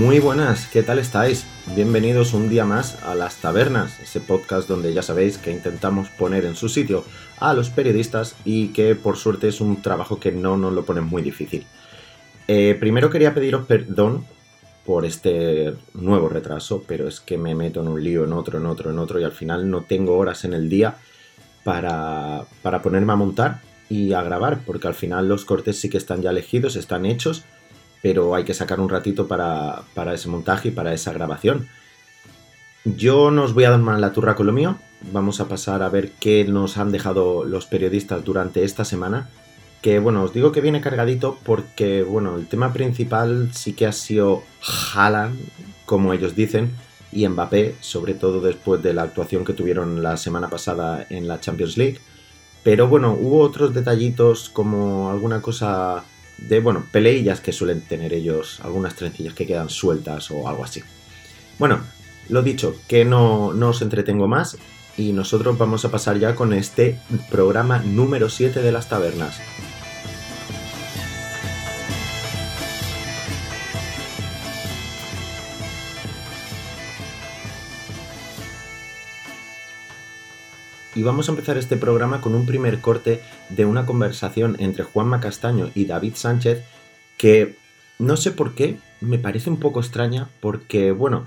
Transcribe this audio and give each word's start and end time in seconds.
Muy 0.00 0.18
buenas, 0.18 0.66
¿qué 0.66 0.82
tal 0.82 0.98
estáis? 0.98 1.44
Bienvenidos 1.76 2.32
un 2.32 2.48
día 2.48 2.64
más 2.64 3.02
a 3.02 3.14
Las 3.14 3.36
Tabernas, 3.36 4.00
ese 4.00 4.18
podcast 4.18 4.66
donde 4.66 4.94
ya 4.94 5.02
sabéis 5.02 5.36
que 5.36 5.50
intentamos 5.50 6.08
poner 6.08 6.46
en 6.46 6.56
su 6.56 6.70
sitio 6.70 7.04
a 7.38 7.52
los 7.52 7.68
periodistas 7.68 8.34
y 8.46 8.68
que 8.68 8.94
por 8.94 9.18
suerte 9.18 9.48
es 9.48 9.60
un 9.60 9.82
trabajo 9.82 10.18
que 10.18 10.32
no 10.32 10.56
nos 10.56 10.72
lo 10.72 10.86
pone 10.86 11.02
muy 11.02 11.20
difícil. 11.20 11.66
Eh, 12.48 12.78
primero 12.80 13.10
quería 13.10 13.34
pediros 13.34 13.66
perdón 13.66 14.24
por 14.86 15.04
este 15.04 15.74
nuevo 15.92 16.30
retraso, 16.30 16.82
pero 16.88 17.06
es 17.06 17.20
que 17.20 17.36
me 17.36 17.54
meto 17.54 17.82
en 17.82 17.88
un 17.88 18.02
lío, 18.02 18.24
en 18.24 18.32
otro, 18.32 18.56
en 18.56 18.64
otro, 18.64 18.88
en 18.88 18.98
otro 18.98 19.20
y 19.20 19.24
al 19.24 19.32
final 19.32 19.68
no 19.68 19.82
tengo 19.82 20.16
horas 20.16 20.46
en 20.46 20.54
el 20.54 20.70
día 20.70 20.96
para, 21.62 22.46
para 22.62 22.80
ponerme 22.80 23.12
a 23.12 23.16
montar 23.16 23.60
y 23.90 24.14
a 24.14 24.22
grabar, 24.22 24.60
porque 24.64 24.88
al 24.88 24.94
final 24.94 25.28
los 25.28 25.44
cortes 25.44 25.78
sí 25.78 25.90
que 25.90 25.98
están 25.98 26.22
ya 26.22 26.30
elegidos, 26.30 26.76
están 26.76 27.04
hechos 27.04 27.44
pero 28.02 28.34
hay 28.34 28.44
que 28.44 28.54
sacar 28.54 28.80
un 28.80 28.88
ratito 28.88 29.26
para, 29.26 29.84
ese 30.14 30.28
montaje 30.28 30.68
y 30.68 30.72
para 30.72 30.94
esa 30.94 31.12
grabación. 31.12 31.68
Yo 32.84 33.30
no 33.30 33.42
os 33.42 33.52
voy 33.52 33.64
a 33.64 33.70
dar 33.70 33.80
más 33.80 34.00
la 34.00 34.12
turra 34.12 34.34
con 34.34 34.46
lo 34.46 34.52
mío, 34.52 34.78
vamos 35.12 35.40
a 35.40 35.48
pasar 35.48 35.82
a 35.82 35.88
ver 35.88 36.12
qué 36.12 36.44
nos 36.44 36.78
han 36.78 36.92
dejado 36.92 37.44
los 37.44 37.66
periodistas 37.66 38.24
durante 38.24 38.64
esta 38.64 38.84
semana. 38.84 39.28
Que 39.82 39.98
bueno, 39.98 40.22
os 40.22 40.34
digo 40.34 40.52
que 40.52 40.60
viene 40.60 40.80
cargadito 40.80 41.38
porque, 41.42 42.02
bueno, 42.02 42.36
el 42.36 42.46
tema 42.46 42.72
principal 42.72 43.50
sí 43.54 43.72
que 43.72 43.86
ha 43.86 43.92
sido 43.92 44.42
Haaland, 44.94 45.38
como 45.86 46.12
ellos 46.12 46.34
dicen, 46.34 46.70
y 47.12 47.26
Mbappé, 47.26 47.76
sobre 47.80 48.14
todo 48.14 48.40
después 48.40 48.82
de 48.82 48.94
la 48.94 49.02
actuación 49.02 49.44
que 49.44 49.52
tuvieron 49.52 50.02
la 50.02 50.16
semana 50.16 50.48
pasada 50.48 51.06
en 51.10 51.28
la 51.28 51.40
Champions 51.40 51.76
League. 51.76 51.98
Pero 52.62 52.88
bueno, 52.88 53.16
hubo 53.18 53.40
otros 53.40 53.72
detallitos 53.72 54.50
como 54.50 55.10
alguna 55.10 55.40
cosa 55.40 56.04
de, 56.48 56.60
bueno, 56.60 56.86
peleillas 56.90 57.40
que 57.40 57.52
suelen 57.52 57.80
tener 57.82 58.12
ellos, 58.12 58.60
algunas 58.62 58.94
trencillas 58.94 59.34
que 59.34 59.46
quedan 59.46 59.68
sueltas 59.68 60.30
o 60.30 60.48
algo 60.48 60.64
así. 60.64 60.82
Bueno, 61.58 61.80
lo 62.28 62.42
dicho, 62.42 62.76
que 62.88 63.04
no, 63.04 63.52
no 63.52 63.68
os 63.70 63.82
entretengo 63.82 64.28
más 64.28 64.56
y 64.96 65.12
nosotros 65.12 65.56
vamos 65.58 65.84
a 65.84 65.90
pasar 65.90 66.18
ya 66.18 66.34
con 66.34 66.52
este 66.52 66.98
programa 67.30 67.78
número 67.78 68.28
7 68.28 68.62
de 68.62 68.72
las 68.72 68.88
tabernas. 68.88 69.40
Y 80.94 81.02
vamos 81.02 81.28
a 81.28 81.32
empezar 81.32 81.56
este 81.56 81.76
programa 81.76 82.20
con 82.20 82.34
un 82.34 82.46
primer 82.46 82.80
corte 82.80 83.20
de 83.48 83.64
una 83.64 83.86
conversación 83.86 84.56
entre 84.58 84.84
Juanma 84.84 85.20
Castaño 85.20 85.70
y 85.74 85.84
David 85.84 86.14
Sánchez 86.16 86.64
que 87.16 87.56
no 87.98 88.16
sé 88.16 88.30
por 88.32 88.54
qué 88.54 88.78
me 89.00 89.18
parece 89.18 89.50
un 89.50 89.58
poco 89.58 89.80
extraña 89.80 90.30
porque, 90.40 90.90
bueno, 90.92 91.26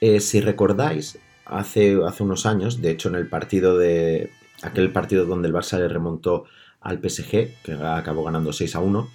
eh, 0.00 0.20
si 0.20 0.40
recordáis, 0.40 1.18
hace, 1.44 1.98
hace 2.06 2.22
unos 2.22 2.46
años, 2.46 2.80
de 2.82 2.90
hecho 2.90 3.08
en 3.08 3.14
el 3.14 3.28
partido 3.28 3.78
de... 3.78 4.30
aquel 4.62 4.92
partido 4.92 5.24
donde 5.24 5.48
el 5.48 5.54
Barça 5.54 5.78
le 5.78 5.88
remontó 5.88 6.44
al 6.80 6.98
PSG, 6.98 7.62
que 7.62 7.78
acabó 7.80 8.24
ganando 8.24 8.52
6 8.52 8.74
a 8.74 8.80
1, 8.80 9.08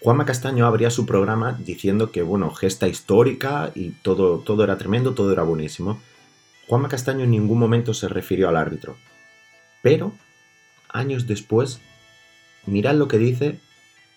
Juanma 0.00 0.24
Castaño 0.24 0.66
abría 0.66 0.90
su 0.90 1.06
programa 1.06 1.56
diciendo 1.64 2.10
que, 2.10 2.22
bueno, 2.22 2.50
gesta 2.50 2.88
histórica 2.88 3.70
y 3.74 3.90
todo, 3.90 4.38
todo 4.38 4.64
era 4.64 4.76
tremendo, 4.76 5.14
todo 5.14 5.32
era 5.32 5.44
buenísimo. 5.44 6.00
Juanma 6.66 6.88
Castaño 6.88 7.22
en 7.22 7.30
ningún 7.30 7.58
momento 7.60 7.94
se 7.94 8.08
refirió 8.08 8.48
al 8.48 8.56
árbitro. 8.56 8.96
Pero, 9.82 10.12
años 10.88 11.26
después, 11.26 11.80
mirad 12.66 12.94
lo 12.94 13.08
que 13.08 13.18
dice, 13.18 13.58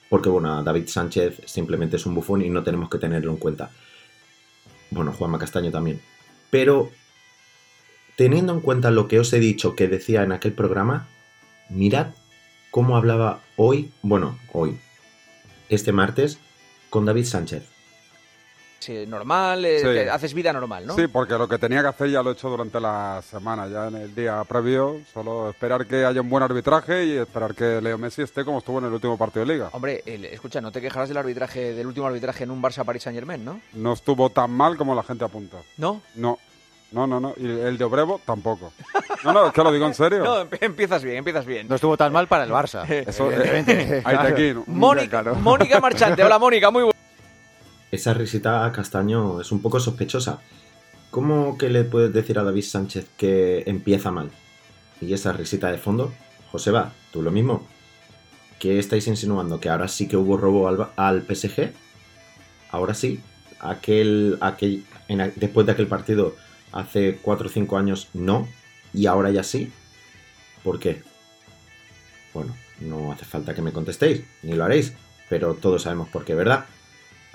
porque 0.10 0.30
bueno, 0.30 0.64
David 0.64 0.88
Sánchez 0.88 1.42
simplemente 1.46 1.98
es 1.98 2.06
un 2.06 2.16
bufón 2.16 2.42
y 2.42 2.50
no 2.50 2.64
tenemos 2.64 2.90
que 2.90 3.00
tenerlo 3.00 3.32
en 3.32 3.38
cuenta. 3.38 3.72
Bueno, 4.92 5.12
Juanma 5.12 5.40
Castaño 5.40 5.72
también. 5.72 6.02
Pero, 6.52 6.92
teniendo 8.16 8.54
en 8.54 8.62
cuenta 8.62 8.92
lo 8.92 9.08
que 9.08 9.20
os 9.20 9.34
he 9.34 9.40
dicho 9.40 9.76
que 9.76 9.88
decía 9.88 10.24
en 10.24 10.32
aquel 10.32 10.54
programa, 10.54 11.08
mirad 11.70 12.14
cómo 12.72 12.96
hablaba 12.96 13.42
hoy, 13.58 13.92
bueno, 14.04 14.40
hoy, 14.54 14.78
este 15.70 15.92
martes, 15.92 16.40
con 16.90 17.06
David 17.06 17.26
Sánchez 17.26 17.75
normal, 19.08 19.66
eh, 19.66 20.10
haces 20.10 20.34
vida 20.34 20.54
normal, 20.54 20.86
¿no? 20.86 20.96
Sí, 20.96 21.08
porque 21.08 21.34
lo 21.36 21.48
que 21.48 21.58
tenía 21.58 21.82
que 21.82 21.88
hacer 21.88 22.10
ya 22.10 22.22
lo 22.22 22.30
he 22.30 22.34
hecho 22.34 22.50
durante 22.50 22.80
la 22.80 23.22
semana, 23.22 23.68
ya 23.68 23.88
en 23.88 23.96
el 23.96 24.16
día 24.16 24.44
previo, 24.44 25.02
solo 25.14 25.50
esperar 25.50 25.86
que 25.86 26.06
haya 26.06 26.22
un 26.22 26.30
buen 26.30 26.44
arbitraje 26.44 27.06
y 27.06 27.18
esperar 27.18 27.56
que 27.56 27.82
Leo 27.82 27.98
Messi 27.98 28.22
esté 28.22 28.46
como 28.46 28.60
estuvo 28.60 28.80
en 28.80 28.86
el 28.86 28.94
último 28.94 29.18
partido 29.18 29.46
de 29.46 29.54
Liga. 29.54 29.70
Hombre, 29.72 30.04
escucha, 30.06 30.62
no 30.62 30.72
te 30.72 30.82
quejarás 30.82 31.10
del 31.10 31.18
arbitraje, 31.18 31.74
del 31.74 31.88
último 31.88 32.08
arbitraje 32.08 32.44
en 32.44 32.52
un 32.52 32.62
Barça-Paris 32.62 33.04
Saint-Germain, 33.04 33.44
¿no? 33.44 33.62
No 33.74 33.94
estuvo 33.94 34.30
tan 34.30 34.52
mal 34.52 34.78
como 34.78 34.94
la 34.96 35.04
gente 35.04 35.26
apunta. 35.26 35.58
¿No? 35.78 36.02
No. 36.16 36.38
No, 36.92 37.08
no, 37.08 37.20
no. 37.20 37.34
Y 37.36 37.46
el 37.46 37.78
de 37.78 37.84
Obrevo 37.84 38.22
tampoco. 38.26 38.72
No, 39.24 39.34
no, 39.34 39.48
es 39.48 39.54
que 39.54 39.64
lo 39.64 39.72
digo 39.72 39.86
en 39.86 39.94
serio. 39.94 40.24
No, 40.24 40.48
empiezas 40.62 41.04
bien, 41.04 41.18
empiezas 41.18 41.46
bien. 41.46 41.68
No 41.68 41.76
estuvo 41.76 41.98
tan 41.98 42.14
mal 42.14 42.28
para 42.28 42.46
el 42.46 42.52
Barça. 42.52 42.88
Eso, 42.90 43.30
evidentemente. 43.32 44.02
Ahí 44.06 44.16
aquí, 44.16 44.54
Mónica, 44.68 45.24
Mónica 45.34 45.80
Marchante. 45.80 46.24
Hola, 46.24 46.40
Mónica, 46.40 46.72
muy 46.72 46.84
buena 46.84 46.95
esa 47.96 48.14
risita 48.14 48.66
a 48.66 48.72
Castaño 48.72 49.42
es 49.42 49.52
un 49.52 49.62
poco 49.62 49.80
sospechosa. 49.80 50.40
¿Cómo 51.10 51.58
que 51.58 51.70
le 51.70 51.84
puedes 51.84 52.14
decir 52.14 52.38
a 52.38 52.44
David 52.44 52.64
Sánchez 52.64 53.08
que 53.18 53.64
empieza 53.66 54.12
mal? 54.12 54.32
¿Y 55.02 55.14
esa 55.14 55.34
risita 55.34 55.72
de 55.72 55.78
fondo? 55.78 56.14
Joseba, 56.52 56.94
¿tú 57.12 57.22
lo 57.22 57.32
mismo? 57.32 57.68
¿Qué 58.60 58.80
estáis 58.80 59.08
insinuando? 59.08 59.60
¿Que 59.60 59.70
ahora 59.70 59.88
sí 59.88 60.08
que 60.08 60.18
hubo 60.18 60.38
robo 60.38 60.68
al, 60.96 61.22
PSG? 61.24 61.72
Ahora 62.70 62.94
sí. 62.94 63.22
Aquel, 63.60 64.38
aquel, 64.42 64.84
después 65.36 65.66
de 65.66 65.72
aquel 65.72 65.88
partido 65.88 66.36
hace 66.72 67.18
4 67.22 67.48
o 67.48 67.50
5 67.50 67.78
años 67.78 68.10
no. 68.14 68.48
Y 68.94 69.08
ahora 69.08 69.32
ya 69.32 69.44
sí. 69.44 69.72
¿Por 70.64 70.80
qué? 70.80 71.02
Bueno, 72.34 72.54
no 72.82 73.12
hace 73.12 73.26
falta 73.26 73.56
que 73.56 73.62
me 73.62 73.72
contestéis, 73.72 74.24
ni 74.44 74.54
lo 74.54 74.66
haréis. 74.66 74.94
Pero 75.30 75.54
todos 75.56 75.84
sabemos 75.84 76.10
por 76.10 76.26
qué, 76.26 76.36
¿verdad? 76.36 76.66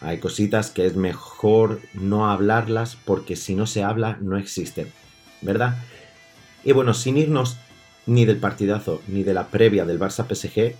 Hay 0.00 0.18
cositas 0.18 0.70
que 0.70 0.86
es 0.86 0.96
mejor 0.96 1.80
no 1.92 2.30
hablarlas 2.30 2.96
porque 2.96 3.36
si 3.36 3.54
no 3.54 3.66
se 3.66 3.82
habla 3.82 4.16
no 4.20 4.38
existen, 4.38 4.90
¿verdad? 5.42 5.76
Y 6.64 6.72
bueno, 6.72 6.94
sin 6.94 7.18
irnos 7.18 7.58
ni 8.06 8.24
del 8.24 8.38
partidazo 8.38 9.02
ni 9.08 9.22
de 9.22 9.34
la 9.34 9.48
previa 9.48 9.84
del 9.84 10.00
Barça 10.00 10.26
PSG, 10.26 10.74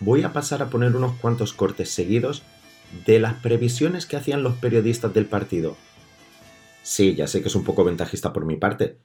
voy 0.00 0.22
a 0.22 0.32
pasar 0.32 0.62
a 0.62 0.70
poner 0.70 0.96
unos 0.96 1.14
cuantos 1.16 1.52
cortes 1.52 1.90
seguidos 1.90 2.42
de 3.06 3.18
las 3.18 3.34
previsiones 3.34 4.06
que 4.06 4.16
hacían 4.16 4.42
los 4.42 4.56
periodistas 4.56 5.12
del 5.12 5.26
partido. 5.26 5.76
Sí, 6.82 7.14
ya 7.14 7.26
sé 7.26 7.42
que 7.42 7.48
es 7.48 7.54
un 7.54 7.64
poco 7.64 7.84
ventajista 7.84 8.32
por 8.32 8.46
mi 8.46 8.56
parte, 8.56 8.96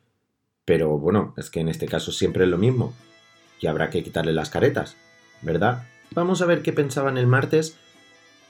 pero 0.64 0.98
bueno, 0.98 1.34
es 1.36 1.50
que 1.50 1.60
en 1.60 1.68
este 1.68 1.88
caso 1.88 2.14
siempre 2.14 2.46
es 2.46 2.50
lo 2.50 2.58
mismo, 2.58 2.94
y 3.60 3.68
habrá 3.68 3.90
que 3.90 4.04
quitarle 4.04 4.32
las 4.32 4.50
caretas, 4.50 4.96
¿verdad? 5.42 5.84
Vamos 6.12 6.42
a 6.42 6.46
ver 6.46 6.62
qué 6.62 6.72
pensaban 6.72 7.18
el 7.18 7.28
martes 7.28 7.78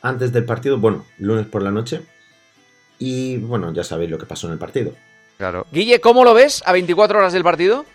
antes 0.04 0.32
del 0.32 0.46
partido, 0.46 0.78
bueno, 0.78 1.06
lunes 1.18 1.48
por 1.48 1.64
la 1.64 1.72
noche. 1.72 2.02
Y 3.00 3.38
bueno, 3.38 3.74
ya 3.74 3.84
sabéis 3.84 4.12
lo 4.12 4.20
que 4.20 4.28
pasó 4.28 4.46
en 4.48 4.54
el 4.54 4.60
partido. 4.60 4.94
Claro. 5.38 5.66
Guille, 5.72 6.00
¿cómo 6.00 6.24
lo 6.24 6.36
ves 6.36 6.62
a 6.66 6.74
24 6.74 7.18
horas 7.18 7.34
del 7.34 7.44
partido? 7.44 7.86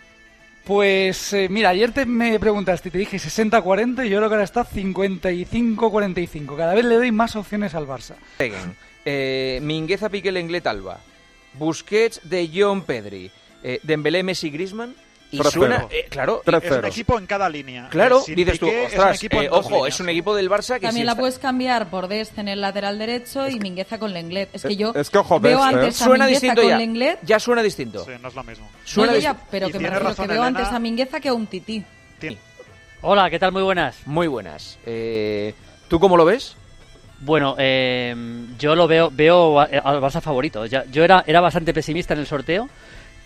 Pues 0.65 1.33
eh, 1.33 1.47
mira, 1.49 1.69
ayer 1.69 1.91
te 1.91 2.05
me 2.05 2.39
preguntaste 2.39 2.89
y 2.89 2.91
te 2.91 2.97
dije 2.97 3.17
60-40 3.17 4.05
y 4.05 4.09
yo 4.09 4.17
creo 4.17 4.29
que 4.29 4.35
ahora 4.35 4.43
está 4.43 4.65
55-45. 4.65 6.57
Cada 6.57 6.73
vez 6.73 6.85
le 6.85 6.95
doy 6.95 7.11
más 7.11 7.35
opciones 7.35 7.73
al 7.73 7.87
Barça. 7.87 8.15
Eh, 9.05 9.59
Mingueza, 9.63 10.09
Piqué, 10.09 10.31
Lenglet, 10.31 10.67
Alba. 10.67 10.99
Busquets 11.53 12.21
de 12.23 12.49
John 12.53 12.83
Pedri. 12.83 13.31
Eh, 13.63 13.79
Dembélé, 13.83 14.23
Messi, 14.23 14.49
Griezmann. 14.49 14.95
Y 15.31 15.37
suena, 15.43 15.87
eh, 15.91 16.07
claro, 16.09 16.41
es 16.43 16.71
un 16.71 16.85
equipo 16.85 17.19
en 17.19 17.27
cada 17.27 17.47
línea. 17.49 17.87
Claro, 17.89 18.23
dices 18.27 18.59
tú, 18.59 18.67
ostras, 18.85 19.23
eh, 19.23 19.47
ojo, 19.51 19.85
es 19.85 19.99
un 19.99 20.09
equipo 20.09 20.35
del 20.35 20.49
Barça 20.49 20.79
que 20.79 20.87
También 20.87 21.05
la 21.05 21.15
puedes 21.15 21.37
cambiar 21.37 21.89
por 21.91 22.07
Dest 22.07 22.39
en 22.39 22.47
el 22.47 22.61
lateral 22.61 22.97
derecho 22.97 23.47
y 23.47 23.59
Mingueza 23.59 23.99
con 23.99 24.11
Lenglet. 24.11 24.49
Es 24.53 24.63
que 24.63 24.75
yo 24.75 24.91
veo 24.91 25.63
antes 25.63 26.01
a 26.01 26.05
suena 26.05 26.25
Mingueza 26.25 26.55
con 26.55 26.67
ya. 26.67 26.77
Lenglet. 26.77 27.19
Ya 27.21 27.39
suena 27.39 27.61
distinto. 27.61 28.05
Sí, 28.05 28.11
no 28.19 28.29
es 28.29 28.35
lo 28.35 28.43
mismo. 28.43 28.67
Suena 28.83 29.17
ya, 29.17 29.37
pero 29.51 29.69
que 29.69 29.77
me 29.77 29.89
refiero 29.89 30.15
que 30.15 30.27
veo 30.27 30.43
antes 30.43 30.67
a 30.67 30.79
Mingueza 30.79 31.19
que 31.19 31.29
a 31.29 31.33
un 31.33 31.45
tití. 31.45 31.83
Hola, 33.01 33.29
¿qué 33.29 33.37
tal? 33.37 33.51
Muy 33.51 33.63
buenas. 33.63 33.97
Muy 34.07 34.27
buenas. 34.27 34.79
Eh, 34.85 35.53
¿Tú 35.87 35.99
cómo 35.99 36.17
lo 36.17 36.25
ves? 36.25 36.55
Bueno, 37.19 37.55
yo 38.57 38.75
lo 38.75 38.87
veo, 38.87 39.11
veo 39.11 39.59
al 39.59 40.01
Barça 40.01 40.21
favorito. 40.21 40.65
yo 40.65 41.03
era, 41.03 41.23
era 41.27 41.39
bastante 41.39 41.71
pesimista 41.71 42.15
en 42.15 42.21
el 42.21 42.25
sorteo 42.25 42.67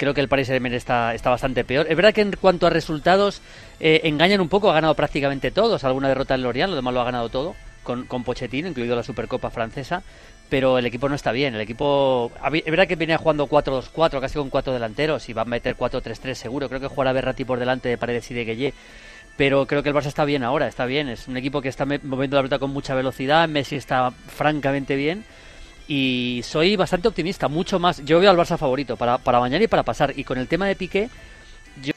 creo 0.04 0.14
que 0.14 0.22
el 0.22 0.28
Paris 0.28 0.48
Saint-Germain 0.48 0.74
está, 0.74 1.14
está 1.14 1.30
bastante 1.30 1.64
peor. 1.64 1.88
Es 1.90 1.96
verdad 1.96 2.14
que 2.14 2.22
en 2.22 2.32
cuanto 2.34 2.68
a 2.68 2.70
resultados 2.70 3.42
eh, 3.80 4.02
engañan 4.04 4.42
un 4.42 4.50
poco, 4.50 4.70
ha 4.70 4.74
ganado 4.74 4.96
prácticamente 4.96 5.52
todos, 5.52 5.84
alguna 5.84 6.10
derrota 6.10 6.36
en 6.36 6.44
Lorient, 6.44 6.70
lo 6.70 6.76
demás 6.76 6.94
lo 6.94 7.02
ha 7.02 7.06
ganado 7.06 7.30
todo, 7.30 7.56
con, 7.84 8.06
con 8.06 8.24
Pochettino, 8.24 8.68
incluido 8.68 8.96
la 8.96 9.04
Supercopa 9.04 9.50
francesa, 9.50 10.04
pero 10.50 10.78
el 10.78 10.86
equipo 10.86 11.10
no 11.10 11.16
está 11.16 11.32
bien. 11.32 11.56
El 11.56 11.62
equipo, 11.62 12.32
es 12.52 12.66
verdad 12.66 12.88
que 12.88 12.96
venía 12.96 13.18
jugando 13.18 13.48
4-2-4, 13.48 14.20
casi 14.20 14.38
con 14.38 14.50
cuatro 14.50 14.74
delanteros, 14.74 15.28
y 15.30 15.34
va 15.34 15.44
a 15.44 15.46
meter 15.46 15.76
4-3-3 15.76 16.34
seguro. 16.36 16.70
Creo 16.70 16.82
que 16.82 16.88
jugará 16.88 17.14
Berrati 17.14 17.46
por 17.46 17.60
delante 17.60 17.90
de 17.90 17.98
Paredes 17.98 18.30
y 18.30 18.34
de 18.34 18.46
Gueye. 18.46 18.74
Pero 19.36 19.66
creo 19.66 19.82
que 19.82 19.90
el 19.90 19.96
Barça 19.96 20.08
está 20.08 20.26
bien 20.26 20.44
ahora, 20.44 20.68
está 20.68 20.86
bien. 20.86 21.10
Es 21.10 21.28
un 21.28 21.38
equipo 21.38 21.60
que 21.60 21.70
está 21.70 21.86
moviendo 21.86 22.36
la 22.36 22.44
pelota 22.44 22.60
con 22.60 22.70
mucha 22.70 22.94
velocidad. 22.94 23.50
Messi 23.50 23.78
está 23.78 24.12
francamente 24.12 24.96
bien 24.96 25.24
Y 25.88 26.42
soy 26.44 26.76
bastante 26.76 27.08
optimista, 27.08 27.48
mucho 27.48 27.80
más. 27.80 28.04
Yo 28.06 28.20
veo 28.20 28.30
al 28.30 28.38
Barça 28.38 28.58
favorito 28.58 28.96
para, 28.96 29.18
para 29.18 29.40
mañana 29.40 29.64
y 29.64 29.68
para 29.68 29.84
pasar. 29.84 30.14
Y 30.18 30.24
con 30.24 30.38
el 30.38 30.48
tema 30.48 30.68
de 30.68 30.76
Piqué, 30.76 31.10
yo... 31.82 31.94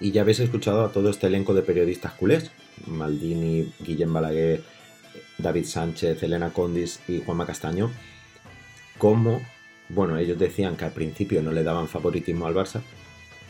Y 0.00 0.12
ya 0.12 0.22
habéis 0.22 0.40
escuchado 0.40 0.84
a 0.84 0.92
todo 0.92 1.10
este 1.10 1.26
elenco 1.26 1.52
de 1.54 1.62
periodistas 1.62 2.12
culés. 2.12 2.50
Maldini, 2.86 3.70
Guillem 3.80 4.12
Balaguer, 4.12 4.62
David 5.38 5.64
Sánchez, 5.64 6.22
Elena 6.22 6.50
Condis 6.50 7.00
y 7.08 7.20
Juanma 7.20 7.46
Castaño. 7.46 7.90
Como, 8.98 9.40
bueno, 9.88 10.16
ellos 10.18 10.38
decían 10.38 10.76
que 10.76 10.84
al 10.84 10.92
principio 10.92 11.42
no 11.42 11.52
le 11.52 11.62
daban 11.62 11.88
favoritismo 11.88 12.46
al 12.46 12.54
Barça, 12.54 12.82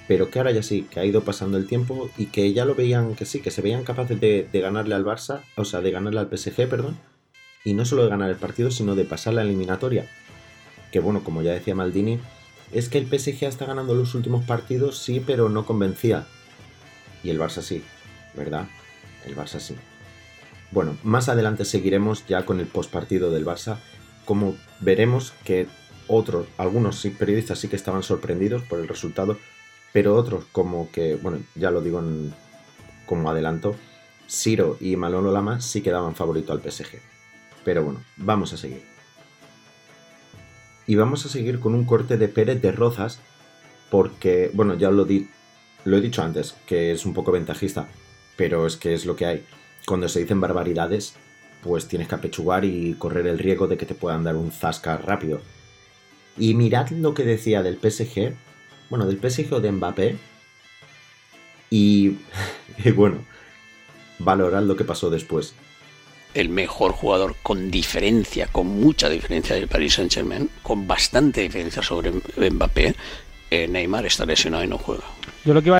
pero 0.08 0.30
que 0.30 0.38
ahora 0.38 0.52
ya 0.52 0.62
sí, 0.62 0.86
que 0.90 1.00
ha 1.00 1.04
ido 1.04 1.22
pasando 1.22 1.56
el 1.56 1.66
tiempo 1.66 2.10
y 2.16 2.26
que 2.26 2.52
ya 2.52 2.64
lo 2.64 2.74
veían 2.74 3.14
que 3.14 3.24
sí, 3.24 3.40
que 3.40 3.50
se 3.50 3.62
veían 3.62 3.84
capaces 3.84 4.20
de, 4.20 4.48
ganarle 4.52 4.94
al 4.94 5.04
Barça, 5.04 5.42
o 5.56 5.64
sea, 5.64 5.80
de 5.80 5.90
ganarle 5.90 6.20
al 6.20 6.28
PSG, 6.36 6.68
perdón, 6.68 6.98
y 7.64 7.74
no 7.74 7.84
solo 7.84 8.04
de 8.04 8.10
ganar 8.10 8.30
el 8.30 8.36
partido, 8.36 8.70
sino 8.70 8.94
de 8.94 9.04
pasar 9.04 9.34
la 9.34 9.42
eliminatoria. 9.42 10.06
Que 10.92 11.00
bueno, 11.00 11.22
como 11.22 11.42
ya 11.42 11.52
decía 11.52 11.74
Maldini, 11.74 12.20
es 12.72 12.88
que 12.88 12.98
el 12.98 13.06
PSG 13.06 13.44
está 13.44 13.66
ganando 13.66 13.94
los 13.94 14.14
últimos 14.14 14.44
partidos, 14.44 14.98
sí, 14.98 15.22
pero 15.24 15.48
no 15.48 15.66
convencía. 15.66 16.26
Y 17.22 17.30
el 17.30 17.38
Barça 17.38 17.62
sí, 17.62 17.82
¿verdad? 18.34 18.66
El 19.26 19.36
Barça 19.36 19.60
sí. 19.60 19.76
Bueno, 20.70 20.96
más 21.02 21.28
adelante 21.28 21.64
seguiremos 21.64 22.26
ya 22.26 22.46
con 22.46 22.60
el 22.60 22.66
postpartido 22.66 23.30
del 23.30 23.44
Barça, 23.44 23.78
como 24.24 24.54
veremos 24.80 25.32
que 25.44 25.66
otros, 26.06 26.46
algunos 26.58 27.06
periodistas 27.18 27.58
sí 27.58 27.68
que 27.68 27.76
estaban 27.76 28.02
sorprendidos 28.02 28.62
por 28.62 28.78
el 28.78 28.88
resultado, 28.88 29.36
pero 29.92 30.14
otros 30.16 30.44
como 30.52 30.90
que, 30.90 31.16
bueno, 31.16 31.40
ya 31.56 31.70
lo 31.70 31.80
digo 31.80 32.02
como 33.06 33.30
adelanto, 33.30 33.74
Siro 34.26 34.76
y 34.80 34.94
Manolo 34.94 35.32
Lama 35.32 35.60
sí 35.60 35.82
que 35.82 35.90
daban 35.90 36.14
favorito 36.14 36.52
al 36.52 36.60
PSG. 36.60 37.00
Pero 37.70 37.84
bueno, 37.84 38.02
vamos 38.16 38.52
a 38.52 38.56
seguir. 38.56 38.82
Y 40.88 40.96
vamos 40.96 41.24
a 41.24 41.28
seguir 41.28 41.60
con 41.60 41.72
un 41.72 41.84
corte 41.84 42.16
de 42.16 42.26
Pérez 42.26 42.60
de 42.60 42.72
Rozas, 42.72 43.20
porque, 43.92 44.50
bueno, 44.54 44.74
ya 44.74 44.90
lo, 44.90 45.04
di 45.04 45.28
lo 45.84 45.96
he 45.96 46.00
dicho 46.00 46.20
antes, 46.20 46.56
que 46.66 46.90
es 46.90 47.06
un 47.06 47.14
poco 47.14 47.30
ventajista, 47.30 47.86
pero 48.36 48.66
es 48.66 48.76
que 48.76 48.92
es 48.92 49.06
lo 49.06 49.14
que 49.14 49.26
hay. 49.26 49.44
Cuando 49.86 50.08
se 50.08 50.18
dicen 50.18 50.40
barbaridades, 50.40 51.14
pues 51.62 51.86
tienes 51.86 52.08
que 52.08 52.16
apechugar 52.16 52.64
y 52.64 52.94
correr 52.94 53.28
el 53.28 53.38
riesgo 53.38 53.68
de 53.68 53.76
que 53.76 53.86
te 53.86 53.94
puedan 53.94 54.24
dar 54.24 54.34
un 54.34 54.50
zasca 54.50 54.96
rápido. 54.96 55.40
Y 56.36 56.54
mirad 56.54 56.90
lo 56.90 57.14
que 57.14 57.22
decía 57.22 57.62
del 57.62 57.78
PSG 57.78 58.34
bueno, 58.88 59.06
del 59.06 59.20
PSG 59.20 59.54
o 59.54 59.60
de 59.60 59.70
Mbappé. 59.70 60.16
Y, 61.70 62.16
bueno, 62.96 63.24
valorar 64.18 64.64
lo 64.64 64.74
que 64.74 64.82
pasó 64.82 65.08
después. 65.08 65.54
El 66.34 66.48
mejor 66.48 66.92
jugador 66.92 67.36
con 67.42 67.70
diferencia, 67.70 68.46
con 68.46 68.68
mucha 68.68 69.08
diferencia 69.08 69.56
del 69.56 69.68
Paris 69.68 69.94
Saint 69.94 70.12
Germain, 70.12 70.48
con 70.62 70.86
bastante 70.86 71.40
diferencia 71.40 71.82
sobre 71.82 72.12
Mbappé, 72.12 72.94
eh, 73.50 73.66
Neymar 73.66 74.06
está 74.06 74.24
lesionado 74.24 74.62
y 74.62 74.68
no 74.68 74.78
juega. 74.78 75.04
Yo 75.44 75.54
lo 75.54 75.62
que 75.62 75.79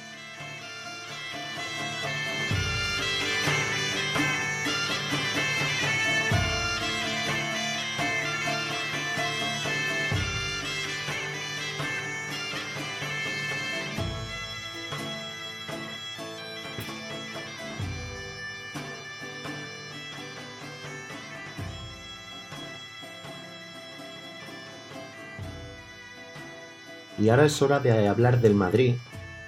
Y 27.21 27.29
ahora 27.29 27.45
es 27.45 27.61
hora 27.61 27.81
de 27.81 28.09
hablar 28.09 28.41
del 28.41 28.55
Madrid. 28.55 28.95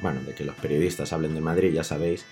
Bueno, 0.02 0.20
de 0.20 0.34
que 0.34 0.44
los 0.44 0.54
periodistas 0.56 1.12
hablen 1.14 1.32
del 1.32 1.42
Madrid, 1.42 1.72
ya 1.72 1.82
sabéis. 1.82 2.26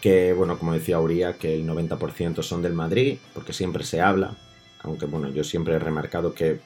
Que, 0.00 0.32
bueno, 0.32 0.58
como 0.58 0.72
decía 0.72 0.98
Uría, 0.98 1.34
que 1.34 1.54
el 1.54 1.64
90% 1.64 2.42
son 2.42 2.62
del 2.62 2.72
Madrid, 2.72 3.18
porque 3.32 3.52
siempre 3.52 3.84
se 3.84 4.00
habla. 4.00 4.36
Aunque, 4.80 5.06
bueno, 5.06 5.28
yo 5.28 5.44
siempre 5.44 5.74
he 5.74 5.78
remarcado 5.78 6.34
que, 6.34 6.58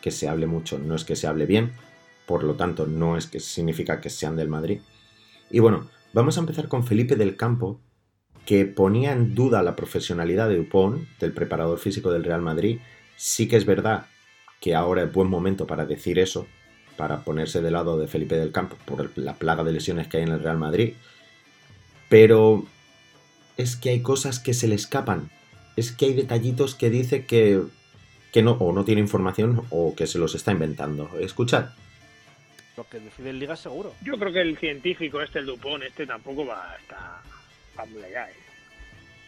que 0.00 0.12
se 0.12 0.28
hable 0.28 0.46
mucho, 0.46 0.78
no 0.78 0.94
es 0.94 1.04
que 1.04 1.16
se 1.16 1.26
hable 1.26 1.46
bien. 1.46 1.72
Por 2.24 2.44
lo 2.44 2.54
tanto, 2.54 2.86
no 2.86 3.16
es 3.16 3.26
que 3.26 3.40
significa 3.40 4.00
que 4.00 4.10
sean 4.10 4.36
del 4.36 4.48
Madrid. 4.48 4.80
Y 5.50 5.58
bueno, 5.58 5.88
vamos 6.12 6.36
a 6.36 6.40
empezar 6.40 6.68
con 6.68 6.86
Felipe 6.86 7.16
del 7.16 7.36
Campo, 7.36 7.80
que 8.44 8.64
ponía 8.66 9.10
en 9.10 9.34
duda 9.34 9.64
la 9.64 9.74
profesionalidad 9.74 10.48
de 10.48 10.58
Dupont, 10.58 11.08
del 11.18 11.32
preparador 11.32 11.80
físico 11.80 12.12
del 12.12 12.22
Real 12.22 12.42
Madrid. 12.42 12.78
Sí 13.16 13.48
que 13.48 13.56
es 13.56 13.66
verdad 13.66 14.06
que 14.60 14.76
ahora 14.76 15.02
es 15.02 15.12
buen 15.12 15.28
momento 15.28 15.66
para 15.66 15.84
decir 15.84 16.20
eso, 16.20 16.46
para 16.96 17.22
ponerse 17.22 17.60
de 17.60 17.70
lado 17.70 17.98
de 17.98 18.08
Felipe 18.08 18.36
del 18.36 18.52
Campo 18.52 18.76
por 18.84 19.16
la 19.16 19.34
plaga 19.34 19.64
de 19.64 19.72
lesiones 19.72 20.08
que 20.08 20.18
hay 20.18 20.22
en 20.24 20.32
el 20.32 20.42
Real 20.42 20.58
Madrid. 20.58 20.94
Pero 22.08 22.64
es 23.56 23.76
que 23.76 23.90
hay 23.90 24.00
cosas 24.00 24.38
que 24.38 24.54
se 24.54 24.68
le 24.68 24.74
escapan. 24.74 25.30
Es 25.76 25.92
que 25.92 26.06
hay 26.06 26.14
detallitos 26.14 26.74
que 26.74 26.90
dice 26.90 27.26
que, 27.26 27.62
que 28.32 28.42
no, 28.42 28.52
o 28.52 28.72
no 28.72 28.84
tiene 28.84 29.00
información 29.00 29.62
o 29.70 29.94
que 29.94 30.06
se 30.06 30.18
los 30.18 30.34
está 30.34 30.52
inventando. 30.52 31.10
Escuchad. 31.18 31.66
Lo 32.76 32.84
que 32.84 33.00
decide 33.00 33.30
el 33.30 33.38
Liga 33.38 33.56
seguro. 33.56 33.94
Yo 34.02 34.18
creo 34.18 34.32
que 34.32 34.42
el 34.42 34.56
científico 34.58 35.20
este, 35.22 35.38
el 35.38 35.46
Dupont, 35.46 35.82
este 35.82 36.06
tampoco 36.06 36.46
va 36.46 36.72
a 36.72 36.76
estar 36.76 37.22
allá. 37.78 38.30
¿eh? 38.30 38.34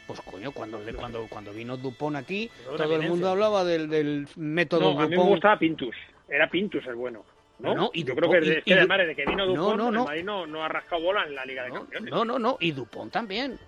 Pues 0.07 0.21
coño, 0.23 0.53
cuando, 0.53 0.81
cuando, 0.97 1.27
cuando 1.29 1.53
vino 1.53 1.77
Dupont 1.77 2.17
aquí, 2.17 2.51
todo 2.65 2.97
el 2.97 3.09
mundo 3.09 3.29
hablaba 3.29 3.65
del, 3.65 4.27
método 4.37 4.81
no, 4.81 4.89
Dupont. 4.91 5.07
A 5.07 5.09
mí 5.09 5.17
me 5.17 5.31
gustaba 5.31 5.59
Pintus. 5.59 5.97
Era 6.29 6.49
Pintus 6.51 6.87
el 6.87 6.95
bueno. 6.95 7.25
¿No? 7.59 7.91
y 7.93 8.05
yo 8.05 8.15
creo 8.15 8.31
que, 8.31 8.41
desde, 8.41 8.63
que 8.63 9.15
que 9.15 9.27
vino 9.27 9.47
Dupont, 9.47 9.79
no, 9.79 9.91
no, 9.91 10.11
el 10.11 10.25
no, 10.25 10.47
no 10.47 10.65
ha 10.65 10.69
rascado 10.69 11.03
bola 11.03 11.25
en 11.25 11.35
la 11.35 11.45
Liga 11.45 11.65
de 11.65 11.73
Campeones. 11.73 12.11
No, 12.11 12.25
no, 12.25 12.39
no, 12.39 12.57
y 12.61 12.73
Dupont 12.73 13.13
también. 13.13 13.59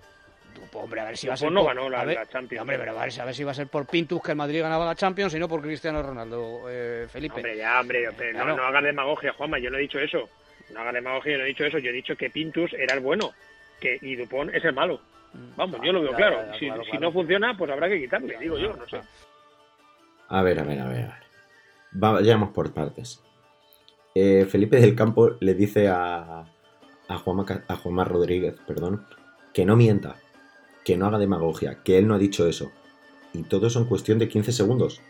Dupont, 0.55 0.85
hombre, 0.85 1.01
a 1.01 1.05
ver 1.05 1.17
si 1.17 1.27
va 1.27 1.33
a 1.33 1.37
ser. 1.37 1.51
no 1.51 1.63
ganó 1.63 1.89
la, 1.89 2.25
Champions. 2.27 2.61
Hombre, 2.61 2.77
pero 2.77 2.91
a 2.91 3.05
ver, 3.05 3.21
a 3.21 3.25
ver 3.25 3.35
si 3.35 3.43
va 3.43 3.51
a 3.51 3.55
ser 3.55 3.67
por 3.67 3.85
Pintus 3.87 4.21
que 4.21 4.31
el 4.31 4.37
Madrid 4.37 4.61
ganaba 4.61 4.85
la 4.85 4.95
Champions 4.95 5.33
y 5.33 5.39
no 5.39 5.47
por 5.47 5.61
Cristiano 5.61 6.01
Ronaldo, 6.01 6.61
eh, 6.69 7.07
Felipe. 7.09 7.35
Hombre, 7.35 7.57
ya, 7.57 7.79
hombre, 7.81 8.07
no, 8.33 8.55
no 8.55 8.63
hagas 8.63 8.83
demagogia, 8.83 9.33
Juanma, 9.33 9.59
yo 9.59 9.69
no 9.69 9.77
he 9.77 9.81
dicho 9.81 9.99
eso. 9.99 10.29
No 10.73 10.81
hagas 10.81 10.93
demagogia, 10.93 11.33
yo 11.33 11.37
no 11.39 11.43
he 11.43 11.47
dicho 11.47 11.65
eso. 11.65 11.77
Yo 11.79 11.89
he 11.89 11.93
dicho 11.93 12.15
que 12.15 12.29
Pintus 12.29 12.73
era 12.73 12.95
el 12.95 13.01
bueno 13.01 13.31
que, 13.79 13.97
y 14.01 14.15
Dupont 14.15 14.53
es 14.53 14.63
el 14.63 14.73
malo. 14.73 15.01
Mm. 15.33 15.55
Vamos, 15.55 15.81
yo 15.83 15.91
lo 15.91 16.01
veo 16.01 16.13
claro. 16.13 16.53
si, 16.57 16.69
si 16.89 16.97
no 16.97 17.11
funciona, 17.11 17.57
pues 17.57 17.71
habrá 17.71 17.89
que 17.89 17.99
quitarle, 17.99 18.37
digo 18.37 18.57
yo, 18.57 18.73
no 18.73 18.87
sé. 18.87 19.01
A 20.29 20.41
ver, 20.43 20.59
a 20.59 20.63
ver, 20.63 20.79
a 20.79 20.87
ver. 20.87 21.11
Vayamos 21.91 22.51
por 22.51 22.73
partes. 22.73 23.21
Eh, 24.13 24.45
Felipe 24.49 24.79
del 24.79 24.95
Campo 24.95 25.31
le 25.39 25.53
dice 25.53 25.87
a, 25.87 26.45
a, 27.07 27.17
Juanma, 27.17 28.03
Rodríguez 28.03 28.55
perdón, 28.67 29.05
que 29.53 29.65
no 29.65 29.75
mienta, 29.75 30.17
que 30.83 30.97
no 30.97 31.05
haga 31.05 31.17
demagogia, 31.17 31.81
que 31.83 31.97
él 31.97 32.07
no 32.07 32.15
ha 32.15 32.19
dicho 32.19 32.47
eso. 32.47 32.71
Y 33.33 33.43
todo 33.43 33.67
eso 33.67 33.79
en 33.79 33.85
cuestión 33.85 34.19
de 34.19 34.27
15 34.27 34.51
segundos. 34.51 35.01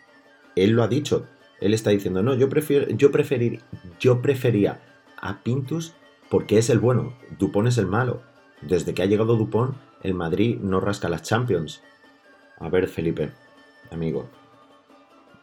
Él 0.55 0.71
lo 0.71 0.83
ha 0.83 0.87
dicho. 0.87 1.25
Él 1.59 1.73
está 1.73 1.89
diciendo, 1.89 2.21
no, 2.21 2.35
yo, 2.35 2.49
prefiero, 2.49 2.89
yo, 2.89 3.11
preferir, 3.11 3.61
yo 3.99 4.21
prefería 4.21 4.81
a 5.19 5.41
Pintus 5.43 5.93
porque 6.29 6.57
es 6.57 6.69
el 6.69 6.79
bueno, 6.79 7.13
Dupont 7.37 7.67
es 7.67 7.77
el 7.77 7.87
malo. 7.87 8.21
Desde 8.61 8.93
que 8.93 9.01
ha 9.01 9.05
llegado 9.05 9.35
Dupont, 9.35 9.75
el 10.03 10.13
Madrid 10.13 10.59
no 10.59 10.79
rasca 10.79 11.09
las 11.09 11.23
Champions. 11.23 11.81
A 12.59 12.69
ver, 12.69 12.87
Felipe, 12.87 13.31
amigo. 13.91 14.29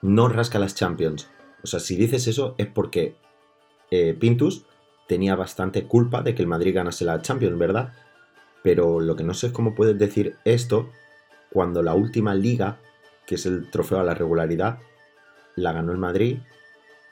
No 0.02 0.28
rasca 0.28 0.58
las 0.58 0.74
Champions. 0.74 1.28
O 1.62 1.66
sea, 1.66 1.80
si 1.80 1.96
dices 1.96 2.26
eso 2.26 2.54
es 2.58 2.68
porque 2.68 3.16
eh, 3.90 4.16
Pintus 4.18 4.64
tenía 5.06 5.34
bastante 5.36 5.84
culpa 5.84 6.22
de 6.22 6.34
que 6.34 6.42
el 6.42 6.48
Madrid 6.48 6.74
ganase 6.74 7.04
la 7.04 7.22
Champions, 7.22 7.58
¿verdad? 7.58 7.92
Pero 8.62 9.00
lo 9.00 9.16
que 9.16 9.24
no 9.24 9.34
sé 9.34 9.48
es 9.48 9.52
cómo 9.52 9.74
puedes 9.74 9.98
decir 9.98 10.36
esto 10.44 10.90
cuando 11.50 11.82
la 11.82 11.94
última 11.94 12.34
liga, 12.34 12.78
que 13.26 13.36
es 13.36 13.46
el 13.46 13.70
trofeo 13.70 14.00
a 14.00 14.04
la 14.04 14.14
regularidad, 14.14 14.78
la 15.56 15.72
ganó 15.72 15.92
el 15.92 15.98
Madrid 15.98 16.38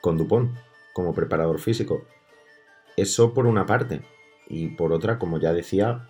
con 0.01 0.17
Dupont 0.17 0.55
como 0.93 1.13
preparador 1.13 1.59
físico. 1.59 2.05
Eso 2.95 3.33
por 3.33 3.45
una 3.45 3.65
parte. 3.65 4.01
Y 4.47 4.69
por 4.69 4.93
otra, 4.93 5.19
como 5.19 5.39
ya 5.39 5.53
decía, 5.53 6.09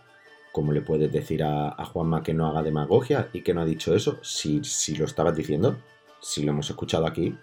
¿cómo 0.52 0.72
le 0.72 0.82
puedes 0.82 1.12
decir 1.12 1.44
a, 1.44 1.84
Juanma 1.86 2.24
que 2.24 2.34
no 2.34 2.48
haga 2.48 2.64
demagogia 2.64 3.30
y 3.34 3.42
que 3.42 3.54
no 3.54 3.62
ha 3.62 3.66
dicho 3.66 3.96
eso? 3.96 4.20
Si, 4.24 4.64
si 4.64 4.96
lo 4.96 5.06
estabas 5.06 5.36
diciendo, 5.36 5.78
si 6.22 6.44
lo 6.44 6.52
hemos 6.52 6.70
escuchado 6.70 7.08
aquí. 7.08 7.38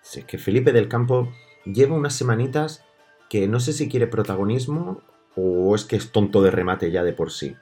Si 0.00 0.20
es 0.20 0.26
que 0.26 0.38
Felipe 0.38 0.72
del 0.72 0.88
Campo 0.88 1.32
lleva 1.64 1.94
unas 1.94 2.14
semanitas 2.14 2.84
que 3.28 3.48
no 3.48 3.60
sé 3.60 3.72
si 3.72 3.88
quiere 3.88 4.06
protagonismo 4.06 5.02
o 5.36 5.74
es 5.74 5.84
que 5.84 5.96
es 5.96 6.12
tonto 6.12 6.42
de 6.42 6.50
remate 6.50 6.90
ya 6.90 7.02
de 7.02 7.12
por 7.12 7.30
sí. 7.30 7.56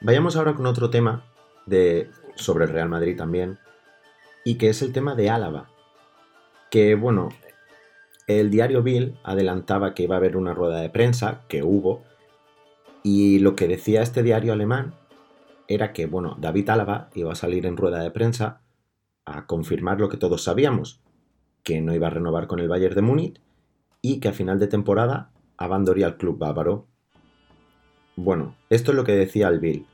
Vayamos 0.00 0.36
ahora 0.36 0.54
con 0.54 0.66
otro 0.66 0.90
tema 0.90 1.24
de, 1.66 2.10
sobre 2.34 2.64
el 2.64 2.70
Real 2.70 2.88
Madrid 2.88 3.16
también, 3.16 3.58
y 4.44 4.56
que 4.56 4.68
es 4.68 4.82
el 4.82 4.92
tema 4.92 5.14
de 5.14 5.30
Álava. 5.30 5.68
Que 6.70 6.94
bueno, 6.94 7.28
el 8.26 8.50
diario 8.50 8.82
Bill 8.82 9.18
adelantaba 9.22 9.94
que 9.94 10.04
iba 10.04 10.16
a 10.16 10.18
haber 10.18 10.36
una 10.36 10.54
rueda 10.54 10.80
de 10.80 10.90
prensa, 10.90 11.42
que 11.48 11.62
hubo, 11.62 12.02
y 13.02 13.40
lo 13.40 13.56
que 13.56 13.68
decía 13.68 14.02
este 14.02 14.22
diario 14.22 14.52
alemán 14.52 14.94
era 15.68 15.92
que, 15.92 16.06
bueno, 16.06 16.36
David 16.40 16.70
Álava 16.70 17.10
iba 17.14 17.32
a 17.32 17.36
salir 17.36 17.66
en 17.66 17.76
rueda 17.76 18.00
de 18.00 18.10
prensa 18.10 18.62
a 19.24 19.46
confirmar 19.46 20.00
lo 20.00 20.08
que 20.08 20.16
todos 20.16 20.42
sabíamos, 20.44 21.01
que 21.62 21.80
no 21.80 21.94
iba 21.94 22.08
a 22.08 22.10
renovar 22.10 22.46
con 22.46 22.60
el 22.60 22.68
Bayern 22.68 22.94
de 22.94 23.02
Múnich 23.02 23.40
y 24.00 24.20
que 24.20 24.28
a 24.28 24.32
final 24.32 24.58
de 24.58 24.66
temporada 24.66 25.30
abandonaría 25.56 26.06
el 26.06 26.16
club 26.16 26.38
bávaro. 26.38 26.86
Bueno, 28.16 28.56
esto 28.68 28.90
es 28.90 28.96
lo 28.96 29.04
que 29.04 29.12
decía 29.12 29.48
el 29.48 29.60
Bill, 29.60 29.86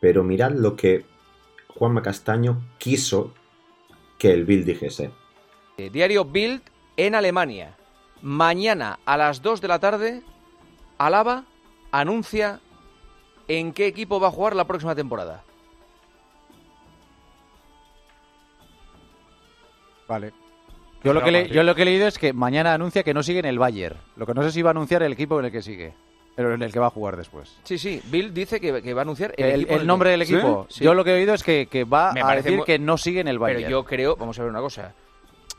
pero 0.00 0.24
mirad 0.24 0.52
lo 0.52 0.76
que 0.76 1.06
Juanma 1.68 2.02
Castaño 2.02 2.62
quiso 2.78 3.32
que 4.18 4.32
el 4.32 4.44
Bild 4.44 4.66
dijese. 4.66 5.10
Eh, 5.78 5.90
diario 5.90 6.24
Bild 6.24 6.62
en 6.96 7.14
Alemania. 7.14 7.76
Mañana 8.20 8.98
a 9.04 9.16
las 9.16 9.42
2 9.42 9.60
de 9.60 9.68
la 9.68 9.78
tarde, 9.78 10.22
Alaba 10.98 11.44
anuncia 11.90 12.60
en 13.48 13.72
qué 13.72 13.86
equipo 13.86 14.20
va 14.20 14.28
a 14.28 14.32
jugar 14.32 14.54
la 14.54 14.66
próxima 14.66 14.94
temporada. 14.94 15.42
Vale. 20.06 20.41
Yo 21.04 21.12
lo, 21.12 21.22
que 21.22 21.48
yo 21.48 21.62
lo 21.62 21.74
que 21.74 21.82
he 21.82 21.84
leído 21.84 22.06
es 22.06 22.18
que 22.18 22.32
mañana 22.32 22.74
anuncia 22.74 23.02
que 23.02 23.12
no 23.12 23.22
sigue 23.22 23.40
en 23.40 23.46
el 23.46 23.58
Bayern. 23.58 23.96
Lo 24.16 24.26
que 24.26 24.34
no 24.34 24.42
sé 24.42 24.52
si 24.52 24.62
va 24.62 24.70
a 24.70 24.72
anunciar 24.72 25.02
el 25.02 25.12
equipo 25.12 25.38
en 25.38 25.46
el 25.46 25.52
que 25.52 25.62
sigue. 25.62 25.94
Pero 26.34 26.54
en 26.54 26.62
el 26.62 26.72
que 26.72 26.78
va 26.78 26.86
a 26.86 26.90
jugar 26.90 27.16
después. 27.16 27.54
Sí, 27.64 27.76
sí. 27.76 28.00
Bill 28.10 28.32
dice 28.32 28.60
que, 28.60 28.94
va 28.94 29.00
a 29.00 29.02
anunciar 29.02 29.34
el, 29.36 29.66
el, 29.68 29.86
nombre 29.86 30.10
del 30.10 30.22
equipo. 30.22 30.66
Yo 30.80 30.94
lo 30.94 31.04
que 31.04 31.10
he 31.10 31.14
oído 31.14 31.34
es 31.34 31.42
que, 31.42 31.84
va 31.84 32.12
a 32.12 32.36
decir 32.36 32.60
que 32.64 32.78
no 32.78 32.96
sigue 32.96 33.20
en 33.20 33.28
el 33.28 33.38
Bayern. 33.38 33.62
Pero 33.62 33.70
yo 33.70 33.84
creo, 33.84 34.16
vamos 34.16 34.38
a 34.38 34.42
ver 34.42 34.50
una 34.50 34.60
cosa. 34.60 34.94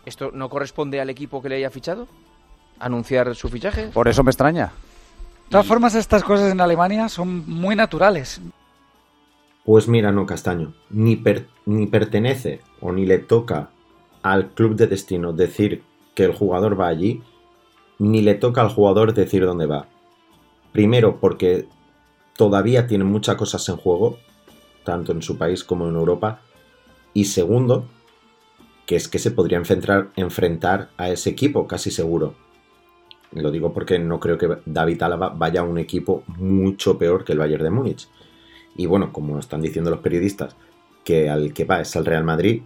¿Esto 0.05 0.31
no 0.33 0.50
corresponde 0.50 1.00
al 1.00 1.09
equipo 1.09 1.41
que 1.41 1.50
le 1.50 1.55
haya 1.57 1.69
fichado? 1.69 2.07
¿Anunciar 2.79 3.35
su 3.35 3.50
fichaje? 3.50 3.89
Por 3.93 4.07
eso 4.07 4.23
me 4.23 4.31
extraña. 4.31 4.65
De 4.65 5.51
todas 5.51 5.67
formas, 5.67 5.93
estas 5.93 6.23
cosas 6.23 6.51
en 6.51 6.59
Alemania 6.59 7.07
son 7.07 7.47
muy 7.47 7.75
naturales. 7.75 8.41
Pues 9.63 9.88
mira, 9.88 10.12
no, 10.12 10.25
Castaño. 10.25 10.73
Ni, 10.89 11.21
ni 11.65 11.88
pertenece 11.88 12.62
o 12.81 12.91
ni 12.91 13.05
le 13.05 13.19
toca 13.19 13.69
al 14.23 14.51
club 14.51 14.75
de 14.75 14.87
destino 14.87 15.33
decir 15.33 15.83
que 16.15 16.23
el 16.23 16.33
jugador 16.33 16.79
va 16.79 16.87
allí, 16.87 17.21
ni 17.99 18.21
le 18.21 18.35
toca 18.35 18.61
al 18.61 18.69
jugador 18.69 19.13
decir 19.13 19.45
dónde 19.45 19.67
va. 19.67 19.87
Primero, 20.71 21.19
porque 21.19 21.67
todavía 22.35 22.87
tiene 22.87 23.03
muchas 23.03 23.35
cosas 23.35 23.67
en 23.69 23.77
juego, 23.77 24.17
tanto 24.83 25.11
en 25.11 25.21
su 25.21 25.37
país 25.37 25.63
como 25.63 25.87
en 25.87 25.95
Europa. 25.95 26.41
Y 27.13 27.25
segundo, 27.25 27.85
que 28.85 28.95
es 28.95 29.07
que 29.07 29.19
se 29.19 29.31
podría 29.31 29.57
enfrentar, 29.57 30.09
enfrentar 30.15 30.89
a 30.97 31.09
ese 31.09 31.29
equipo, 31.29 31.67
casi 31.67 31.91
seguro. 31.91 32.35
Lo 33.31 33.51
digo 33.51 33.73
porque 33.73 33.99
no 33.99 34.19
creo 34.19 34.37
que 34.37 34.57
David 34.65 35.01
Álava 35.01 35.29
vaya 35.29 35.61
a 35.61 35.63
un 35.63 35.77
equipo 35.77 36.23
mucho 36.27 36.97
peor 36.97 37.23
que 37.23 37.33
el 37.33 37.39
Bayern 37.39 37.63
de 37.63 37.69
Múnich. 37.69 38.07
Y 38.75 38.85
bueno, 38.85 39.11
como 39.11 39.39
están 39.39 39.61
diciendo 39.61 39.89
los 39.91 39.99
periodistas, 39.99 40.55
que 41.03 41.29
al 41.29 41.53
que 41.53 41.65
va 41.65 41.81
es 41.81 41.95
al 41.95 42.05
Real 42.05 42.23
Madrid, 42.23 42.63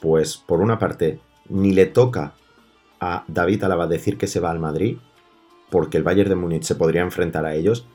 pues 0.00 0.36
por 0.36 0.60
una 0.60 0.78
parte, 0.78 1.20
ni 1.48 1.72
le 1.72 1.86
toca 1.86 2.34
a 3.00 3.24
David 3.28 3.64
Álava 3.64 3.86
decir 3.86 4.18
que 4.18 4.26
se 4.26 4.40
va 4.40 4.50
al 4.50 4.58
Madrid, 4.58 4.98
porque 5.70 5.98
el 5.98 6.04
Bayern 6.04 6.30
de 6.30 6.36
Múnich 6.36 6.64
se 6.64 6.74
podría 6.74 7.02
enfrentar 7.02 7.44
a 7.44 7.54
ellos, 7.54 7.86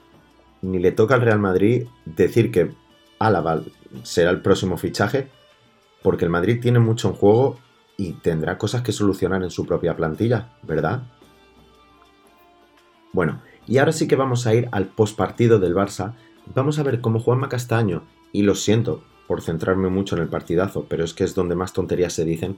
ni 0.61 0.79
le 0.79 0.91
toca 0.91 1.15
al 1.15 1.21
Real 1.21 1.39
Madrid 1.39 1.87
decir 2.05 2.51
que 2.51 2.73
Álava 3.19 3.61
será 4.03 4.31
el 4.31 4.41
próximo 4.41 4.77
fichaje, 4.77 5.29
porque 6.01 6.25
el 6.25 6.31
Madrid 6.31 6.59
tiene 6.61 6.79
mucho 6.79 7.09
en 7.09 7.15
juego 7.15 7.59
y 7.97 8.13
tendrá 8.13 8.57
cosas 8.57 8.81
que 8.81 8.91
solucionar 8.91 9.43
en 9.43 9.51
su 9.51 9.65
propia 9.65 9.95
plantilla, 9.95 10.49
¿verdad? 10.63 11.03
Bueno, 13.11 13.41
y 13.67 13.77
ahora 13.77 13.91
sí 13.91 14.07
que 14.07 14.15
vamos 14.15 14.47
a 14.47 14.53
ir 14.53 14.67
al 14.71 14.87
postpartido 14.87 15.59
del 15.59 15.75
Barça. 15.75 16.13
Vamos 16.53 16.79
a 16.79 16.83
ver 16.83 16.99
cómo 16.99 17.19
Juanma 17.19 17.47
Castaño, 17.47 18.03
y 18.31 18.41
lo 18.41 18.55
siento 18.55 19.03
por 19.27 19.41
centrarme 19.41 19.89
mucho 19.89 20.15
en 20.15 20.21
el 20.21 20.29
partidazo, 20.29 20.85
pero 20.87 21.03
es 21.03 21.13
que 21.13 21.23
es 21.23 21.35
donde 21.35 21.55
más 21.55 21.73
tonterías 21.73 22.13
se 22.13 22.25
dicen. 22.25 22.57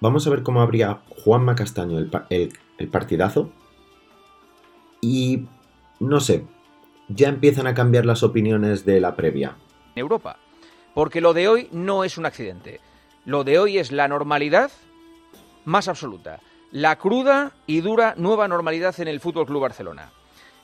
Vamos 0.00 0.26
a 0.26 0.30
ver 0.30 0.42
cómo 0.42 0.60
habría 0.60 1.00
Juanma 1.24 1.54
Castaño 1.54 1.98
el, 1.98 2.10
el 2.78 2.88
partidazo 2.88 3.50
y 5.00 5.46
no 6.00 6.20
sé, 6.20 6.44
ya 7.08 7.28
empiezan 7.28 7.66
a 7.66 7.74
cambiar 7.74 8.06
las 8.06 8.22
opiniones 8.22 8.84
de 8.84 9.00
la 9.00 9.16
previa. 9.16 9.56
Europa, 9.94 10.38
porque 10.94 11.20
lo 11.20 11.34
de 11.34 11.48
hoy 11.48 11.68
no 11.72 12.04
es 12.04 12.18
un 12.18 12.26
accidente. 12.26 12.80
Lo 13.24 13.44
de 13.44 13.58
hoy 13.58 13.78
es 13.78 13.92
la 13.92 14.08
normalidad 14.08 14.70
más 15.64 15.88
absoluta. 15.88 16.40
La 16.70 16.96
cruda 16.96 17.52
y 17.66 17.80
dura 17.80 18.14
nueva 18.16 18.48
normalidad 18.48 18.98
en 19.00 19.08
el 19.08 19.20
Fútbol 19.20 19.46
Club 19.46 19.62
Barcelona. 19.62 20.12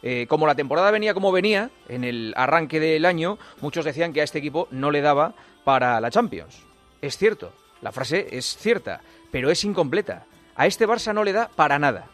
Eh, 0.06 0.26
como 0.28 0.46
la 0.46 0.54
temporada 0.54 0.90
venía 0.90 1.14
como 1.14 1.32
venía, 1.32 1.70
en 1.88 2.04
el 2.04 2.34
arranque 2.36 2.78
del 2.78 3.06
año, 3.06 3.38
muchos 3.62 3.86
decían 3.86 4.12
que 4.12 4.20
a 4.20 4.24
este 4.24 4.38
equipo 4.38 4.68
no 4.70 4.90
le 4.90 5.00
daba 5.00 5.32
para 5.64 5.98
la 5.98 6.10
Champions. 6.10 6.62
Es 7.00 7.16
cierto, 7.16 7.54
la 7.80 7.90
frase 7.90 8.28
es 8.30 8.54
cierta, 8.58 9.00
pero 9.30 9.50
es 9.50 9.64
incompleta. 9.64 10.26
A 10.56 10.66
este 10.66 10.86
Barça 10.86 11.14
no 11.14 11.24
le 11.24 11.32
da 11.32 11.48
para 11.48 11.78
nada. 11.78 12.08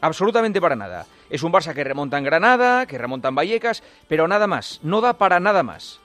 Absolutamente 0.00 0.60
para 0.60 0.74
nada. 0.74 1.06
Es 1.30 1.44
un 1.44 1.52
Barça 1.52 1.74
que 1.74 1.84
remonta 1.84 2.18
en 2.18 2.24
Granada, 2.24 2.86
que 2.86 2.98
remonta 2.98 3.28
en 3.28 3.36
Vallecas, 3.36 3.84
pero 4.08 4.26
nada 4.26 4.48
más. 4.48 4.80
No 4.82 5.00
da 5.00 5.12
para 5.12 5.38
nada 5.38 5.62
más. 5.62 6.00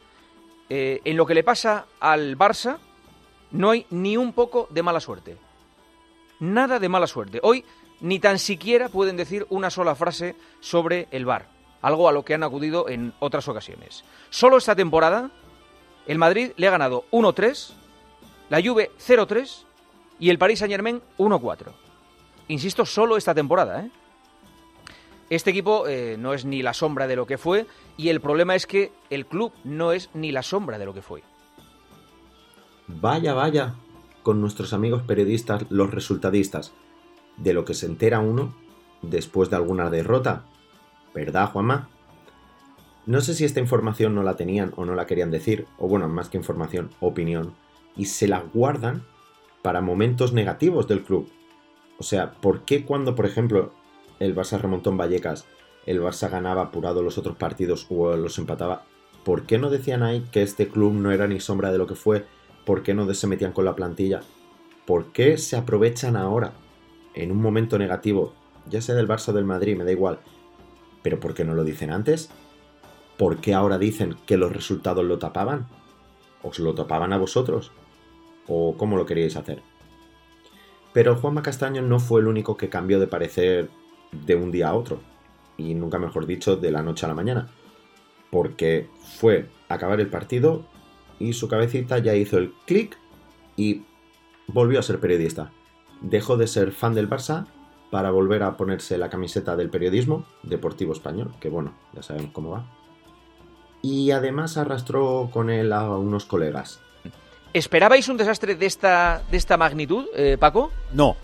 Eh, 0.70 1.02
en 1.04 1.18
lo 1.18 1.26
que 1.26 1.34
le 1.34 1.44
pasa 1.44 1.88
al 2.00 2.38
Barça, 2.38 2.78
no 3.50 3.72
hay 3.72 3.88
ni 3.90 4.18
un 4.18 4.34
poco 4.34 4.68
de 4.70 4.84
mala 4.84 5.00
suerte. 5.00 5.36
Nada 6.40 6.78
de 6.78 6.90
mala 6.90 7.08
suerte. 7.08 7.40
Hoy 7.42 7.66
ni 8.02 8.20
tan 8.20 8.40
siquiera 8.40 8.90
pueden 8.90 9.18
decir 9.18 9.46
una 9.50 9.70
sola 9.70 9.96
frase 9.96 10.36
sobre 10.60 11.08
el 11.12 11.26
Bar, 11.26 11.48
algo 11.82 12.08
a 12.08 12.12
lo 12.12 12.24
que 12.24 12.34
han 12.34 12.44
acudido 12.44 12.90
en 12.90 13.14
otras 13.20 13.48
ocasiones. 13.48 14.04
Solo 14.30 14.58
esta 14.58 14.76
temporada, 14.76 15.32
el 16.06 16.18
Madrid 16.18 16.52
le 16.58 16.68
ha 16.68 16.72
ganado 16.72 17.06
1-3, 17.12 17.74
la 18.50 18.62
Juve 18.62 18.92
0-3 19.00 19.64
y 20.20 20.30
el 20.30 20.38
Paris 20.38 20.60
Saint-Germain 20.60 21.02
1-4. 21.18 21.72
Insisto, 22.50 22.86
solo 22.86 23.18
esta 23.18 23.36
temporada, 23.36 23.82
¿eh? 23.82 23.92
Este 25.30 25.50
equipo 25.50 25.88
eh, 25.88 26.16
no 26.18 26.34
es 26.34 26.46
ni 26.46 26.62
la 26.62 26.74
sombra 26.74 27.06
de 27.06 27.18
lo 27.18 27.28
que 27.28 27.38
fue 27.38 27.66
y 27.98 28.08
el 28.08 28.22
problema 28.22 28.56
es 28.56 28.66
que 28.66 28.94
el 29.10 29.26
club 29.26 29.52
no 29.66 29.92
es 29.92 30.10
ni 30.14 30.32
la 30.32 30.42
sombra 30.42 30.78
de 30.78 30.86
lo 30.86 30.94
que 30.94 31.02
fue. 31.02 31.22
Vaya, 32.88 33.34
vaya, 33.34 33.76
con 34.24 34.40
nuestros 34.40 34.72
amigos 34.72 35.04
periodistas, 35.04 35.66
los 35.70 35.92
resultadistas, 35.92 36.72
de 37.38 37.54
lo 37.54 37.66
que 37.66 37.74
se 37.74 37.86
entera 37.86 38.20
uno 38.20 38.54
después 39.02 39.50
de 39.50 39.56
alguna 39.56 39.90
derrota. 39.90 40.44
¿Verdad, 41.14 41.52
Juanma? 41.52 41.90
No 43.06 43.22
sé 43.22 43.34
si 43.34 43.46
esta 43.46 43.62
información 43.62 44.14
no 44.16 44.24
la 44.24 44.36
tenían 44.36 44.74
o 44.76 44.86
no 44.86 44.94
la 44.94 45.06
querían 45.06 45.32
decir, 45.32 45.66
o 45.78 45.88
bueno, 45.88 46.10
más 46.10 46.30
que 46.30 46.38
información, 46.38 46.90
opinión, 47.00 47.54
y 47.96 48.06
se 48.06 48.28
la 48.28 48.44
guardan 48.54 49.04
para 49.62 49.82
momentos 49.82 50.34
negativos 50.34 50.88
del 50.88 51.04
club. 51.04 51.30
O 52.00 52.04
sea, 52.04 52.34
¿por 52.34 52.62
qué 52.62 52.86
cuando, 52.86 53.16
por 53.16 53.26
ejemplo, 53.26 53.72
el 54.20 54.36
Barça 54.36 54.60
remontó 54.60 54.90
en 54.90 54.98
Vallecas, 54.98 55.46
el 55.86 56.02
Barça 56.02 56.30
ganaba 56.30 56.64
apurado 56.64 57.02
los 57.02 57.18
otros 57.18 57.38
partidos 57.38 57.88
o 57.90 58.16
los 58.18 58.38
empataba, 58.38 58.84
¿por 59.24 59.44
qué 59.44 59.58
no 59.58 59.70
decían 59.70 60.04
ahí 60.04 60.26
que 60.32 60.42
este 60.42 60.68
club 60.68 60.94
no 60.94 61.12
era 61.12 61.28
ni 61.28 61.40
sombra 61.40 61.72
de 61.72 61.78
lo 61.78 61.88
que 61.88 61.96
fue? 61.96 62.26
¿Por 62.66 62.84
qué 62.84 62.94
no 62.94 63.12
se 63.14 63.28
metían 63.28 63.54
con 63.54 63.64
la 63.64 63.76
plantilla? 63.76 64.22
¿Por 64.86 65.14
qué 65.14 65.38
se 65.38 65.56
aprovechan 65.56 66.18
ahora, 66.18 66.52
en 67.24 67.32
un 67.32 67.42
momento 67.42 67.80
negativo, 67.80 68.34
ya 68.70 68.82
sea 68.82 68.96
del 68.96 69.08
Barça 69.08 69.30
o 69.30 69.34
del 69.34 69.46
Madrid, 69.46 69.76
me 69.76 69.84
da 69.84 69.92
igual, 69.92 70.20
pero 71.02 71.20
¿por 71.20 71.34
qué 71.34 71.44
no 71.44 71.56
lo 71.56 71.64
dicen 71.64 71.92
antes? 71.92 72.30
¿Por 73.18 73.38
qué 73.38 73.54
ahora 73.54 73.80
dicen 73.80 74.16
que 74.26 74.38
los 74.38 74.54
resultados 74.54 75.04
lo 75.04 75.18
tapaban? 75.18 75.68
¿Os 76.44 76.60
lo 76.60 76.76
tapaban 76.76 77.14
a 77.14 77.18
vosotros? 77.18 77.72
¿O 78.48 78.78
cómo 78.78 78.98
lo 78.98 79.06
queríais 79.06 79.36
hacer? 79.36 79.64
Pero 80.94 81.16
Juanma 81.16 81.42
Castaño 81.42 81.82
no 81.82 82.00
fue 82.00 82.22
el 82.22 82.28
único 82.28 82.56
que 82.56 82.70
cambió 82.70 83.00
de 83.00 83.08
parecer 83.08 83.70
de 84.12 84.36
un 84.36 84.52
día 84.52 84.70
a 84.70 84.76
otro, 84.76 85.00
y 85.58 85.74
nunca 85.74 85.98
mejor 85.98 86.28
dicho, 86.28 86.56
de 86.56 86.72
la 86.72 86.84
noche 86.84 87.06
a 87.06 87.10
la 87.10 87.16
mañana, 87.16 87.50
porque 88.30 88.90
fue 89.20 89.50
acabar 89.70 90.00
el 90.00 90.10
partido 90.10 90.66
y 91.20 91.34
su 91.34 91.48
cabecita 91.48 91.98
ya 91.98 92.16
hizo 92.16 92.38
el 92.38 92.54
clic 92.66 92.98
y 93.56 93.84
volvió 94.48 94.80
a 94.80 94.84
ser 94.84 95.00
periodista. 95.00 95.52
Dejó 96.02 96.38
de 96.38 96.48
ser 96.48 96.72
fan 96.72 96.94
del 96.94 97.10
Barça 97.10 97.46
para 97.92 98.12
volver 98.12 98.44
a 98.44 98.58
ponerse 98.58 98.98
la 98.98 99.10
camiseta 99.10 99.56
del 99.56 99.70
periodismo 99.70 100.26
deportivo 100.44 100.94
español, 100.94 101.34
que 101.40 101.50
bueno, 101.50 101.74
ya 101.94 102.04
sabemos 102.04 102.32
cómo 102.32 102.52
va. 102.52 102.66
Y 103.82 104.12
además 104.12 104.58
arrastró 104.58 105.30
con 105.32 105.50
él 105.50 105.72
a 105.72 105.90
unos 105.98 106.26
colegas. 106.26 106.82
¿Esperabais 107.54 108.10
un 108.10 108.18
desastre 108.18 108.56
de 108.56 108.66
esta, 108.66 109.22
de 109.32 109.38
esta 109.38 109.58
magnitud, 109.58 110.06
eh, 110.16 110.38
Paco? 110.40 110.72
No, 110.92 111.16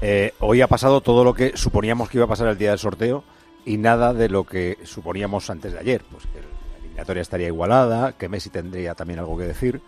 eh, 0.00 0.34
hoy 0.40 0.60
ha 0.60 0.66
pasado 0.66 1.00
todo 1.00 1.22
lo 1.22 1.32
que 1.32 1.56
suponíamos 1.56 2.08
que 2.08 2.18
iba 2.18 2.24
a 2.24 2.28
pasar 2.28 2.48
el 2.48 2.58
día 2.58 2.70
del 2.70 2.78
sorteo 2.80 3.22
y 3.64 3.78
nada 3.78 4.12
de 4.12 4.28
lo 4.28 4.44
que 4.44 4.78
suponíamos 4.82 5.48
antes 5.48 5.72
de 5.72 5.78
ayer. 5.78 6.02
Pues 6.10 6.24
que 6.26 6.40
la 6.40 6.78
eliminatoria 6.78 7.22
estaría 7.22 7.46
igualada, 7.46 8.12
que 8.12 8.28
Messi 8.28 8.50
tendría 8.50 8.94
también 8.94 9.20
algo 9.20 9.38
que 9.38 9.44
decir. 9.44 9.80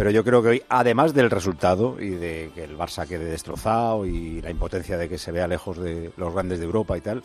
Pero 0.00 0.12
yo 0.12 0.24
creo 0.24 0.42
que 0.42 0.48
hoy, 0.48 0.62
además 0.70 1.12
del 1.12 1.28
resultado 1.28 2.00
y 2.00 2.08
de 2.08 2.50
que 2.54 2.64
el 2.64 2.74
Barça 2.74 3.06
quede 3.06 3.26
destrozado 3.26 4.06
y 4.06 4.40
la 4.40 4.48
impotencia 4.48 4.96
de 4.96 5.10
que 5.10 5.18
se 5.18 5.30
vea 5.30 5.46
lejos 5.46 5.76
de 5.76 6.10
los 6.16 6.32
grandes 6.32 6.58
de 6.58 6.64
Europa 6.64 6.96
y 6.96 7.02
tal, 7.02 7.22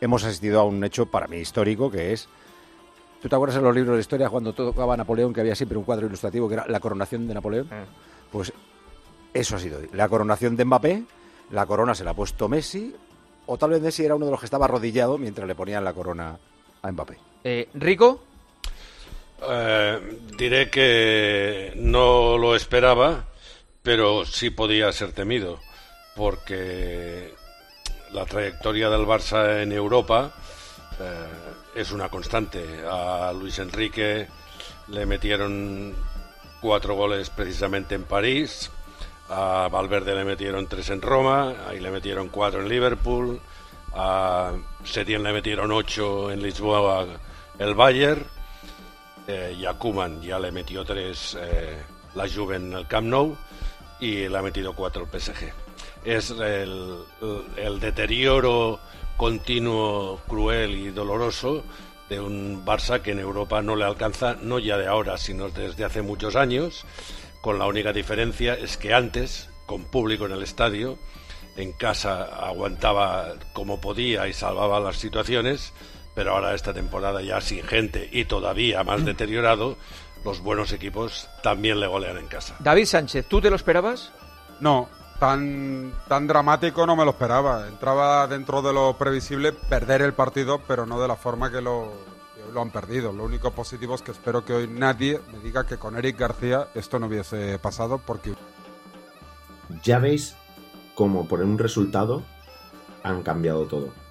hemos 0.00 0.24
asistido 0.24 0.60
a 0.60 0.64
un 0.64 0.82
hecho 0.82 1.04
para 1.04 1.26
mí 1.26 1.36
histórico 1.36 1.90
que 1.90 2.14
es. 2.14 2.26
¿Tú 3.20 3.28
te 3.28 3.34
acuerdas 3.34 3.58
en 3.58 3.64
los 3.64 3.74
libros 3.74 3.96
de 3.96 4.00
historia 4.00 4.30
cuando 4.30 4.54
tocaba 4.54 4.96
Napoleón 4.96 5.34
que 5.34 5.42
había 5.42 5.54
siempre 5.54 5.76
un 5.76 5.84
cuadro 5.84 6.06
ilustrativo 6.06 6.48
que 6.48 6.54
era 6.54 6.66
la 6.66 6.80
coronación 6.80 7.28
de 7.28 7.34
Napoleón? 7.34 7.66
Mm. 7.66 8.32
Pues 8.32 8.50
eso 9.34 9.56
ha 9.56 9.58
sido. 9.58 9.80
La 9.92 10.08
coronación 10.08 10.56
de 10.56 10.64
Mbappé, 10.64 11.04
la 11.50 11.66
corona 11.66 11.94
se 11.94 12.02
la 12.02 12.12
ha 12.12 12.14
puesto 12.14 12.48
Messi, 12.48 12.96
o 13.44 13.58
tal 13.58 13.68
vez 13.68 13.82
Messi 13.82 14.06
era 14.06 14.14
uno 14.14 14.24
de 14.24 14.30
los 14.30 14.40
que 14.40 14.46
estaba 14.46 14.64
arrodillado 14.64 15.18
mientras 15.18 15.46
le 15.46 15.54
ponían 15.54 15.84
la 15.84 15.92
corona 15.92 16.38
a 16.80 16.92
Mbappé. 16.92 17.18
Eh, 17.44 17.68
¿Rico? 17.74 18.22
Eh, 19.42 20.18
diré 20.36 20.70
que 20.70 21.72
no 21.76 22.38
lo 22.38 22.56
esperaba, 22.56 23.24
pero 23.82 24.24
sí 24.24 24.50
podía 24.50 24.90
ser 24.92 25.12
temido, 25.12 25.60
porque 26.14 27.34
la 28.12 28.24
trayectoria 28.24 28.88
del 28.88 29.06
Barça 29.06 29.62
en 29.62 29.72
Europa 29.72 30.34
eh, 30.98 31.80
es 31.80 31.92
una 31.92 32.08
constante. 32.08 32.64
A 32.90 33.32
Luis 33.32 33.58
Enrique 33.58 34.26
le 34.88 35.06
metieron 35.06 35.94
cuatro 36.60 36.94
goles 36.94 37.30
precisamente 37.30 37.94
en 37.94 38.04
París, 38.04 38.70
a 39.28 39.68
Valverde 39.70 40.14
le 40.14 40.24
metieron 40.24 40.66
tres 40.66 40.90
en 40.90 41.02
Roma, 41.02 41.54
ahí 41.68 41.80
le 41.80 41.90
metieron 41.90 42.28
cuatro 42.28 42.62
en 42.62 42.68
Liverpool, 42.68 43.40
a 43.94 44.52
Setién 44.84 45.22
le 45.22 45.32
metieron 45.32 45.72
ocho 45.72 46.30
en 46.30 46.42
Lisboa 46.42 47.06
el 47.58 47.74
Bayern, 47.74 48.24
eh, 49.26 49.56
ya 49.58 50.38
le 50.38 50.52
metió 50.52 50.84
tres 50.84 51.36
eh, 51.40 51.76
la 52.14 52.28
Juve 52.28 52.56
en 52.56 52.72
el 52.72 52.86
Camp 52.86 53.08
Nou 53.08 53.36
y 54.00 54.28
le 54.28 54.38
ha 54.38 54.42
metido 54.42 54.74
cuatro 54.74 55.08
el 55.10 55.20
PSG. 55.20 55.52
Es 56.04 56.30
el 56.30 57.80
deterioro 57.80 58.78
continuo, 59.16 60.20
cruel 60.28 60.74
y 60.76 60.90
doloroso 60.90 61.64
de 62.08 62.20
un 62.20 62.64
Barça 62.64 63.02
que 63.02 63.12
en 63.12 63.18
Europa 63.18 63.62
no 63.62 63.76
le 63.76 63.84
alcanza, 63.84 64.36
no 64.40 64.58
ya 64.58 64.76
de 64.76 64.86
ahora, 64.86 65.18
sino 65.18 65.48
desde 65.48 65.84
hace 65.84 66.02
muchos 66.02 66.36
años, 66.36 66.84
con 67.40 67.58
la 67.58 67.66
única 67.66 67.92
diferencia 67.92 68.54
es 68.54 68.76
que 68.76 68.94
antes, 68.94 69.48
con 69.66 69.84
público 69.84 70.26
en 70.26 70.32
el 70.32 70.42
estadio, 70.42 70.98
en 71.56 71.72
casa 71.72 72.24
aguantaba 72.24 73.34
como 73.52 73.80
podía 73.80 74.28
y 74.28 74.32
salvaba 74.32 74.78
las 74.78 74.96
situaciones, 74.96 75.72
pero 76.16 76.32
ahora 76.32 76.54
esta 76.54 76.72
temporada 76.72 77.20
ya 77.20 77.40
sin 77.42 77.62
gente 77.62 78.08
y 78.10 78.24
todavía 78.24 78.82
más 78.82 79.04
deteriorado, 79.04 79.76
los 80.24 80.40
buenos 80.40 80.72
equipos 80.72 81.28
también 81.42 81.78
le 81.78 81.86
golean 81.86 82.16
en 82.16 82.26
casa. 82.26 82.56
David 82.58 82.86
Sánchez, 82.86 83.28
¿tú 83.28 83.42
te 83.42 83.50
lo 83.50 83.56
esperabas? 83.56 84.12
No, 84.58 84.88
tan, 85.20 85.92
tan 86.08 86.26
dramático 86.26 86.86
no 86.86 86.96
me 86.96 87.04
lo 87.04 87.10
esperaba. 87.10 87.68
Entraba 87.68 88.26
dentro 88.26 88.62
de 88.62 88.72
lo 88.72 88.96
previsible 88.96 89.52
perder 89.52 90.00
el 90.00 90.14
partido, 90.14 90.62
pero 90.66 90.86
no 90.86 90.98
de 90.98 91.06
la 91.06 91.16
forma 91.16 91.52
que 91.52 91.60
lo, 91.60 91.92
lo 92.52 92.62
han 92.62 92.70
perdido. 92.70 93.12
Lo 93.12 93.24
único 93.24 93.50
positivo 93.50 93.94
es 93.94 94.00
que 94.00 94.12
espero 94.12 94.42
que 94.42 94.54
hoy 94.54 94.68
nadie 94.68 95.20
me 95.30 95.38
diga 95.40 95.66
que 95.66 95.76
con 95.76 95.98
Eric 95.98 96.18
García 96.18 96.68
esto 96.74 96.98
no 96.98 97.08
hubiese 97.08 97.58
pasado 97.58 97.98
porque... 97.98 98.32
Ya 99.82 99.98
veis 99.98 100.34
cómo 100.94 101.28
por 101.28 101.42
un 101.42 101.58
resultado 101.58 102.22
han 103.02 103.22
cambiado 103.22 103.66
todo. 103.66 104.05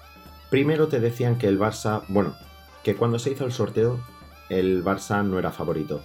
Primero 0.50 0.88
te 0.88 1.00
decían 1.00 1.38
que 1.38 1.48
el 1.48 1.58
Barça, 1.58 2.04
bueno, 2.08 2.36
que 2.84 2.94
cuando 2.94 3.18
se 3.18 3.30
hizo 3.30 3.44
el 3.44 3.52
sorteo 3.52 4.00
el 4.48 4.84
Barça 4.84 5.24
no 5.24 5.40
era 5.40 5.50
favorito 5.50 6.02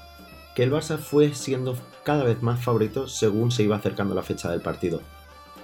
que 0.55 0.63
el 0.63 0.71
Barça 0.71 0.97
fue 0.97 1.33
siendo 1.33 1.77
cada 2.03 2.23
vez 2.23 2.41
más 2.41 2.63
favorito 2.63 3.07
según 3.07 3.51
se 3.51 3.63
iba 3.63 3.75
acercando 3.75 4.15
la 4.15 4.23
fecha 4.23 4.49
del 4.51 4.61
partido, 4.61 5.01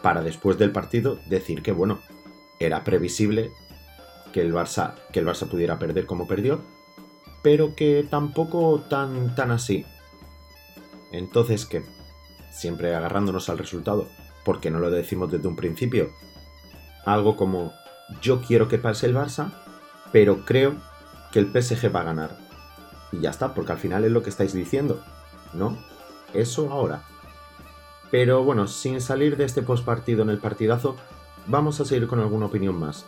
para 0.02 0.22
después 0.22 0.58
del 0.58 0.72
partido 0.72 1.20
decir 1.28 1.62
que 1.62 1.72
bueno, 1.72 2.00
era 2.60 2.84
previsible 2.84 3.52
que 4.32 4.42
el 4.42 4.54
Barça, 4.54 4.96
que 5.12 5.20
el 5.20 5.28
Barça 5.28 5.48
pudiera 5.48 5.80
perder 5.80 6.06
como 6.06 6.28
perdió, 6.28 6.62
pero 7.42 7.76
que 7.76 8.06
tampoco 8.10 8.82
tan 8.90 9.36
tan 9.36 9.52
así. 9.52 9.86
Entonces 11.12 11.66
que 11.66 11.84
siempre 12.52 12.96
agarrándonos 12.96 13.50
al 13.50 13.58
resultado, 13.58 14.08
porque 14.46 14.72
no 14.72 14.80
lo 14.80 14.90
decimos 14.90 15.32
desde 15.32 15.48
un 15.48 15.56
principio. 15.56 16.12
Algo 17.06 17.36
como 17.36 17.74
yo 18.22 18.42
quiero 18.42 18.68
que 18.68 18.78
pase 18.78 19.06
el 19.06 19.16
Barça, 19.16 19.52
pero 20.12 20.46
creo 20.46 20.76
que 21.32 21.40
el 21.40 21.48
PSG 21.48 21.94
va 21.94 22.02
a 22.02 22.06
ganar 22.06 22.48
y 23.12 23.22
ya 23.22 23.30
está, 23.30 23.54
porque 23.54 23.72
al 23.72 23.78
final 23.78 24.04
es 24.04 24.12
lo 24.12 24.24
que 24.24 24.30
estáis 24.30 24.54
diciendo, 24.54 25.02
¿no? 25.54 25.78
Eso 26.34 26.70
ahora. 26.72 27.04
Pero 28.12 28.44
bueno, 28.44 28.68
sin 28.68 29.02
salir 29.02 29.38
de 29.38 29.46
este 29.46 29.62
postpartido 29.62 30.24
en 30.24 30.30
el 30.30 30.40
partidazo, 30.40 30.96
vamos 31.46 31.80
a 31.80 31.86
seguir 31.86 32.08
con 32.08 32.20
alguna 32.20 32.46
opinión 32.46 32.80
más. 32.80 33.06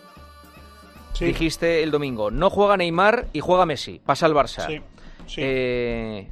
Dijiste 1.20 1.84
el 1.84 1.92
domingo, 1.92 2.32
no 2.32 2.50
juega 2.50 2.78
Neymar 2.78 3.28
y 3.34 3.42
juega 3.42 3.66
Messi, 3.66 4.00
pasa 4.00 4.26
al 4.26 4.34
Barça. 4.34 4.82
Eh, 5.36 6.30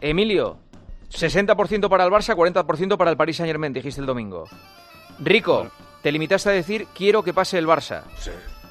Emilio, 0.00 0.58
60% 1.10 1.88
para 1.88 2.04
el 2.04 2.10
Barça, 2.10 2.34
40% 2.34 2.96
para 2.96 3.10
el 3.10 3.16
Paris 3.16 3.36
Saint 3.36 3.48
Germain, 3.48 3.72
dijiste 3.72 4.00
el 4.00 4.06
domingo. 4.06 4.44
Rico, 5.18 5.68
te 6.06 6.12
limitaste 6.12 6.50
a 6.50 6.52
decir 6.52 6.86
quiero 6.94 7.24
que 7.24 7.34
pase 7.34 7.58
el 7.58 7.66
Barça. 7.66 8.04
Sí. 8.16 8.30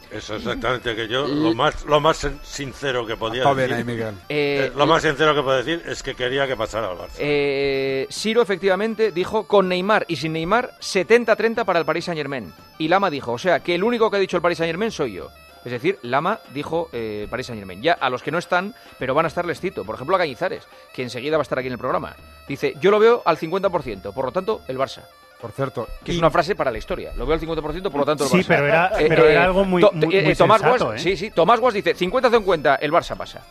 Eso 0.09 0.37
exactamente 0.37 0.95
que 0.95 1.09
yo 1.09 1.27
lo 1.27 1.53
más 1.53 1.83
lo 1.83 1.99
más 1.99 2.25
sincero 2.43 3.05
que 3.05 3.17
podía 3.17 3.43
decir. 3.53 3.83
Miguel. 3.83 4.15
Eh, 4.29 4.71
lo 4.73 4.87
más 4.87 5.01
sincero 5.01 5.35
que 5.35 5.41
puedo 5.41 5.57
decir 5.57 5.83
es 5.85 6.01
que 6.01 6.15
quería 6.15 6.47
que 6.47 6.55
pasara 6.55 6.87
al 6.87 6.97
Barça. 6.97 7.17
Eh, 7.17 8.07
Siro 8.09 8.41
efectivamente 8.41 9.11
dijo 9.11 9.47
con 9.47 9.67
Neymar 9.67 10.05
y 10.07 10.15
sin 10.15 10.31
Neymar 10.31 10.79
70-30 10.79 11.65
para 11.65 11.79
el 11.79 11.85
Paris 11.85 12.05
Saint-Germain. 12.05 12.53
Y 12.77 12.87
Lama 12.87 13.09
dijo, 13.09 13.33
o 13.33 13.37
sea, 13.37 13.59
que 13.59 13.75
el 13.75 13.83
único 13.83 14.09
que 14.09 14.15
ha 14.15 14.19
dicho 14.21 14.37
el 14.37 14.41
Paris 14.41 14.59
Saint-Germain 14.59 14.91
soy 14.91 15.15
yo. 15.15 15.29
Es 15.65 15.73
decir, 15.73 15.99
Lama 16.03 16.39
dijo 16.53 16.87
eh, 16.93 17.27
Paris 17.29 17.47
Saint 17.47 17.59
Germain. 17.59 17.81
Ya 17.81 17.97
a 17.99 18.09
los 18.09 18.23
que 18.23 18.31
no 18.31 18.37
están, 18.37 18.73
pero 18.97 19.13
van 19.13 19.25
a 19.25 19.27
estar 19.27 19.45
les 19.45 19.59
cito. 19.59 19.83
Por 19.83 19.95
ejemplo, 19.95 20.15
a 20.15 20.19
Cañizares, 20.19 20.65
que 20.93 21.03
enseguida 21.03 21.35
va 21.35 21.41
a 21.41 21.43
estar 21.43 21.59
aquí 21.59 21.67
en 21.67 21.73
el 21.73 21.79
programa. 21.79 22.15
Dice, 22.47 22.75
yo 22.79 22.91
lo 22.91 22.99
veo 22.99 23.23
al 23.25 23.37
50%, 23.37 24.13
por 24.13 24.23
lo 24.23 24.31
tanto, 24.31 24.61
el 24.69 24.77
Barça. 24.77 25.03
Por 25.45 25.51
cierto. 25.51 25.87
Que 26.03 26.11
es 26.11 26.17
una 26.17 26.31
frase 26.31 26.55
para 26.55 26.71
la 26.71 26.79
historia. 26.79 27.13
Lo 27.15 27.27
veo 27.27 27.35
al 27.35 27.39
50%, 27.39 27.91
por 27.91 27.99
lo 27.99 28.03
tanto 28.03 28.23
el 28.23 28.31
Sí, 28.31 28.43
pero 28.47 28.65
era, 28.65 28.99
eh, 28.99 29.05
pero 29.07 29.27
era 29.27 29.41
eh, 29.41 29.45
algo 29.45 29.63
muy, 29.63 29.79
muy, 29.93 30.35
Tomás 30.35 30.59
sensato, 30.59 30.97
Sí, 30.97 31.15
sí. 31.15 31.29
Tomás 31.29 31.59
Guas 31.59 31.75
dice 31.75 31.95
50-50, 31.95 32.79
el 32.81 32.91
Barça 32.91 33.15
pasa. 33.15 33.43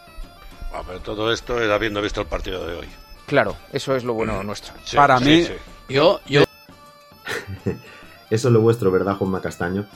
Ah, 0.72 0.83
pero 0.85 0.98
todo 0.98 1.33
esto 1.33 1.62
es 1.62 1.70
habiendo 1.70 2.02
visto 2.02 2.20
el 2.20 2.26
partido 2.26 2.66
de 2.66 2.78
hoy. 2.78 2.88
Claro, 3.26 3.54
eso 3.72 3.94
es 3.94 4.02
lo 4.02 4.12
bueno 4.14 4.42
nuestro. 4.42 4.74
para 4.96 5.20
mí... 5.20 5.46
Yo, 5.88 6.18
yo... 6.26 6.42
eso 8.30 8.48
es 8.48 8.52
lo 8.52 8.61
vuestro, 8.61 8.90
¿verdad, 8.90 9.14
Juanma 9.14 9.40
Castaño? 9.40 9.87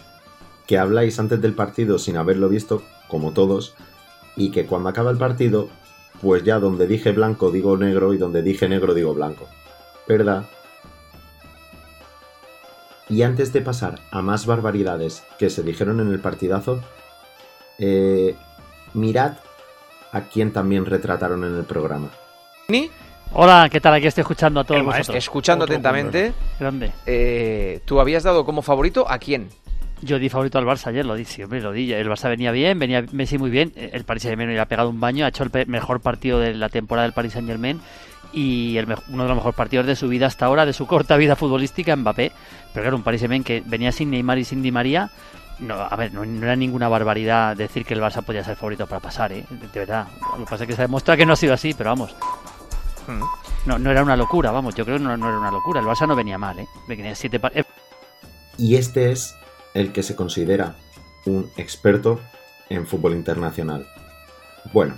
Que 0.68 0.78
habláis 0.78 1.18
antes 1.18 1.40
del 1.42 1.54
partido 1.54 1.98
sin 1.98 2.16
haberlo 2.16 2.48
visto, 2.48 2.84
como 3.08 3.32
todos, 3.32 3.74
y 4.36 4.52
que 4.52 4.66
cuando 4.66 4.88
acaba 4.88 5.10
el 5.10 5.18
partido, 5.18 5.68
pues 6.22 6.44
ya 6.44 6.60
donde 6.60 6.86
dije 6.86 7.10
blanco 7.10 7.50
digo 7.50 7.76
negro 7.76 8.14
y 8.14 8.18
donde 8.18 8.42
dije 8.42 8.68
negro 8.68 8.94
digo 8.94 9.14
blanco. 9.14 9.48
¿Verdad? 10.06 10.44
Y 13.10 13.22
antes 13.22 13.52
de 13.52 13.62
pasar 13.62 14.00
a 14.10 14.20
más 14.20 14.44
barbaridades 14.44 15.24
que 15.38 15.48
se 15.48 15.62
dijeron 15.62 16.00
en 16.00 16.08
el 16.08 16.20
partidazo, 16.20 16.82
eh, 17.78 18.34
mirad 18.92 19.38
a 20.12 20.22
quien 20.22 20.52
también 20.52 20.84
retrataron 20.84 21.44
en 21.44 21.56
el 21.56 21.64
programa. 21.64 22.10
¿Ni? 22.68 22.90
Hola, 23.32 23.68
¿qué 23.70 23.80
tal? 23.80 23.94
Aquí 23.94 24.06
estoy 24.06 24.22
escuchando 24.22 24.60
a 24.60 24.64
todos 24.64 24.84
vosotros. 24.84 25.16
Escuchando 25.16 25.64
atentamente. 25.64 26.32
¿Dónde? 26.58 26.92
Eh, 27.06 27.80
¿Tú 27.84 28.00
habías 28.00 28.22
dado 28.22 28.44
como 28.44 28.62
favorito 28.62 29.10
a 29.10 29.18
quién? 29.18 29.48
Yo 30.00 30.18
di 30.18 30.28
favorito 30.28 30.58
al 30.58 30.64
Barça 30.64 30.88
ayer, 30.88 31.04
lo 31.04 31.14
dije, 31.14 31.44
hombre, 31.44 31.60
lo 31.60 31.72
di. 31.72 31.92
El 31.92 32.08
Barça 32.08 32.28
venía 32.28 32.52
bien, 32.52 32.78
venía 32.78 33.04
Messi 33.12 33.36
muy 33.36 33.50
bien. 33.50 33.72
El 33.74 34.04
Paris 34.04 34.22
Saint-Germain 34.22 34.54
le 34.54 34.60
ha 34.60 34.66
pegado 34.66 34.90
un 34.90 35.00
baño, 35.00 35.24
ha 35.24 35.28
hecho 35.28 35.44
el 35.44 35.66
mejor 35.66 36.00
partido 36.00 36.38
de 36.38 36.54
la 36.54 36.68
temporada 36.68 37.04
del 37.04 37.14
Paris 37.14 37.32
Saint-Germain 37.32 37.80
y 38.32 38.76
el, 38.76 38.86
uno 39.08 39.22
de 39.22 39.28
los 39.28 39.36
mejores 39.36 39.56
partidos 39.56 39.86
de 39.86 39.96
su 39.96 40.08
vida 40.08 40.26
hasta 40.26 40.46
ahora, 40.46 40.66
de 40.66 40.72
su 40.72 40.86
corta 40.86 41.16
vida 41.16 41.36
futbolística, 41.36 41.94
Mbappé. 41.96 42.32
Pero 42.72 42.84
claro, 42.84 42.96
un 42.96 43.02
Paris 43.02 43.20
Saint-Germain 43.20 43.44
que 43.44 43.62
venía 43.64 43.92
sin 43.92 44.10
Neymar 44.10 44.38
y 44.38 44.44
sin 44.44 44.62
Di 44.62 44.72
María. 44.72 45.10
No, 45.58 45.74
a 45.74 45.96
ver, 45.96 46.12
no, 46.12 46.22
era 46.22 46.54
ninguna 46.54 46.88
barbaridad 46.88 47.56
decir 47.56 47.84
que 47.84 47.94
el 47.94 48.00
Barça 48.00 48.22
podía 48.22 48.44
ser 48.44 48.56
favorito 48.56 48.86
para 48.86 49.00
pasar, 49.00 49.32
¿eh? 49.32 49.44
De 49.50 49.80
verdad. 49.80 50.06
Lo 50.32 50.44
que 50.44 50.50
pasa 50.50 50.64
es 50.64 50.68
que 50.68 50.76
se 50.76 50.82
demuestra 50.82 51.16
que 51.16 51.26
no 51.26 51.32
ha 51.32 51.36
sido 51.36 51.54
así, 51.54 51.74
pero 51.74 51.90
vamos. 51.90 52.14
Hmm. 53.06 53.22
No, 53.66 53.78
no 53.78 53.90
era 53.90 54.02
una 54.02 54.16
locura, 54.16 54.52
vamos. 54.52 54.74
Yo 54.74 54.84
creo 54.84 54.98
que 54.98 55.04
no, 55.04 55.16
no 55.16 55.28
era 55.28 55.38
una 55.38 55.50
locura. 55.50 55.80
El 55.80 55.86
Barça 55.86 56.06
no 56.06 56.14
venía 56.14 56.38
mal, 56.38 56.58
¿eh? 56.60 56.68
Venía 56.86 57.14
siete 57.14 57.40
eh. 57.54 57.64
Y 58.56 58.76
este 58.76 59.10
es 59.10 59.34
el 59.74 59.92
que 59.92 60.02
se 60.02 60.14
considera 60.14 60.76
un 61.26 61.50
experto 61.56 62.20
en 62.68 62.86
fútbol 62.86 63.14
internacional. 63.14 63.86
Bueno, 64.72 64.94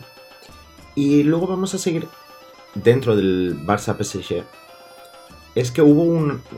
y 0.95 1.23
luego 1.23 1.47
vamos 1.47 1.75
a 1.75 1.79
seguir 1.79 2.09
dentro 2.75 3.17
del 3.17 3.59
Barça 3.67 3.97
PSG 3.97 4.45
es 5.55 5.71
que 5.71 5.83
hubo 5.83 6.03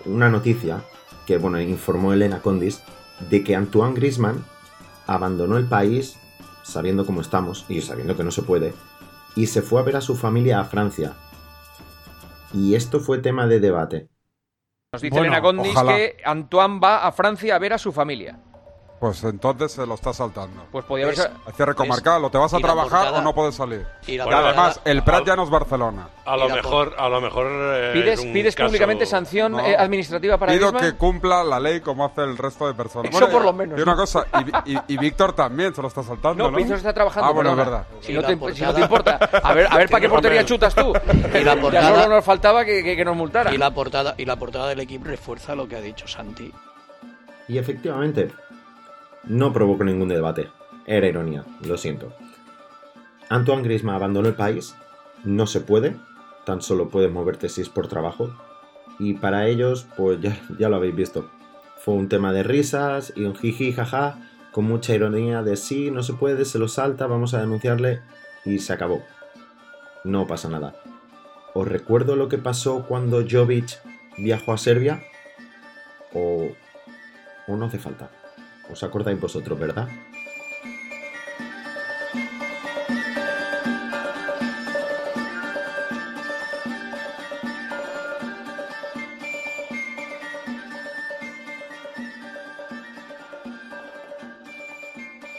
una 0.05 0.29
noticia 0.29 0.83
que 1.27 1.39
bueno, 1.39 1.61
informó 1.61 2.13
Elena 2.13 2.41
Condis 2.41 2.83
de 3.31 3.43
que 3.45 3.57
Antoine 3.57 3.95
Griezmann 3.95 4.45
abandonó 5.07 5.57
el 5.57 5.67
país 5.67 6.19
sabiendo 6.63 7.07
cómo 7.07 7.21
estamos 7.21 7.65
y 7.69 7.81
sabiendo 7.81 8.17
que 8.17 8.25
no 8.25 8.31
se 8.31 8.43
puede 8.43 8.75
y 9.35 9.47
se 9.47 9.63
fue 9.63 9.81
a 9.81 9.85
ver 9.85 9.97
a 9.97 10.01
su 10.01 10.17
familia 10.17 10.61
a 10.61 10.65
Francia. 10.65 11.15
Y 12.53 12.75
esto 12.75 13.01
fue 13.01 13.19
tema 13.19 13.47
de 13.47 13.61
debate. 13.61 14.09
Nos 14.93 15.01
dice 15.01 15.19
Elena 15.19 15.41
Condis 15.41 15.75
que 15.75 16.17
Antoine 16.25 16.79
va 16.79 17.07
a 17.07 17.13
Francia 17.13 17.57
a 17.57 17.59
ver 17.59 17.73
a 17.73 17.79
su 17.79 17.93
familia. 17.93 18.39
Pues 19.03 19.25
entonces 19.25 19.73
se 19.73 19.85
lo 19.85 19.95
está 19.95 20.13
saltando. 20.13 20.63
Pues 20.71 20.85
podía 20.85 21.07
haber... 21.07 21.19
Hacia 21.45 21.75
comarcal, 21.75 22.25
o 22.25 22.31
te 22.31 22.39
vas 22.39 22.55
a 22.55 22.59
trabajar 22.59 23.13
o 23.15 23.21
no 23.21 23.35
puedes 23.35 23.57
salir. 23.57 23.85
Y, 24.07 24.17
además, 24.17 24.81
el 24.85 25.03
Prat 25.03 25.27
ya 25.27 25.35
no 25.35 25.43
es 25.43 25.51
Barcelona. 25.51 26.09
A 26.25 26.37
lo 26.37 26.49
mejor, 26.49 26.95
a 26.97 27.09
lo 27.09 27.21
mejor... 27.21 27.49
Eh, 27.51 27.91
¿Pides, 27.95 28.21
pides 28.21 28.55
públicamente 28.55 29.05
sanción 29.05 29.59
eh, 29.59 29.75
administrativa 29.77 30.39
para 30.39 30.53
Pido 30.53 30.73
que 30.73 30.93
cumpla 30.93 31.43
la 31.43 31.59
ley 31.59 31.81
como 31.81 32.05
hace 32.05 32.21
el 32.21 32.39
resto 32.39 32.69
de 32.69 32.75
personas. 32.75 33.13
Eso 33.13 33.29
por 33.29 33.45
lo 33.45 33.53
menos. 33.53 33.77
Y 33.77 33.83
una 33.83 33.97
cosa, 33.97 34.25
y, 34.87 34.97
Víctor 34.97 35.33
también 35.33 35.75
se 35.75 35.83
lo 35.83 35.89
está 35.89 36.05
saltando, 36.05 36.49
¿no? 36.49 36.57
Víctor 36.57 36.77
está 36.77 36.95
trabajando. 36.95 37.29
Ah, 37.29 37.33
bueno, 37.33 37.51
es 37.51 37.57
verdad. 37.57 37.85
Si 38.03 38.13
no, 38.13 38.23
te, 38.23 38.31
importa. 38.35 39.17
A 39.43 39.53
ver, 39.53 39.67
a 39.69 39.79
ver 39.79 39.89
¿para 39.91 40.01
qué 40.01 40.09
portería 40.09 40.45
chutas 40.45 40.77
tú? 40.77 40.93
Y 41.35 41.43
la 41.43 41.61
portada, 41.61 41.91
ya 41.91 42.03
solo 42.03 42.15
nos 42.15 42.25
faltaba 42.25 42.65
que, 42.65 42.85
que, 42.85 42.95
que 42.95 43.05
nos 43.05 43.17
multara. 43.17 43.53
Y 43.53 43.59
la, 43.59 43.75
portada, 43.75 44.15
y 44.17 44.25
la 44.25 44.37
portada 44.37 44.69
del 44.69 44.79
equipo 44.79 45.07
refuerza 45.07 45.57
lo 45.57 45.67
que 45.67 45.75
ha 45.75 45.81
dicho 45.81 46.07
Santi. 46.07 46.53
Y 47.49 47.59
efectivamente, 47.59 48.31
no 49.25 49.53
provocó 49.53 49.85
ningún 49.85 50.09
debate. 50.09 50.51
Era 50.87 51.07
ironía, 51.07 51.45
lo 51.67 51.79
siento. 51.79 52.13
Antoine 53.29 53.63
Griezmann 53.63 53.97
abandonó 53.97 54.29
el 54.29 54.35
país. 54.35 54.75
No 55.25 55.47
se 55.47 55.61
puede. 55.61 55.97
Tan 56.45 56.61
solo 56.61 56.89
puedes 56.89 57.11
moverte 57.11 57.49
si 57.49 57.61
es 57.61 57.69
por 57.69 57.89
trabajo. 57.89 58.35
Y 58.99 59.15
para 59.15 59.47
ellos, 59.47 59.87
pues 59.97 60.19
ya, 60.21 60.69
lo 60.69 60.77
habéis 60.77 60.95
visto. 60.95 61.31
Fue 61.79 61.95
un 61.95 62.09
tema 62.09 62.33
de 62.33 62.43
risas 62.43 63.13
y 63.17 63.25
un 63.25 63.35
jiji 63.35 63.73
jaja, 63.73 64.19
con 64.53 64.65
mucha 64.65 64.95
ironía 64.95 65.43
de 65.43 65.57
sí, 65.57 65.91
no 65.91 66.03
se 66.03 66.13
puede, 66.13 66.45
se 66.45 66.59
lo 66.59 66.69
salta, 66.69 67.07
vamos 67.07 67.35
a 67.35 67.41
denunciarle 67.41 68.03
y 68.45 68.59
se 68.59 68.73
acabó. 68.73 69.03
No 70.05 70.27
pasa 70.27 70.49
nada. 70.49 70.75
¿Os 71.55 71.67
recuerdo 71.67 72.17
lo 72.17 72.29
que 72.29 72.39
pasó 72.39 72.87
cuando 72.87 73.25
Jovic 73.29 73.81
viajó 74.19 74.53
a 74.53 74.59
Serbia? 74.59 75.03
¿O, 76.13 76.49
o 77.49 77.57
no 77.57 77.67
hace 77.67 77.79
falta? 77.79 78.11
¿Os 78.71 78.83
acordáis 78.83 79.21
vosotros, 79.21 79.59
verdad? 79.59 79.89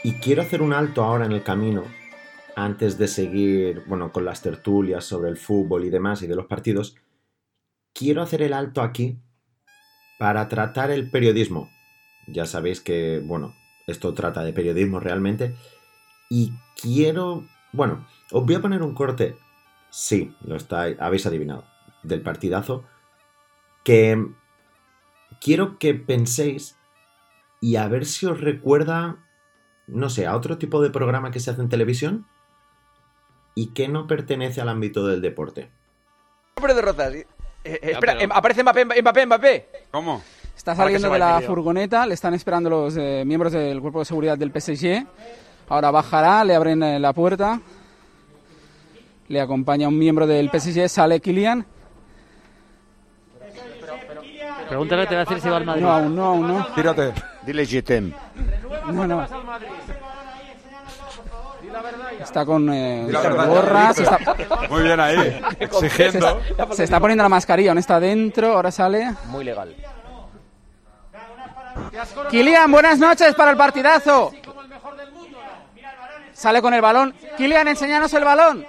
Y 0.06 0.12
quiero 0.20 0.42
hacer 0.42 0.60
un 0.60 0.74
alto 0.74 1.02
ahora 1.02 1.24
en 1.24 1.32
el 1.32 1.42
camino, 1.42 1.84
antes 2.54 2.98
de 2.98 3.08
seguir, 3.08 3.84
bueno, 3.86 4.12
con 4.12 4.26
las 4.26 4.42
tertulias 4.42 5.02
sobre 5.02 5.30
el 5.30 5.38
fútbol 5.38 5.86
y 5.86 5.90
demás 5.90 6.20
y 6.20 6.26
de 6.26 6.36
los 6.36 6.44
partidos. 6.44 6.94
Quiero 7.94 8.20
hacer 8.20 8.42
el 8.42 8.52
alto 8.52 8.82
aquí 8.82 9.16
para 10.18 10.46
tratar 10.50 10.90
el 10.90 11.10
periodismo, 11.10 11.70
ya 12.26 12.46
sabéis 12.46 12.80
que, 12.80 13.20
bueno, 13.24 13.54
esto 13.86 14.14
trata 14.14 14.42
de 14.42 14.52
periodismo 14.52 15.00
realmente. 15.00 15.54
Y 16.30 16.52
quiero, 16.80 17.44
bueno, 17.72 18.06
os 18.32 18.44
voy 18.44 18.54
a 18.54 18.62
poner 18.62 18.82
un 18.82 18.94
corte, 18.94 19.36
sí, 19.90 20.34
lo 20.42 20.56
estáis, 20.56 20.96
habéis 21.00 21.26
adivinado, 21.26 21.64
del 22.02 22.22
partidazo, 22.22 22.84
que 23.84 24.26
quiero 25.40 25.78
que 25.78 25.94
penséis 25.94 26.76
y 27.60 27.76
a 27.76 27.88
ver 27.88 28.06
si 28.06 28.26
os 28.26 28.40
recuerda, 28.40 29.18
no 29.86 30.08
sé, 30.10 30.26
a 30.26 30.36
otro 30.36 30.58
tipo 30.58 30.82
de 30.82 30.90
programa 30.90 31.30
que 31.30 31.40
se 31.40 31.50
hace 31.50 31.62
en 31.62 31.68
televisión 31.68 32.26
y 33.54 33.68
que 33.72 33.88
no 33.88 34.06
pertenece 34.06 34.60
al 34.60 34.68
ámbito 34.68 35.06
del 35.06 35.20
deporte. 35.20 35.70
Hombre 36.56 36.74
de 36.74 36.80
eh, 36.80 37.26
eh, 37.64 37.92
espera, 37.92 38.20
em, 38.20 38.30
aparece 38.30 38.62
Mbappé, 38.62 38.84
Mbappé, 38.84 39.26
Mbappé. 39.26 39.68
¿Cómo? 39.90 40.22
Está 40.64 40.76
saliendo 40.76 41.10
de 41.10 41.18
la 41.18 41.42
furgoneta, 41.42 42.06
le 42.06 42.14
están 42.14 42.32
esperando 42.32 42.70
los 42.70 42.96
eh, 42.96 43.22
miembros 43.26 43.52
del 43.52 43.82
cuerpo 43.82 43.98
de 43.98 44.06
seguridad 44.06 44.38
del 44.38 44.50
PSG. 44.50 45.06
Ahora 45.68 45.90
bajará, 45.90 46.42
le 46.42 46.54
abren 46.54 46.82
eh, 46.82 46.98
la 46.98 47.12
puerta. 47.12 47.60
Le 49.28 49.42
acompaña 49.42 49.88
un 49.88 49.98
miembro 49.98 50.26
del 50.26 50.48
PSG, 50.48 50.88
sale 50.88 51.20
Kylian. 51.20 51.66
Pregúntale, 54.66 55.06
te 55.06 55.16
va 55.16 55.20
a 55.20 55.24
decir 55.26 55.42
si 55.42 55.50
va 55.50 55.58
al 55.58 55.66
Madrid. 55.66 55.82
No, 55.82 55.90
aún 55.90 56.16
no, 56.16 56.24
aún 56.24 56.48
no. 56.48 56.66
Tírate. 56.74 57.12
Dile 57.44 57.66
Jetem. 57.66 58.14
No, 58.90 59.06
no. 59.06 59.26
Está 62.22 62.46
con 62.46 62.72
eh, 62.72 63.06
gorras. 63.12 63.98
Está... 63.98 64.18
Muy 64.70 64.82
bien 64.82 64.98
ahí, 64.98 65.42
exigiendo. 65.60 66.40
Se 66.46 66.50
está, 66.52 66.72
se 66.72 66.84
está 66.84 67.00
poniendo 67.00 67.22
la 67.22 67.28
mascarilla, 67.28 67.72
aún 67.72 67.78
está 67.78 68.00
dentro, 68.00 68.54
ahora 68.54 68.70
sale. 68.70 69.12
Muy 69.26 69.44
legal. 69.44 69.74
Kilian, 72.30 72.70
buenas 72.70 72.98
noches 72.98 73.34
para 73.34 73.50
el 73.50 73.56
partidazo. 73.56 74.32
Sale 76.32 76.60
con 76.60 76.74
el 76.74 76.80
balón. 76.80 77.14
Kilian, 77.36 77.68
enséñanos 77.68 78.12
el 78.14 78.24
balón. 78.24 78.66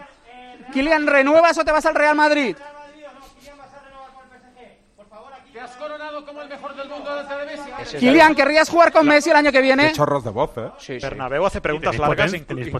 Kilian, 0.73 1.07
¿renuevas 1.07 1.57
o 1.57 1.65
te 1.65 1.71
vas 1.71 1.85
al 1.85 1.95
Real 1.95 2.15
Madrid? 2.15 2.55
como 6.25 6.41
el 6.41 6.49
mejor 6.49 6.75
del 6.75 6.89
mundo 6.89 7.14
Kilian, 7.99 8.35
¿querrías 8.35 8.69
jugar 8.69 8.91
con 8.91 9.07
Messi 9.07 9.29
el 9.29 9.35
año 9.35 9.51
que 9.51 9.61
viene? 9.61 9.87
Qué 9.87 9.93
chorros 9.93 10.23
de 10.23 10.29
voz, 10.31 10.51
¿eh? 10.57 10.69
Sí, 10.77 10.97
Bernabéu 11.01 11.45
hace 11.45 11.61
preguntas 11.61 11.97
largas 11.97 12.33
incluso 12.33 12.77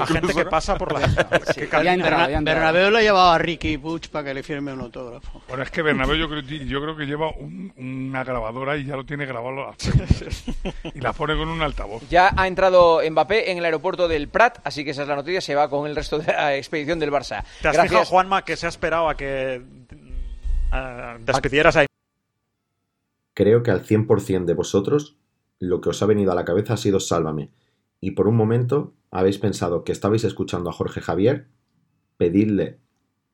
a, 0.00 0.06
gente 0.06 0.34
que 0.34 0.44
pasa 0.44 0.76
por 0.76 0.92
la... 0.92 1.06
Sí. 1.52 1.68
Ya 1.70 1.92
entrado, 1.92 2.30
ya 2.30 2.40
Bernabéu 2.40 2.90
lo 2.90 2.98
ha 2.98 3.02
llevado 3.02 3.30
a 3.30 3.38
Ricky 3.38 3.76
Butch 3.76 4.08
para 4.08 4.26
que 4.26 4.34
le 4.34 4.42
firme 4.42 4.72
un 4.72 4.80
autógrafo. 4.80 5.42
Bueno, 5.48 5.62
es 5.62 5.70
que 5.70 5.82
Bernabéu 5.82 6.16
yo 6.16 6.28
creo, 6.28 6.42
yo 6.42 6.82
creo 6.82 6.96
que 6.96 7.06
lleva 7.06 7.30
una 7.76 8.24
grabadora 8.24 8.76
y 8.76 8.84
ya 8.84 8.96
lo 8.96 9.04
tiene 9.04 9.26
grabado 9.26 9.48
y 10.94 11.00
la 11.00 11.12
pone 11.12 11.36
con 11.36 11.48
un 11.48 11.62
altavoz. 11.62 12.02
Ya 12.08 12.32
ha 12.36 12.46
entrado 12.46 13.00
Mbappé 13.08 13.50
en 13.50 13.58
el 13.58 13.64
aeropuerto 13.64 14.08
del 14.08 14.28
Prat, 14.28 14.58
así 14.64 14.84
que 14.84 14.90
esa 14.90 15.02
es 15.02 15.08
la 15.08 15.16
noticia, 15.16 15.40
se 15.40 15.54
va 15.54 15.68
con 15.68 15.86
el 15.86 15.96
resto 15.96 16.18
de 16.18 16.32
la 16.32 16.56
expedición 16.56 16.98
del 16.98 17.10
Barça. 17.10 17.42
¿Te 17.62 17.68
has 17.68 17.74
Gracias. 17.74 17.88
fijado, 17.88 18.04
Juanma, 18.04 18.44
que 18.44 18.56
se 18.56 18.66
ha 18.66 18.68
esperado 18.68 19.08
a 19.08 19.16
que 19.16 19.62
uh, 20.72 21.24
despidieras 21.24 21.76
a 21.76 21.87
Creo 23.38 23.62
que 23.62 23.70
al 23.70 23.84
100% 23.84 24.46
de 24.46 24.54
vosotros 24.54 25.16
lo 25.60 25.80
que 25.80 25.90
os 25.90 26.02
ha 26.02 26.06
venido 26.06 26.32
a 26.32 26.34
la 26.34 26.44
cabeza 26.44 26.74
ha 26.74 26.76
sido 26.76 26.98
Sálvame, 26.98 27.52
y 28.00 28.10
por 28.10 28.26
un 28.26 28.34
momento 28.34 28.94
habéis 29.12 29.38
pensado 29.38 29.84
que 29.84 29.92
estabais 29.92 30.24
escuchando 30.24 30.70
a 30.70 30.72
Jorge 30.72 31.00
Javier 31.00 31.46
pedirle 32.16 32.80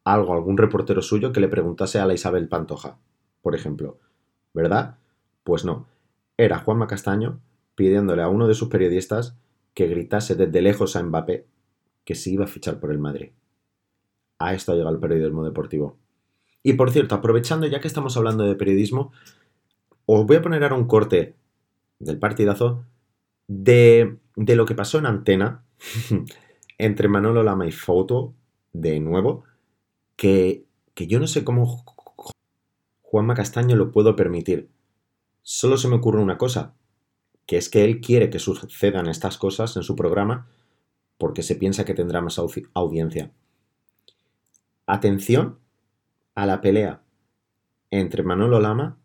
algo 0.05 0.35
a 0.35 0.37
algún 0.37 0.59
reportero 0.59 1.01
suyo 1.01 1.33
que 1.33 1.41
le 1.41 1.49
preguntase 1.49 2.01
a 2.01 2.05
la 2.05 2.13
Isabel 2.13 2.49
Pantoja, 2.49 2.99
por 3.41 3.55
ejemplo. 3.55 3.99
¿Verdad? 4.53 4.99
Pues 5.43 5.65
no. 5.65 5.89
Era 6.37 6.59
Juanma 6.59 6.87
Castaño 6.87 7.41
pidiéndole 7.75 8.21
a 8.21 8.29
uno 8.29 8.47
de 8.47 8.53
sus 8.53 8.69
periodistas 8.69 9.39
que 9.73 9.87
gritase 9.87 10.35
desde 10.35 10.61
lejos 10.61 10.97
a 10.97 11.03
Mbappé 11.03 11.47
que 12.05 12.15
se 12.15 12.29
iba 12.29 12.45
a 12.45 12.49
fichar 12.49 12.79
por 12.79 12.91
el 12.91 12.99
Madrid. 12.99 13.31
A 14.39 14.53
esto 14.53 14.73
ha 14.73 14.75
llegado 14.75 14.97
el 14.97 15.01
periodismo 15.01 15.47
deportivo. 15.47 15.97
Y 16.63 16.75
por 16.75 16.91
cierto, 16.91 17.15
aprovechando 17.15 17.67
ya 17.67 17.81
que 17.81 17.89
estamos 17.89 18.19
hablando 18.19 18.45
de 18.45 18.55
periodismo, 18.55 19.13
os 20.07 20.27
voy 20.27 20.37
a 20.37 20.43
poner 20.43 20.63
ahora 20.63 20.77
un 20.77 20.87
corte 20.87 21.35
del 21.99 22.19
partidazo 22.19 22.85
de, 23.47 24.19
de 24.37 24.57
lo 24.57 24.67
que 24.67 24.75
pasó 24.75 24.99
en 24.99 25.07
antena 25.07 25.65
entre 26.79 27.09
Manolo 27.09 27.43
Lama 27.43 27.67
y 27.67 27.73
Foto, 27.73 28.35
de 28.73 29.01
nuevo, 29.01 29.45
que, 30.17 30.65
que 30.95 31.07
yo 31.07 31.21
no 31.21 31.27
sé 31.27 31.45
cómo 31.45 31.85
Juanma 33.03 33.35
Castaño 33.35 33.77
lo 33.77 33.93
puedo 33.93 34.17
permitir. 34.17 34.69
Solo 35.43 35.77
se 35.77 35.89
me 35.89 35.97
ocurre 35.97 36.21
una 36.21 36.39
cosa, 36.39 36.75
que 37.47 37.57
es 37.57 37.69
que 37.69 37.85
él 37.85 38.01
quiere 38.01 38.31
que 38.31 38.39
sucedan 38.39 39.07
estas 39.09 39.39
cosas 39.39 39.77
en 39.77 39.83
su 39.83 39.95
programa 39.95 40.49
porque 41.19 41.43
se 41.43 41.55
piensa 41.55 41.85
que 41.85 41.95
tendrá 41.95 42.21
más 42.21 42.41
audiencia. 42.75 43.31
Atención 44.87 45.59
a 46.35 46.47
la 46.47 46.61
pelea 46.61 47.03
entre 47.91 48.23
Manolo 48.23 48.61
Lama 48.61 48.99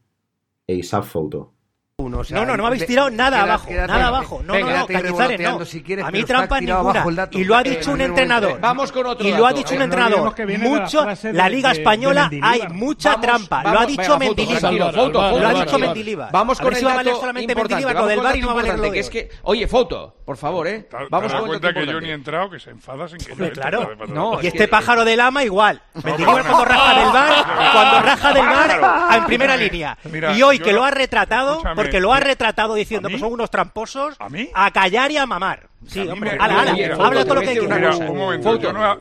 e 0.69 0.77
Isaac 0.77 1.05
Foto. 1.07 1.58
Uno, 1.99 2.19
o 2.19 2.23
sea, 2.23 2.39
no, 2.39 2.45
no, 2.45 2.55
no 2.55 2.63
me 2.63 2.67
habéis 2.67 2.85
tirado 2.85 3.09
nada 3.09 3.43
abajo, 3.43 3.67
quédate, 3.67 3.91
nada 3.91 4.07
abajo. 4.07 4.41
No, 4.45 4.53
venga, 4.53 4.71
no, 4.71 4.79
no, 4.79 4.87
Cañizares 4.87 5.41
no. 5.41 5.65
Si 5.65 5.83
quieres, 5.83 6.05
a 6.05 6.11
mí 6.11 6.23
trampa 6.23 6.61
ninguna. 6.61 7.05
Y 7.31 7.43
lo 7.43 7.55
ha 7.55 7.61
dicho 7.61 7.91
un 7.91 7.99
entrenador. 7.99 8.57
Vamos 8.61 8.89
con 8.93 9.05
otro 9.05 9.27
Y 9.27 9.33
lo 9.33 9.45
ha 9.45 9.51
dicho 9.51 9.75
un 9.75 9.81
entrenador. 9.81 10.33
Mucho, 10.59 11.05
la 11.33 11.49
Liga 11.49 11.71
Española 11.71 12.31
hay 12.41 12.61
mucha 12.69 13.19
trampa. 13.19 13.63
Lo 13.63 13.79
ha 13.81 13.85
dicho 13.85 14.17
Mendilibar. 14.17 14.73
Lo 14.73 15.47
ha 15.47 15.53
dicho 15.53 15.77
Mendilibar. 15.77 16.31
Vamos 16.31 16.59
con 16.61 16.73
el 16.73 16.81
dato 16.81 17.15
solamente 17.19 17.53
Mendilibar, 17.53 17.95
lo 17.95 18.05
del 18.05 18.21
bar 18.21 18.35
y 18.37 18.41
no 18.41 18.47
va 18.47 18.53
a 18.53 18.55
valer 18.55 18.91
que 18.91 18.99
es 18.99 19.09
que, 19.09 19.29
oye, 19.43 19.67
Foto, 19.67 20.15
por 20.25 20.37
favor, 20.37 20.67
¿eh? 20.67 20.87
Vamos 21.09 21.33
con 21.33 21.47
cuenta 21.47 21.73
que 21.73 21.85
yo 21.85 21.99
ni 21.99 22.09
he 22.09 22.13
entrado, 22.13 22.49
que 22.49 22.59
se 22.59 22.69
enfada 22.69 23.09
sin 23.09 23.17
que 23.17 23.35
yo 23.35 23.51
Claro. 23.51 24.39
Y 24.41 24.47
este 24.47 24.69
pájaro 24.69 25.03
del 25.03 25.19
ama 25.19 25.43
igual. 25.43 25.81
Mendilibar 26.01 26.45
cuando 26.45 26.63
raja 26.63 26.99
del 26.99 27.11
bar, 27.11 27.45
cuando 27.73 28.01
raja 28.01 28.33
del 28.33 28.45
bar, 28.45 29.17
en 29.17 29.25
primera 29.25 29.57
línea. 29.57 29.97
Y 30.33 30.41
hoy 30.43 30.59
que 30.59 30.71
lo 30.71 30.85
ha 30.85 30.91
retratado, 30.91 31.61
porque 31.89 31.99
lo 31.99 32.13
ha 32.13 32.19
retratado 32.19 32.75
diciendo 32.75 33.09
que 33.09 33.19
son 33.19 33.33
unos 33.33 33.49
tramposos, 33.49 34.17
¿A, 34.53 34.71
callar 34.71 35.11
y 35.11 35.17
a 35.17 35.25
mamar. 35.25 35.69
Sí, 35.87 36.07
hombre, 36.07 36.31
ala, 36.39 36.61
ala, 36.61 37.05
habla 37.05 37.23
todo 37.23 37.35
lo 37.35 37.41
que 37.41 37.57
quieras. 37.57 37.99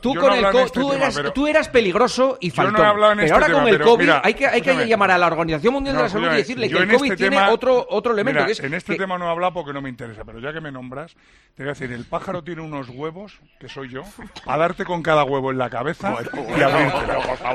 Tú 0.01 0.15
con 0.15 0.33
el 0.33 0.45
este 0.45 1.31
tú 1.31 1.47
eras 1.47 1.67
peligroso 1.67 2.37
y 2.39 2.49
faltó. 2.49 2.81
Pero 2.81 3.11
este 3.11 3.33
ahora 3.33 3.51
con 3.51 3.67
el 3.67 3.81
COVID 3.81 4.09
hay 4.23 4.33
que 4.33 4.47
hay 4.47 4.61
que 4.61 4.87
llamar 4.87 5.11
a 5.11 5.17
la 5.17 5.27
Organización 5.27 5.73
Mundial 5.73 5.97
de 5.97 6.03
la 6.03 6.09
Salud 6.09 6.31
y 6.31 6.37
decirle 6.37 6.69
que 6.69 6.77
el 6.77 6.89
COVID 6.89 7.11
este 7.11 7.29
tiene 7.29 7.41
otro 7.49 7.85
otro 7.89 8.13
elemento 8.13 8.45
que 8.45 8.53
es 8.53 8.59
en 8.59 8.73
este 8.73 8.95
tema 8.95 9.17
no 9.17 9.27
he 9.27 9.29
hablado 9.29 9.53
porque 9.53 9.73
no 9.73 9.81
me 9.81 9.89
interesa, 9.89 10.23
pero 10.23 10.39
ya 10.39 10.53
que 10.53 10.61
me 10.61 10.71
nombras, 10.71 11.15
te 11.55 11.63
voy 11.63 11.71
a 11.71 11.73
decir, 11.73 11.91
el 11.91 12.05
pájaro 12.05 12.43
tiene 12.43 12.61
unos 12.61 12.89
huevos, 12.89 13.39
que 13.59 13.67
soy 13.67 13.89
yo, 13.89 14.03
a 14.45 14.57
darte 14.57 14.85
con 14.85 15.03
cada 15.03 15.23
huevo 15.25 15.51
en 15.51 15.57
la 15.57 15.69
cabeza 15.69 16.15
y 16.57 16.61
abrirte. 16.61 17.13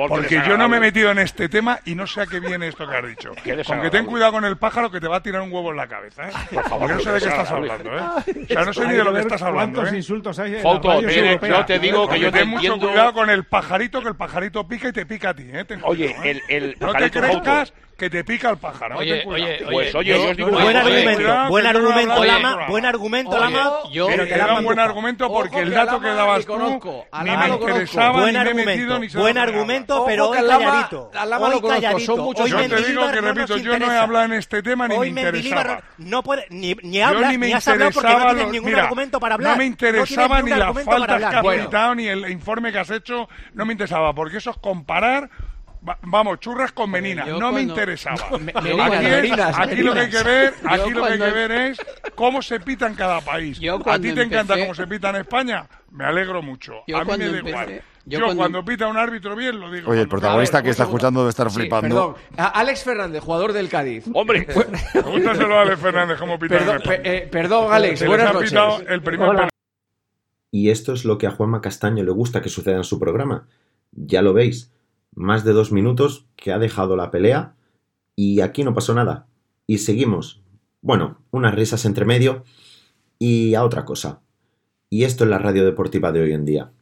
Porque 0.08 0.42
yo 0.46 0.58
no 0.58 0.68
me 0.68 0.76
he 0.76 0.80
metido 0.80 1.10
en 1.10 1.18
este 1.18 1.48
tema 1.48 1.80
y 1.86 1.94
no 1.94 2.06
sé 2.06 2.22
a 2.22 2.26
qué 2.26 2.40
viene 2.40 2.68
esto 2.68 2.86
que 2.86 2.96
has 2.96 3.06
dicho. 3.06 3.32
Aunque 3.68 3.90
ten 3.90 4.04
cuidado 4.04 4.32
con 4.32 4.44
el 4.44 4.58
pájaro 4.58 4.90
que 4.90 5.00
te 5.00 5.08
va 5.08 5.16
a 5.16 5.22
tirar 5.22 5.40
un 5.40 5.52
huevo 5.52 5.70
en 5.70 5.78
la 5.78 5.88
cabeza, 5.88 6.28
¿eh? 6.28 6.32
Porque 6.68 6.94
no 6.94 7.00
sé 7.00 7.12
de 7.12 7.20
qué 7.20 7.28
estás 7.28 7.50
hablando, 7.50 7.96
¿eh? 7.96 8.00
O 8.44 8.52
sea, 8.52 8.64
no 8.64 8.72
sé 8.72 8.86
ni 8.86 8.94
de 8.94 9.04
lo 9.04 9.13
estás 9.20 9.42
hablando, 9.42 9.76
¿Cuántos 9.76 9.94
¿eh? 9.94 9.98
insultos 9.98 10.38
hay 10.38 10.56
en 10.56 10.62
Foto, 10.62 11.00
yo 11.00 11.64
te 11.64 11.78
digo 11.78 12.08
que 12.08 12.20
yo 12.20 12.32
ten 12.32 12.48
mucho 12.48 12.78
cuidado 12.78 13.12
con 13.12 13.30
el 13.30 13.44
pajarito, 13.44 14.02
que 14.02 14.08
el 14.08 14.16
pajarito 14.16 14.66
pica 14.66 14.88
y 14.88 14.92
te 14.92 15.06
pica 15.06 15.30
a 15.30 15.34
ti, 15.34 15.44
¿eh? 15.52 15.66
Oye, 15.82 16.14
el, 16.24 16.42
el 16.48 16.76
No 16.80 16.92
te 16.92 17.10
crezcas 17.10 17.72
que 17.96 18.10
te 18.10 18.24
pica 18.24 18.50
el 18.50 18.58
pájaro. 18.58 18.98
Oye, 18.98 19.24
oye, 19.26 19.58
pues 19.70 19.94
oye, 19.94 20.10
yo 20.10 20.30
os 20.30 20.36
digo 20.36 20.50
buen 20.50 20.76
argumento, 20.76 21.48
buen 21.48 21.66
argumento, 21.66 22.24
Lama, 22.24 22.66
buen 22.68 22.86
argumento, 22.86 23.38
Lama. 23.38 23.70
Yo 23.92 24.06
pero 24.08 24.26
te 24.26 24.36
da 24.36 24.58
un 24.58 24.64
buen 24.64 24.78
argumento 24.78 25.28
porque 25.32 25.60
el 25.60 25.70
dato 25.70 26.00
que 26.00 26.08
dabas 26.08 26.44
tú 26.44 26.58
ni 27.22 27.30
me 27.30 27.48
interesaba 27.48 28.20
buen 28.20 28.26
ni 28.26 28.32
me 28.32 28.38
he 28.38 28.40
argumento, 28.40 28.70
metido 28.70 28.98
ni 28.98 29.08
Buen 29.08 29.38
argumento, 29.38 30.04
pero 30.04 30.28
hoy 30.30 30.38
calladito. 30.38 31.10
Hoy 31.40 31.60
calladito. 31.60 32.46
Yo 32.46 32.56
te 32.56 32.82
digo 32.82 33.10
que 33.10 33.20
repito, 33.20 33.56
yo 33.58 33.78
no 33.78 33.92
he 33.92 33.96
hablado 33.96 34.24
en 34.26 34.32
este 34.32 34.62
tema 34.62 34.88
ni 34.88 34.98
me 34.98 35.06
interesaba. 35.08 35.82
No 35.98 36.22
puede 36.22 36.46
ni 36.50 36.74
ni 36.82 37.00
hablas 37.00 37.38
ni 37.38 37.52
has 37.52 37.66
hablado 37.68 37.92
porque 37.92 38.12
no 38.12 38.34
tienes 38.34 38.48
ningún 38.48 38.74
argumento 38.74 39.20
para 39.20 39.34
hablar. 39.36 39.52
No 39.52 39.58
me 39.58 39.66
interesaba 39.66 40.42
ni 40.42 40.50
las 40.50 40.84
faltas 40.84 41.18
que 41.18 41.36
has 41.36 41.64
quitado 41.64 41.94
ni 41.94 42.08
el 42.08 42.30
informe 42.30 42.72
que 42.72 42.78
has 42.78 42.90
hecho, 42.90 43.28
no 43.52 43.64
me 43.64 43.72
interesaba 43.72 44.12
porque 44.14 44.38
eso 44.38 44.50
es 44.50 44.56
comparar 44.56 45.30
vamos, 46.02 46.40
churras 46.40 46.72
con 46.72 46.90
meninas, 46.90 47.28
no 47.28 47.52
me 47.52 47.62
interesaba. 47.62 48.16
aquí, 48.16 49.82
lo 49.82 49.94
que 49.94 50.00
hay 50.00 50.10
que 50.10 50.22
ver, 50.22 50.54
aquí 50.64 50.90
lo 50.90 51.06
que 51.06 51.12
hay 51.12 51.18
que 51.18 51.30
ver 51.30 51.50
es 51.52 51.78
cómo 52.14 52.42
se 52.42 52.60
pita 52.60 52.86
en 52.86 52.94
cada 52.94 53.20
país. 53.20 53.60
a 53.86 53.98
ti 53.98 54.12
te 54.12 54.22
encanta 54.22 54.58
cómo 54.58 54.74
se 54.74 54.86
pita 54.86 55.10
en 55.10 55.16
España, 55.16 55.66
me 55.90 56.04
alegro 56.04 56.42
mucho. 56.42 56.82
a 56.94 57.04
mí 57.04 57.12
me 57.18 57.28
da 57.28 57.48
igual. 57.48 57.82
Yo, 58.06 58.18
cuando... 58.36 58.62
pita 58.62 58.86
un 58.86 58.98
árbitro 58.98 59.34
bien 59.34 59.58
lo 59.58 59.70
digo. 59.70 59.90
Oye, 59.90 60.02
el 60.02 60.08
protagonista 60.08 60.62
que 60.62 60.68
está 60.68 60.82
escuchando 60.82 61.20
debe 61.20 61.30
estar 61.30 61.50
flipando. 61.50 62.14
Perdón, 62.14 62.50
Alex 62.52 62.84
Fernández, 62.84 63.22
jugador 63.22 63.54
del 63.54 63.70
Cádiz. 63.70 64.04
Hombre, 64.12 64.46
pregúntaselo 64.92 65.58
a 65.58 65.62
Alex 65.62 65.80
Fernández 65.80 66.18
cómo 66.18 66.38
pita. 66.38 66.58
Perdón, 66.58 66.82
eh, 66.86 67.28
perdón 67.30 67.72
Alex, 67.72 68.06
buenas 68.06 68.34
noches. 68.34 68.52
El 68.88 69.02
primer 69.02 69.48
y 70.54 70.70
esto 70.70 70.92
es 70.92 71.04
lo 71.04 71.18
que 71.18 71.26
a 71.26 71.32
Juanma 71.32 71.60
Castaño 71.60 72.04
le 72.04 72.12
gusta 72.12 72.40
que 72.40 72.48
suceda 72.48 72.76
en 72.76 72.84
su 72.84 73.00
programa. 73.00 73.48
Ya 73.90 74.22
lo 74.22 74.32
veis, 74.32 74.72
más 75.14 75.44
de 75.44 75.52
dos 75.52 75.72
minutos 75.72 76.26
que 76.36 76.52
ha 76.52 76.58
dejado 76.58 76.96
la 76.96 77.10
pelea 77.10 77.54
y 78.16 78.40
aquí 78.40 78.64
no 78.64 78.74
pasó 78.74 78.94
nada. 78.94 79.26
Y 79.66 79.78
seguimos. 79.78 80.42
Bueno, 80.82 81.18
unas 81.30 81.54
risas 81.54 81.84
entre 81.84 82.04
medio 82.04 82.44
y 83.18 83.54
a 83.54 83.64
otra 83.64 83.84
cosa. 83.84 84.20
Y 84.90 85.04
esto 85.04 85.24
es 85.24 85.30
la 85.30 85.38
radio 85.38 85.64
deportiva 85.64 86.12
de 86.12 86.20
hoy 86.20 86.32
en 86.32 86.44
día. 86.44 86.72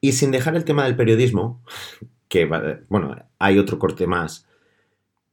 Y 0.00 0.12
sin 0.12 0.30
dejar 0.30 0.54
el 0.54 0.64
tema 0.64 0.84
del 0.84 0.96
periodismo, 0.96 1.62
que 2.28 2.46
bueno, 2.88 3.16
hay 3.38 3.58
otro 3.58 3.78
corte 3.78 4.06
más. 4.06 4.46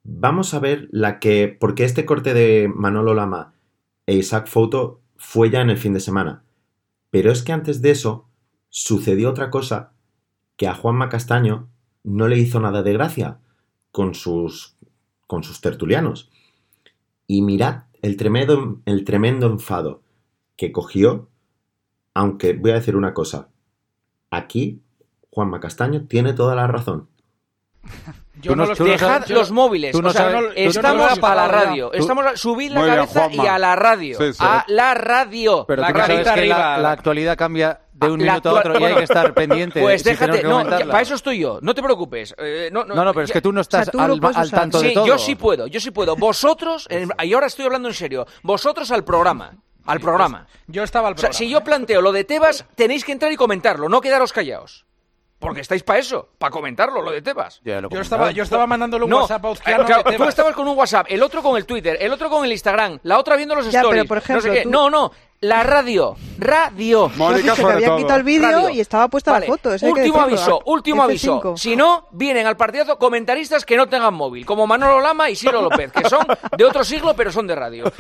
Vamos 0.04 0.54
a 0.54 0.60
ver 0.60 0.88
la 0.92 1.20
que. 1.20 1.56
Porque 1.60 1.84
este 1.84 2.06
corte 2.06 2.34
de 2.34 2.72
Manolo 2.74 3.14
Lama 3.14 3.54
e 4.06 4.16
Isaac 4.16 4.48
Foto 4.48 5.02
fue 5.18 5.50
ya 5.50 5.62
en 5.62 5.70
el 5.70 5.78
fin 5.78 5.94
de 5.94 6.00
semana. 6.00 6.44
Pero 7.12 7.32
es 7.32 7.44
que 7.44 7.54
antes 7.54 7.82
de 7.82 7.92
eso 7.92 8.28
sucedió 8.70 9.30
otra 9.30 9.50
cosa 9.50 9.94
que 10.58 10.68
a 10.68 10.76
Juanma 10.76 11.10
Castaño 11.10 11.70
no 12.06 12.28
le 12.28 12.38
hizo 12.38 12.60
nada 12.60 12.84
de 12.84 12.94
gracia 12.94 13.40
con 13.92 14.14
sus, 14.14 14.76
con 15.28 15.44
sus 15.44 15.60
tertulianos. 15.60 16.32
Y 17.28 17.42
mirad 17.42 17.86
el 18.02 18.16
tremendo, 18.16 18.82
el 18.86 19.04
tremendo 19.04 19.48
enfado 19.48 20.02
que 20.56 20.72
cogió, 20.72 21.28
aunque 22.14 22.54
voy 22.54 22.72
a 22.72 22.76
decir 22.76 22.96
una 22.96 23.14
cosa, 23.14 23.50
aquí 24.30 24.82
Juanma 25.32 25.60
Castaño 25.60 26.06
tiene 26.06 26.34
toda 26.34 26.56
la 26.56 26.68
razón. 26.68 27.10
Yo 28.42 28.56
no 28.56 28.66
los, 28.66 28.78
dejad 28.78 29.28
los 29.28 29.52
móviles. 29.52 29.96
estamos 30.56 31.20
para 31.20 31.36
la 31.36 31.48
radio. 31.48 31.94
Estamos 31.94 32.26
a 32.26 32.38
subir 32.38 32.72
la 32.72 32.86
cabeza 32.86 33.30
y 33.32 33.40
a 33.40 33.58
la 33.58 33.76
radio. 33.76 34.18
A 34.40 34.66
la 34.68 34.94
radio. 34.94 35.66
Pero 35.68 35.82
la 35.82 35.94
tú 35.94 36.00
sabes 36.00 36.32
que 36.32 36.46
la, 36.46 36.92
actualidad 36.92 37.38
cambia 37.38 37.80
de 37.94 38.12
un 38.12 38.18
minuto 38.18 38.50
a 38.50 38.60
otro 38.60 38.80
y 38.80 38.84
hay 38.84 38.96
que 38.96 39.04
estar 39.04 39.34
pendiente. 39.34 39.82
Pues 39.86 40.04
déjate, 40.04 40.44
no, 40.44 40.64
para 40.64 41.02
eso 41.02 41.16
estoy 41.16 41.40
yo, 41.40 41.60
no 41.62 41.76
te 41.76 41.82
preocupes. 41.84 42.34
Eh, 42.38 42.70
no, 42.72 42.84
no, 42.86 43.14
pero 43.14 43.26
es 43.26 43.32
que 43.32 43.42
tú 43.42 43.52
no 43.52 43.62
estás 43.62 43.90
al, 43.94 44.52
tanto 44.52 44.82
de 44.82 44.92
todo. 44.92 45.06
Yo 45.06 45.18
sí 45.18 45.36
puedo, 45.36 45.68
yo 45.68 45.80
sí 45.80 45.92
puedo. 45.92 46.16
Vosotros, 46.16 46.88
y 47.24 47.34
ahora 47.34 47.48
estoy 47.48 47.66
hablando 47.66 47.88
en 47.88 47.94
serio, 47.94 48.26
vosotros 48.44 48.92
al 48.92 49.04
programa. 49.04 49.54
Al 49.86 50.00
programa. 50.00 50.48
Yo 50.66 50.84
estaba 50.84 51.10
al 51.10 51.14
programa. 51.14 51.30
O 51.30 51.34
sea, 51.34 51.38
si 51.38 51.52
yo 51.52 51.64
planteo 51.64 52.02
lo 52.02 52.12
de 52.12 52.24
Tebas, 52.24 52.66
tenéis 52.76 53.06
que 53.06 53.12
entrar 53.12 53.32
y 53.32 53.36
comentarlo, 53.36 53.88
no 53.88 54.02
quedaros 54.02 54.34
callados. 54.34 54.86
Porque 55.40 55.62
estáis 55.62 55.84
para 55.84 56.00
eso, 56.00 56.30
para 56.38 56.50
comentarlo, 56.50 57.02
lo 57.02 57.12
de 57.12 57.22
Tebas. 57.22 57.62
yo, 57.64 58.00
estaba, 58.00 58.32
yo 58.32 58.44
estaba 58.44 58.66
mandándole 58.66 59.06
un 59.06 59.14
WhatsApp 59.14 59.46
a 59.46 59.52
Uzquiano 59.52 59.86
Tú 60.18 60.24
estabas 60.24 60.56
con 60.56 60.68
un 60.68 60.78
WhatsApp, 60.78 61.08
el 61.10 61.22
otro 61.22 61.44
con 61.44 61.58
el 61.58 61.66
Twitter, 61.66 61.98
el 62.00 62.12
otro 62.12 62.30
con 62.30 62.46
el 62.46 62.52
Instagram, 62.52 63.00
la 63.04 63.20
otra 63.20 63.36
viendo 63.36 63.54
los 63.54 63.68
stories. 63.68 64.06
por 64.06 64.18
ejemplo, 64.18 64.54
no, 64.66 64.90
no, 64.90 65.12
la 65.42 65.64
radio. 65.64 66.16
Radio. 66.40 67.12
Mónica 67.16 67.54
que 67.56 67.62
habían 67.64 67.98
quitado 67.98 68.16
el 68.16 68.24
vídeo 68.24 68.70
y 68.70 68.80
estaba 68.80 69.10
puesta 69.10 69.40
la 69.40 69.46
foto. 69.46 69.72
último 69.82 70.22
aviso, 70.22 70.62
último 70.66 71.04
aviso. 71.04 71.56
Si 71.58 71.76
no, 71.76 72.08
vienen 72.12 72.48
al 72.48 72.58
partidazo 72.58 72.98
comentaristas 72.98 73.66
que 73.66 73.76
no 73.76 73.88
tengan 73.88 74.14
móvil, 74.14 74.46
como 74.46 74.66
Manolo 74.66 75.00
Lama 75.02 75.30
y 75.30 75.36
Ciro 75.36 75.62
López, 75.62 75.92
que 75.92 76.10
son 76.10 76.26
de 76.58 76.66
otro 76.66 76.84
siglo 76.84 77.16
pero 77.16 77.32
son 77.32 77.46
de 77.46 77.56
radio. 77.56 77.92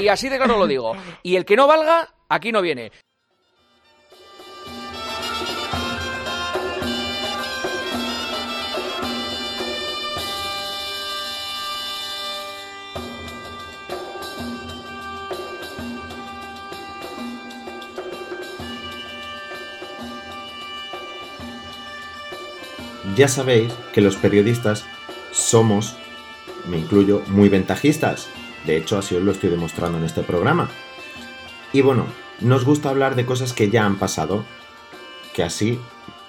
y 0.00 0.08
así 0.08 0.28
de 0.28 0.38
claro 0.38 0.58
lo 0.58 0.66
digo. 0.66 0.96
Y 1.22 1.36
el 1.36 1.44
que 1.44 1.56
no 1.56 1.66
valga, 1.66 2.08
aquí 2.28 2.52
no 2.52 2.62
viene. 2.62 2.92
Ya 23.16 23.28
sabéis 23.28 23.72
que 23.92 24.00
los 24.00 24.16
periodistas 24.16 24.84
somos, 25.32 25.96
me 26.66 26.78
incluyo, 26.78 27.22
muy 27.26 27.48
ventajistas. 27.48 28.28
De 28.64 28.76
hecho, 28.76 28.96
así 28.96 29.14
os 29.14 29.22
lo 29.22 29.32
estoy 29.32 29.50
demostrando 29.50 29.98
en 29.98 30.04
este 30.04 30.22
programa. 30.22 30.70
Y 31.72 31.82
bueno, 31.82 32.06
nos 32.40 32.64
gusta 32.64 32.88
hablar 32.88 33.14
de 33.14 33.26
cosas 33.26 33.52
que 33.52 33.70
ya 33.70 33.84
han 33.84 33.98
pasado, 33.98 34.44
que 35.34 35.42
así 35.42 35.78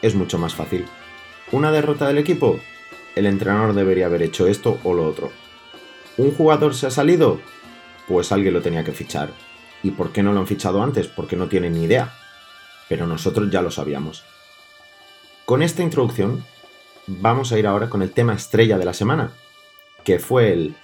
es 0.01 0.15
mucho 0.15 0.37
más 0.37 0.55
fácil. 0.55 0.85
¿Una 1.51 1.71
derrota 1.71 2.07
del 2.07 2.17
equipo? 2.17 2.59
El 3.15 3.27
entrenador 3.27 3.73
debería 3.73 4.07
haber 4.07 4.23
hecho 4.23 4.47
esto 4.47 4.79
o 4.83 4.93
lo 4.93 5.07
otro. 5.07 5.31
¿Un 6.17 6.31
jugador 6.31 6.75
se 6.75 6.87
ha 6.87 6.91
salido? 6.91 7.39
Pues 8.07 8.31
alguien 8.31 8.53
lo 8.53 8.61
tenía 8.61 8.83
que 8.83 8.91
fichar. 8.91 9.31
¿Y 9.83 9.91
por 9.91 10.11
qué 10.11 10.23
no 10.23 10.33
lo 10.33 10.39
han 10.39 10.47
fichado 10.47 10.81
antes? 10.81 11.07
Porque 11.07 11.35
no 11.35 11.47
tienen 11.47 11.73
ni 11.73 11.83
idea. 11.83 12.13
Pero 12.89 13.07
nosotros 13.07 13.49
ya 13.51 13.61
lo 13.61 13.71
sabíamos. 13.71 14.23
Con 15.45 15.61
esta 15.61 15.83
introducción 15.83 16.43
vamos 17.07 17.51
a 17.51 17.59
ir 17.59 17.67
ahora 17.67 17.89
con 17.89 18.01
el 18.01 18.11
tema 18.11 18.33
estrella 18.33 18.77
de 18.77 18.85
la 18.85 18.93
semana, 18.93 19.31
que 20.03 20.19
fue 20.19 20.53
el 20.53 20.75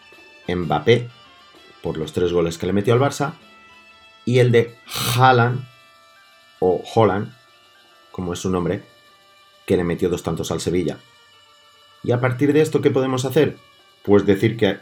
Mbappé, 0.47 1.09
por 1.81 1.97
los 1.97 2.13
tres 2.13 2.33
goles 2.33 2.57
que 2.57 2.65
le 2.65 2.73
metió 2.73 2.93
al 2.93 2.99
Barça, 2.99 3.33
y 4.25 4.39
el 4.39 4.51
de 4.51 4.75
Haaland, 5.15 5.65
o 6.59 6.83
Holland, 6.93 7.33
como 8.11 8.33
es 8.33 8.39
su 8.39 8.49
nombre, 8.49 8.83
que 9.65 9.77
le 9.77 9.83
metió 9.83 10.09
dos 10.09 10.23
tantos 10.23 10.51
al 10.51 10.59
Sevilla. 10.59 10.97
Y 12.03 12.11
a 12.11 12.19
partir 12.19 12.53
de 12.53 12.61
esto, 12.61 12.81
¿qué 12.81 12.91
podemos 12.91 13.25
hacer? 13.25 13.57
Pues 14.03 14.25
decir 14.25 14.57
que 14.57 14.79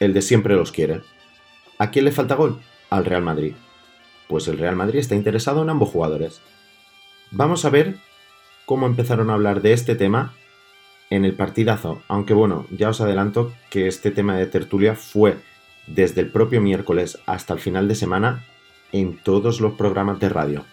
el 0.00 0.12
de 0.12 0.22
siempre 0.22 0.54
los 0.54 0.72
quiere. 0.72 1.02
¿A 1.78 1.90
quién 1.90 2.04
le 2.04 2.12
falta 2.12 2.34
gol? 2.34 2.60
Al 2.90 3.04
Real 3.04 3.22
Madrid. 3.22 3.54
Pues 4.28 4.48
el 4.48 4.58
Real 4.58 4.76
Madrid 4.76 5.00
está 5.00 5.14
interesado 5.14 5.62
en 5.62 5.70
ambos 5.70 5.90
jugadores. 5.90 6.40
Vamos 7.30 7.64
a 7.64 7.70
ver 7.70 7.96
cómo 8.66 8.86
empezaron 8.86 9.30
a 9.30 9.34
hablar 9.34 9.62
de 9.62 9.72
este 9.72 9.94
tema 9.94 10.34
en 11.14 11.26
el 11.26 11.34
partidazo, 11.34 12.02
aunque 12.08 12.32
bueno, 12.32 12.66
ya 12.70 12.88
os 12.88 13.00
adelanto 13.02 13.52
que 13.68 13.86
este 13.86 14.10
tema 14.10 14.36
de 14.36 14.46
tertulia 14.46 14.94
fue 14.94 15.36
desde 15.86 16.22
el 16.22 16.30
propio 16.30 16.62
miércoles 16.62 17.18
hasta 17.26 17.52
el 17.52 17.60
final 17.60 17.86
de 17.86 17.94
semana 17.94 18.46
en 18.92 19.18
todos 19.18 19.60
los 19.60 19.74
programas 19.74 20.18
de 20.20 20.28
radio. 20.30 20.64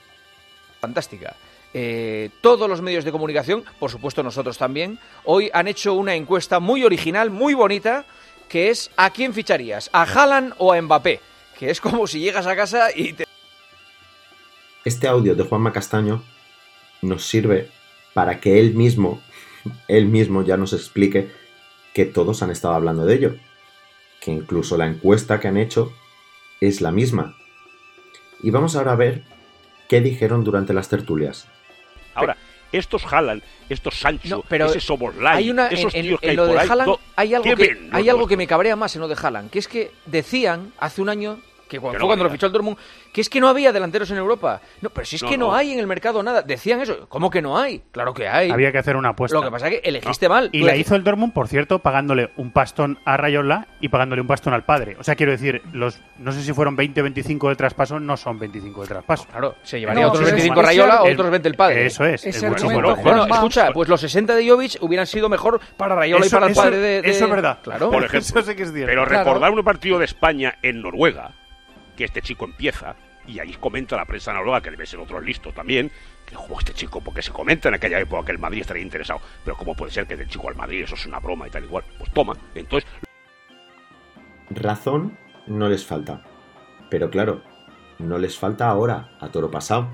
Fantástica. 0.79 1.35
Eh, 1.73 2.29
todos 2.39 2.69
los 2.69 2.81
medios 2.81 3.03
de 3.03 3.11
comunicación, 3.11 3.65
por 3.79 3.91
supuesto 3.91 4.23
nosotros 4.23 4.57
también, 4.57 4.97
hoy 5.25 5.49
han 5.53 5.67
hecho 5.67 5.93
una 5.93 6.15
encuesta 6.15 6.61
muy 6.61 6.85
original, 6.85 7.29
muy 7.31 7.53
bonita, 7.53 8.05
que 8.47 8.69
es 8.69 8.91
¿a 8.95 9.09
quién 9.09 9.33
ficharías? 9.33 9.89
¿A 9.91 10.03
Haaland 10.03 10.53
o 10.57 10.71
a 10.71 10.81
Mbappé? 10.81 11.19
Que 11.59 11.69
es 11.69 11.81
como 11.81 12.07
si 12.07 12.21
llegas 12.21 12.47
a 12.47 12.55
casa 12.55 12.87
y 12.95 13.11
te 13.11 13.25
este 14.85 15.09
audio 15.09 15.35
de 15.35 15.43
Juanma 15.43 15.73
Castaño 15.73 16.23
nos 17.01 17.25
sirve 17.25 17.69
para 18.13 18.39
que 18.39 18.59
él 18.59 18.73
mismo, 18.75 19.21
él 19.87 20.05
mismo 20.07 20.43
ya 20.43 20.57
nos 20.57 20.73
explique 20.73 21.29
que 21.93 22.05
todos 22.05 22.43
han 22.43 22.51
estado 22.51 22.73
hablando 22.73 23.05
de 23.05 23.15
ello, 23.15 23.35
que 24.21 24.31
incluso 24.31 24.77
la 24.77 24.87
encuesta 24.87 25.39
que 25.39 25.47
han 25.47 25.57
hecho 25.57 25.93
es 26.61 26.81
la 26.81 26.91
misma. 26.91 27.35
Y 28.41 28.51
vamos 28.51 28.75
ahora 28.75 28.93
a 28.93 28.95
ver 28.95 29.23
qué 29.87 30.01
dijeron 30.01 30.43
durante 30.43 30.73
las 30.73 30.89
tertulias. 30.89 31.47
Ahora, 32.13 32.37
estos 32.71 33.05
Haaland, 33.11 33.41
estos 33.69 33.99
Sancho, 33.99 34.43
pero 34.47 34.67
ese 34.67 34.79
Soboslai, 34.79 35.37
hay 35.37 35.49
una, 35.49 35.67
esos 35.67 35.93
en, 35.95 36.03
tíos 36.03 36.19
en, 36.21 36.29
que 36.29 36.35
lo 36.35 36.43
hay, 36.45 36.51
de 36.51 36.59
Haaland, 36.59 36.91
ahí, 36.91 36.99
hay 37.15 37.33
algo, 37.35 37.43
¿qué 37.43 37.55
que, 37.55 37.89
hay 37.91 38.09
algo 38.09 38.27
que 38.27 38.37
me 38.37 38.47
cabrea 38.47 38.75
más 38.75 38.95
en 38.95 39.01
lo 39.01 39.07
de 39.07 39.15
Haaland, 39.21 39.49
que 39.49 39.59
es 39.59 39.67
que 39.67 39.91
decían 40.05 40.71
hace 40.77 41.01
un 41.01 41.09
año 41.09 41.39
que 41.69 41.79
cuando, 41.79 41.93
Que 41.93 41.99
fue 41.99 42.03
no 42.03 42.07
cuando 42.07 42.23
lo 42.25 42.29
fichó 42.31 42.47
el 42.47 42.51
Dortmund, 42.51 42.77
que 43.13 43.21
es 43.21 43.29
que 43.29 43.39
no 43.39 43.47
había 43.47 43.71
delanteros 43.71 44.11
en 44.11 44.17
Europa. 44.17 44.59
No, 44.81 44.89
pero 44.89 45.05
si 45.05 45.15
es 45.15 45.23
No, 45.23 45.29
que 45.29 45.37
no, 45.37 45.47
no. 45.47 45.55
hay 45.55 45.71
en 45.71 45.79
el 45.79 45.87
mercado 45.87 46.21
nada. 46.23 46.41
Decían 46.41 46.81
eso. 46.81 47.07
¿Cómo 47.07 47.29
que 47.29 47.41
no 47.41 47.57
hay? 47.57 47.81
Claro 47.91 48.13
que 48.13 48.27
hay. 48.27 48.49
Había 48.51 48.71
que 48.71 48.79
hacer 48.79 48.95
una 48.97 49.09
apuesta. 49.09 49.37
Lo 49.37 49.43
que 49.43 49.51
pasa 49.51 49.67
es 49.69 49.79
que 49.79 49.87
elegiste 49.87 50.27
mal. 50.27 50.49
Y 50.51 50.59
la 50.63 50.71
elegiste- 50.73 50.79
hizo 50.81 50.95
el 50.95 51.03
Dortmund, 51.03 51.31
por 51.33 51.47
cierto, 51.47 51.79
pagándole 51.79 52.31
un 52.35 52.51
pastón 52.51 52.97
a 53.05 53.15
Rayola 53.15 53.67
y 53.79 53.89
pagándole 53.89 54.21
un 54.21 54.27
pastón 54.27 54.53
al 54.53 54.65
padre. 54.65 54.97
O 54.99 55.03
sea, 55.03 55.15
quiero 55.15 55.31
decir, 55.31 55.61
los 55.71 55.99
no 56.17 56.31
sé 56.31 56.41
si 56.41 56.51
fueron 56.53 56.75
20 56.75 56.99
o 56.99 57.03
25 57.03 57.49
de 57.49 57.55
traspaso, 57.55 57.99
no 57.99 58.17
son 58.17 58.39
25 58.39 58.81
de 58.81 58.87
traspaso. 58.87 59.25
Claro, 59.29 59.55
se 59.63 59.79
llevaría 59.79 60.07
otros 60.07 60.25
25 60.25 60.61
Rayola, 60.61 61.03
otros 61.03 61.29
20 61.31 61.47
el 61.47 61.55
padre. 61.55 61.85
Eso 61.85 62.03
es. 62.05 62.25
Es 62.25 62.43
argumento, 62.43 62.67
mejor. 62.95 63.03
Bueno, 63.03 63.25
escucha, 63.25 63.71
pues 63.71 63.87
los 63.87 64.01
60 64.01 64.35
de 64.35 64.49
Jovic 64.49 64.77
hubieran 64.81 65.05
sido 65.05 65.29
mejor 65.29 65.59
para 65.77 65.95
Rayola 65.95 66.25
y 66.25 66.27
Eso- 66.27 66.35
para 66.37 66.45
el 66.47 66.51
eso- 66.53 66.61
padre 66.61 66.77
de, 66.77 67.01
de- 67.03 67.09
eso 67.09 67.25
es 67.25 67.31
verdad. 67.31 67.59
Claro. 67.63 67.91
por 67.91 68.03
ejemplo. 68.03 68.19
Eso 68.19 68.41
sí 68.41 68.55
que 68.55 68.63
es 68.63 68.71
cierto. 68.73 68.87
Pero 68.89 69.05
Claro. 69.05 69.23
recordar 69.25 69.51
un 69.51 69.63
partido 69.63 69.99
de 69.99 70.05
España 70.05 70.55
en 70.61 70.81
Noruega, 70.81 71.31
que 71.99 72.05
este 72.05 72.21
chico 72.21 72.45
empieza, 72.45 72.95
y 73.27 73.39
ahí 73.39 73.53
comenta 73.55 73.97
la 73.97 74.05
prensa 74.05 74.31
noruega, 74.31 74.61
que 74.61 74.71
debe 74.71 74.85
ser 74.85 75.01
otro 75.01 75.19
listo 75.19 75.51
también, 75.51 75.91
que 76.25 76.33
jugó 76.33 76.59
este 76.59 76.73
chico, 76.73 77.01
porque 77.01 77.21
se 77.21 77.31
comenta 77.31 77.67
en 77.67 77.75
aquella 77.75 77.99
época 77.99 78.27
que 78.27 78.31
el 78.31 78.39
Madrid 78.39 78.61
estaría 78.61 78.81
interesado. 78.81 79.19
Pero 79.43 79.57
¿cómo 79.57 79.75
puede 79.75 79.91
ser 79.91 80.07
que 80.07 80.15
del 80.15 80.29
chico 80.29 80.47
al 80.47 80.55
Madrid 80.55 80.83
eso 80.83 80.95
es 80.95 81.05
una 81.05 81.19
broma 81.19 81.45
y 81.45 81.51
tal 81.51 81.65
igual? 81.65 81.83
Pues 81.97 82.09
toma. 82.13 82.37
Entonces, 82.55 82.89
Razón 84.49 85.17
no 85.45 85.67
les 85.67 85.85
falta. 85.85 86.23
Pero 86.89 87.09
claro, 87.09 87.43
no 87.97 88.17
les 88.17 88.39
falta 88.39 88.69
ahora, 88.69 89.11
a 89.19 89.27
toro 89.27 89.51
pasado. 89.51 89.89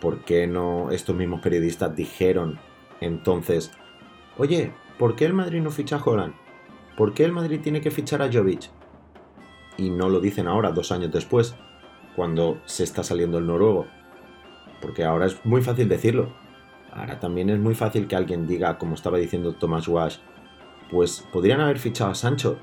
¿Por 0.00 0.24
qué 0.24 0.46
no 0.46 0.90
estos 0.90 1.14
mismos 1.14 1.42
periodistas 1.42 1.94
dijeron 1.94 2.58
entonces, 3.02 3.72
oye, 4.38 4.72
¿por 4.98 5.16
qué 5.16 5.26
el 5.26 5.34
Madrid 5.34 5.60
no 5.60 5.70
ficha 5.70 5.96
a 5.96 6.02
Holland? 6.02 6.34
¿Por 6.96 7.12
qué 7.12 7.24
el 7.24 7.32
Madrid 7.32 7.60
tiene 7.62 7.82
que 7.82 7.90
fichar 7.90 8.22
a 8.22 8.32
Jovic? 8.32 8.70
Y 9.76 9.90
no 9.90 10.08
lo 10.08 10.20
dicen 10.20 10.46
ahora, 10.46 10.72
dos 10.72 10.92
años 10.92 11.10
después, 11.10 11.54
cuando 12.16 12.60
se 12.64 12.84
está 12.84 13.02
saliendo 13.02 13.38
el 13.38 13.46
noruego. 13.46 13.86
Porque 14.80 15.04
ahora 15.04 15.26
es 15.26 15.44
muy 15.44 15.62
fácil 15.62 15.88
decirlo. 15.88 16.32
Ahora 16.92 17.20
también 17.20 17.50
es 17.50 17.58
muy 17.58 17.74
fácil 17.74 18.08
que 18.08 18.16
alguien 18.16 18.46
diga, 18.46 18.78
como 18.78 18.94
estaba 18.94 19.18
diciendo 19.18 19.54
Thomas 19.54 19.86
Wash, 19.86 20.18
pues 20.90 21.26
podrían 21.32 21.60
haber 21.60 21.78
fichado 21.78 22.10
a 22.10 22.14
Sancho 22.14 22.58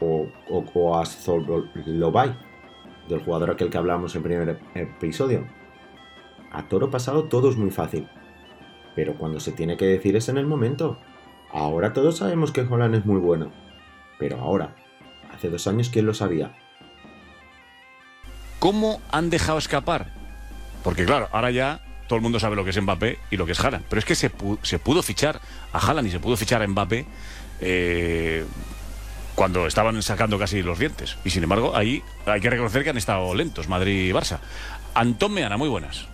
o, 0.00 0.28
o, 0.48 0.98
a 0.98 1.04
Zolobai, 1.04 2.38
del 3.08 3.22
jugador 3.22 3.50
aquel 3.50 3.70
que 3.70 3.78
hablábamos 3.78 4.14
en 4.14 4.20
el 4.20 4.24
primer 4.24 4.60
episodio. 4.74 5.46
A 6.50 6.68
toro 6.68 6.90
pasado 6.90 7.24
todo 7.24 7.50
es 7.50 7.56
muy 7.56 7.70
fácil, 7.70 8.08
pero 8.96 9.16
cuando 9.18 9.40
se 9.40 9.52
tiene 9.52 9.76
que 9.76 9.86
decir 9.86 10.16
es 10.16 10.28
en 10.28 10.38
el 10.38 10.46
momento. 10.46 10.98
Ahora 11.52 11.92
todos 11.92 12.16
sabemos 12.16 12.52
que 12.52 12.62
Holland 12.62 12.94
es 12.94 13.06
muy 13.06 13.18
bueno, 13.18 13.52
pero 14.18 14.40
ahora, 14.40 14.74
hace 15.40 15.48
dos 15.48 15.66
años, 15.66 15.88
¿quién 15.88 16.04
lo 16.04 16.12
sabía? 16.12 16.52
¿Cómo 18.58 19.00
han 19.10 19.30
dejado 19.30 19.56
escapar? 19.56 20.12
Porque 20.84 21.06
claro, 21.06 21.30
ahora 21.32 21.50
ya 21.50 21.80
todo 22.08 22.16
el 22.18 22.22
mundo 22.22 22.38
sabe 22.38 22.56
lo 22.56 22.64
que 22.64 22.70
es 22.70 22.82
Mbappé 22.82 23.18
y 23.30 23.38
lo 23.38 23.46
que 23.46 23.52
es 23.52 23.60
Haaland. 23.60 23.86
Pero 23.88 24.00
es 24.00 24.04
que 24.04 24.14
se, 24.14 24.30
se 24.62 24.78
pudo 24.78 25.02
fichar 25.02 25.40
a 25.72 25.78
Haaland 25.78 26.08
y 26.08 26.10
se 26.10 26.20
pudo 26.20 26.36
fichar 26.36 26.60
a 26.60 26.66
Mbappé 26.66 27.06
eh, 27.62 28.44
cuando 29.34 29.66
estaban 29.66 30.02
sacando 30.02 30.38
casi 30.38 30.62
los 30.62 30.78
dientes. 30.78 31.16
Y 31.24 31.30
sin 31.30 31.42
embargo, 31.42 31.74
ahí 31.74 32.02
hay 32.26 32.42
que 32.42 32.50
reconocer 32.50 32.84
que 32.84 32.90
han 32.90 32.98
estado 32.98 33.34
lentos 33.34 33.66
Madrid 33.66 34.10
y 34.10 34.12
Barça. 34.12 34.40
Antón 34.92 35.32
Meana, 35.32 35.56
muy 35.56 35.70
buenas. 35.70 36.09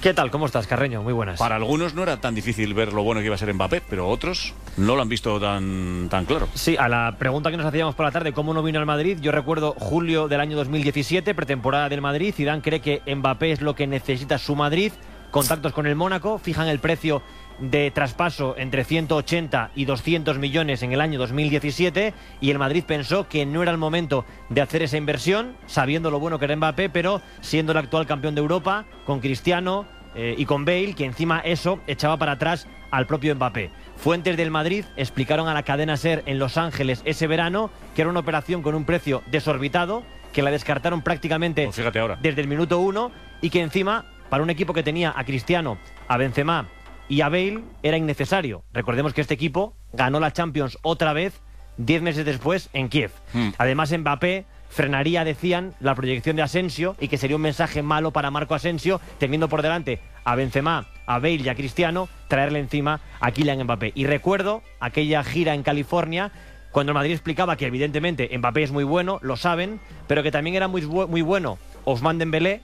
¿Qué 0.00 0.12
tal? 0.12 0.30
¿Cómo 0.30 0.46
estás, 0.46 0.66
Carreño? 0.66 1.02
Muy 1.02 1.12
buenas. 1.12 1.38
Para 1.38 1.56
algunos 1.56 1.94
no 1.94 2.02
era 2.02 2.20
tan 2.20 2.34
difícil 2.34 2.74
ver 2.74 2.92
lo 2.92 3.02
bueno 3.02 3.20
que 3.20 3.26
iba 3.26 3.34
a 3.34 3.38
ser 3.38 3.52
Mbappé, 3.54 3.82
pero 3.88 4.08
otros 4.08 4.52
no 4.76 4.96
lo 4.96 5.02
han 5.02 5.08
visto 5.08 5.40
tan, 5.40 6.08
tan 6.10 6.26
claro. 6.26 6.48
Sí, 6.54 6.76
a 6.76 6.88
la 6.88 7.16
pregunta 7.18 7.50
que 7.50 7.56
nos 7.56 7.64
hacíamos 7.64 7.94
por 7.94 8.04
la 8.04 8.12
tarde, 8.12 8.32
¿cómo 8.32 8.52
no 8.52 8.62
vino 8.62 8.78
al 8.78 8.86
Madrid? 8.86 9.18
Yo 9.20 9.32
recuerdo 9.32 9.74
julio 9.78 10.28
del 10.28 10.40
año 10.40 10.56
2017, 10.56 11.34
pretemporada 11.34 11.88
del 11.88 12.02
Madrid. 12.02 12.34
Zidane 12.34 12.60
cree 12.60 12.80
que 12.80 13.02
Mbappé 13.14 13.52
es 13.52 13.60
lo 13.62 13.74
que 13.74 13.86
necesita 13.86 14.38
su 14.38 14.54
Madrid. 14.54 14.92
Contactos 15.30 15.72
con 15.72 15.86
el 15.86 15.96
Mónaco, 15.96 16.38
fijan 16.38 16.68
el 16.68 16.78
precio 16.78 17.20
de 17.58 17.90
traspaso 17.90 18.54
entre 18.58 18.84
180 18.84 19.70
y 19.74 19.84
200 19.84 20.38
millones 20.38 20.82
en 20.82 20.92
el 20.92 21.00
año 21.00 21.18
2017 21.18 22.14
y 22.40 22.50
el 22.50 22.58
Madrid 22.58 22.84
pensó 22.86 23.28
que 23.28 23.46
no 23.46 23.62
era 23.62 23.70
el 23.70 23.78
momento 23.78 24.24
de 24.48 24.60
hacer 24.60 24.82
esa 24.82 24.96
inversión, 24.96 25.56
sabiendo 25.66 26.10
lo 26.10 26.20
bueno 26.20 26.38
que 26.38 26.46
era 26.46 26.56
Mbappé, 26.56 26.90
pero 26.90 27.20
siendo 27.40 27.72
el 27.72 27.78
actual 27.78 28.06
campeón 28.06 28.34
de 28.34 28.40
Europa, 28.40 28.84
con 29.06 29.20
Cristiano 29.20 29.86
eh, 30.14 30.34
y 30.36 30.44
con 30.44 30.64
Bale, 30.64 30.94
que 30.94 31.04
encima 31.04 31.40
eso 31.40 31.80
echaba 31.86 32.16
para 32.16 32.32
atrás 32.32 32.68
al 32.90 33.06
propio 33.06 33.34
Mbappé. 33.34 33.70
Fuentes 33.96 34.36
del 34.36 34.50
Madrid 34.50 34.84
explicaron 34.96 35.48
a 35.48 35.54
la 35.54 35.62
cadena 35.62 35.96
SER 35.96 36.22
en 36.26 36.38
Los 36.38 36.56
Ángeles 36.56 37.02
ese 37.04 37.26
verano 37.26 37.70
que 37.94 38.02
era 38.02 38.10
una 38.10 38.20
operación 38.20 38.62
con 38.62 38.74
un 38.74 38.84
precio 38.84 39.22
desorbitado, 39.26 40.02
que 40.32 40.42
la 40.42 40.50
descartaron 40.50 41.02
prácticamente 41.02 41.64
Pues 41.66 41.96
ahora. 41.96 42.18
desde 42.20 42.40
el 42.40 42.48
minuto 42.48 42.80
uno 42.80 43.12
y 43.40 43.50
que 43.50 43.60
encima, 43.60 44.04
para 44.30 44.42
un 44.42 44.50
equipo 44.50 44.72
que 44.72 44.82
tenía 44.82 45.12
a 45.16 45.24
Cristiano, 45.24 45.78
a 46.08 46.16
Benzema 46.16 46.66
y 47.08 47.20
a 47.20 47.28
Bale, 47.28 47.60
era 47.82 47.96
innecesario. 47.96 48.64
Recordemos 48.72 49.12
que 49.14 49.20
este 49.20 49.34
equipo 49.34 49.74
ganó 49.92 50.20
la 50.20 50.32
Champions 50.32 50.78
otra 50.82 51.12
vez 51.12 51.40
diez 51.76 52.02
meses 52.02 52.24
después 52.24 52.70
en 52.72 52.88
Kiev. 52.88 53.10
Hmm. 53.32 53.50
Además, 53.58 53.92
Mbappé 53.96 54.46
frenaría, 54.68 55.24
decían, 55.24 55.74
la 55.80 55.94
proyección 55.94 56.36
de 56.36 56.42
Asensio 56.42 56.96
y 57.00 57.08
que 57.08 57.18
sería 57.18 57.36
un 57.36 57.42
mensaje 57.42 57.82
malo 57.82 58.10
para 58.12 58.30
Marco 58.30 58.54
Asensio, 58.54 59.00
teniendo 59.18 59.48
por 59.48 59.62
delante 59.62 60.00
a 60.24 60.34
Benzema, 60.34 60.86
a 61.06 61.18
Bale 61.18 61.34
y 61.44 61.48
a 61.48 61.54
Cristiano, 61.54 62.08
traerle 62.28 62.58
encima 62.58 63.00
a 63.20 63.30
Kylian 63.30 63.62
Mbappé. 63.64 63.92
Y 63.94 64.06
recuerdo 64.06 64.62
aquella 64.80 65.22
gira 65.22 65.54
en 65.54 65.62
California 65.62 66.32
cuando 66.72 66.90
el 66.90 66.94
Madrid 66.94 67.12
explicaba 67.12 67.56
que 67.56 67.66
evidentemente 67.66 68.36
Mbappé 68.36 68.64
es 68.64 68.72
muy 68.72 68.82
bueno, 68.82 69.20
lo 69.22 69.36
saben, 69.36 69.80
pero 70.08 70.22
que 70.24 70.32
también 70.32 70.56
era 70.56 70.66
muy, 70.66 70.82
bu- 70.82 71.06
muy 71.06 71.22
bueno 71.22 71.58
Ousmane 71.84 72.18
Dembélé, 72.18 72.62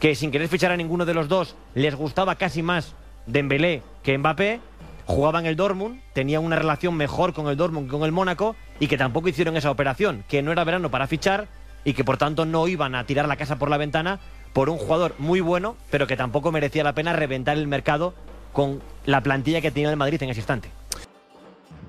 que 0.00 0.14
sin 0.16 0.30
querer 0.32 0.48
fichar 0.48 0.72
a 0.72 0.76
ninguno 0.76 1.04
de 1.04 1.14
los 1.14 1.28
dos 1.28 1.56
les 1.74 1.94
gustaba 1.94 2.34
casi 2.36 2.62
más 2.62 2.96
Dembélé 3.30 3.82
que 4.02 4.16
Mbappé, 4.16 4.60
jugaba 5.06 5.40
en 5.40 5.46
el 5.46 5.56
Dortmund, 5.56 6.00
tenía 6.12 6.40
una 6.40 6.56
relación 6.56 6.96
mejor 6.96 7.32
con 7.32 7.48
el 7.48 7.56
Dortmund 7.56 7.86
que 7.86 7.92
con 7.92 8.04
el 8.04 8.12
Mónaco 8.12 8.56
y 8.78 8.86
que 8.86 8.96
tampoco 8.96 9.28
hicieron 9.28 9.56
esa 9.56 9.70
operación, 9.70 10.24
que 10.28 10.42
no 10.42 10.52
era 10.52 10.64
verano 10.64 10.90
para 10.90 11.06
fichar 11.06 11.48
y 11.84 11.94
que 11.94 12.04
por 12.04 12.16
tanto 12.16 12.44
no 12.44 12.68
iban 12.68 12.94
a 12.94 13.04
tirar 13.06 13.28
la 13.28 13.36
casa 13.36 13.56
por 13.58 13.70
la 13.70 13.76
ventana 13.76 14.20
por 14.52 14.68
un 14.68 14.78
jugador 14.78 15.14
muy 15.18 15.40
bueno, 15.40 15.76
pero 15.90 16.06
que 16.06 16.16
tampoco 16.16 16.50
merecía 16.50 16.82
la 16.82 16.94
pena 16.94 17.12
reventar 17.12 17.56
el 17.56 17.66
mercado 17.66 18.14
con 18.52 18.80
la 19.06 19.22
plantilla 19.22 19.60
que 19.60 19.70
tenía 19.70 19.90
el 19.90 19.96
Madrid 19.96 20.22
en 20.22 20.30
ese 20.30 20.40
instante. 20.40 20.68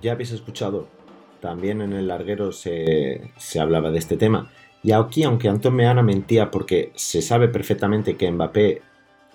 Ya 0.02 0.12
habéis 0.12 0.32
escuchado, 0.32 0.88
también 1.40 1.82
en 1.82 1.94
el 1.94 2.08
larguero 2.08 2.52
se, 2.52 3.32
se 3.38 3.60
hablaba 3.60 3.92
de 3.92 4.00
este 4.00 4.18
tema. 4.18 4.52
Y 4.84 4.92
aquí, 4.92 5.24
aunque 5.24 5.48
Antón 5.48 5.76
Meana 5.76 6.04
mentía 6.04 6.52
porque 6.52 6.92
se 6.96 7.22
sabe 7.22 7.48
perfectamente 7.48 8.16
que 8.16 8.32
Mbappé 8.32 8.82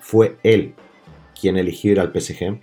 fue 0.00 0.36
él 0.42 0.74
quien 1.38 1.56
eligió 1.56 1.92
ir 1.92 2.00
al 2.00 2.12
PSG, 2.12 2.60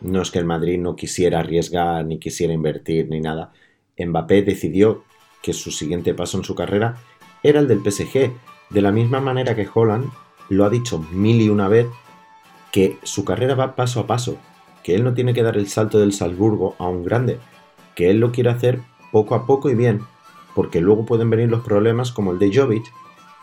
no 0.00 0.22
es 0.22 0.30
que 0.30 0.38
el 0.38 0.44
Madrid 0.44 0.78
no 0.78 0.96
quisiera 0.96 1.40
arriesgar, 1.40 2.04
ni 2.04 2.18
quisiera 2.18 2.52
invertir, 2.52 3.08
ni 3.08 3.20
nada. 3.20 3.52
Mbappé 3.98 4.42
decidió 4.42 5.04
que 5.42 5.52
su 5.52 5.70
siguiente 5.70 6.14
paso 6.14 6.38
en 6.38 6.44
su 6.44 6.54
carrera 6.54 6.96
era 7.42 7.60
el 7.60 7.68
del 7.68 7.80
PSG, 7.80 8.32
de 8.70 8.82
la 8.82 8.92
misma 8.92 9.20
manera 9.20 9.54
que 9.54 9.68
Holland 9.72 10.10
lo 10.48 10.64
ha 10.64 10.70
dicho 10.70 10.98
mil 11.12 11.40
y 11.40 11.48
una 11.48 11.68
vez, 11.68 11.86
que 12.72 12.98
su 13.02 13.24
carrera 13.24 13.54
va 13.54 13.76
paso 13.76 14.00
a 14.00 14.06
paso, 14.06 14.36
que 14.82 14.94
él 14.94 15.04
no 15.04 15.14
tiene 15.14 15.34
que 15.34 15.42
dar 15.42 15.56
el 15.56 15.68
salto 15.68 15.98
del 15.98 16.12
Salzburgo 16.12 16.76
a 16.78 16.88
un 16.88 17.04
grande, 17.04 17.38
que 17.94 18.10
él 18.10 18.20
lo 18.20 18.32
quiere 18.32 18.50
hacer 18.50 18.80
poco 19.12 19.34
a 19.34 19.46
poco 19.46 19.70
y 19.70 19.74
bien, 19.74 20.00
porque 20.54 20.80
luego 20.80 21.06
pueden 21.06 21.30
venir 21.30 21.48
los 21.48 21.64
problemas 21.64 22.12
como 22.12 22.32
el 22.32 22.38
de 22.38 22.54
Jovic, 22.54 22.84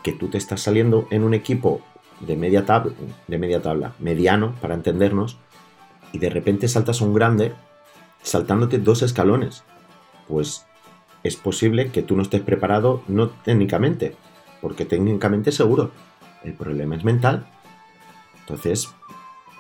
que 0.03 0.12
tú 0.12 0.28
te 0.28 0.38
estás 0.38 0.62
saliendo 0.62 1.08
en 1.10 1.24
un 1.24 1.34
equipo 1.34 1.82
de 2.26 2.36
media 2.36 2.65
tabla, 2.65 2.93
de 3.28 3.38
media 3.38 3.61
tabla, 3.61 3.93
mediano 3.99 4.55
para 4.61 4.76
entendernos, 4.76 5.38
y 6.11 6.19
de 6.19 6.30
repente 6.30 6.67
saltas 6.67 7.01
a 7.01 7.05
un 7.05 7.13
grande 7.13 7.53
saltándote 8.21 8.78
dos 8.78 9.01
escalones. 9.01 9.63
Pues 10.28 10.65
es 11.24 11.36
posible 11.36 11.91
que 11.91 12.03
tú 12.03 12.15
no 12.15 12.21
estés 12.21 12.41
preparado, 12.41 13.01
no 13.07 13.30
técnicamente, 13.30 14.15
porque 14.61 14.86
técnicamente 14.86 15.51
seguro. 15.51 15.91
El 16.43 16.53
problema 16.53 16.95
es 16.95 17.03
mental. 17.03 17.45
Entonces, 18.41 18.93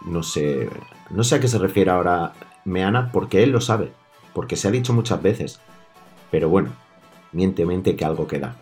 no 0.05 0.23
sé, 0.23 0.69
no 1.09 1.23
sé 1.23 1.35
a 1.35 1.39
qué 1.39 1.47
se 1.47 1.57
refiere 1.57 1.91
ahora 1.91 2.33
Meana, 2.65 3.11
porque 3.11 3.43
él 3.43 3.51
lo 3.51 3.61
sabe, 3.61 3.91
porque 4.33 4.55
se 4.55 4.67
ha 4.67 4.71
dicho 4.71 4.93
muchas 4.93 5.21
veces. 5.21 5.59
Pero 6.31 6.49
bueno, 6.49 6.71
miente, 7.31 7.65
miente 7.65 7.95
que 7.95 8.05
algo 8.05 8.27
queda. 8.27 8.55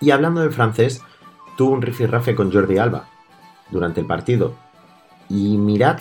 Y 0.00 0.10
hablando 0.10 0.42
del 0.42 0.52
francés, 0.52 1.02
tuvo 1.56 1.72
un 1.72 1.82
rifirrafe 1.82 2.34
con 2.34 2.52
Jordi 2.52 2.78
Alba, 2.78 3.08
durante 3.70 4.00
el 4.00 4.06
partido. 4.06 4.54
Y 5.28 5.56
mirad, 5.56 6.00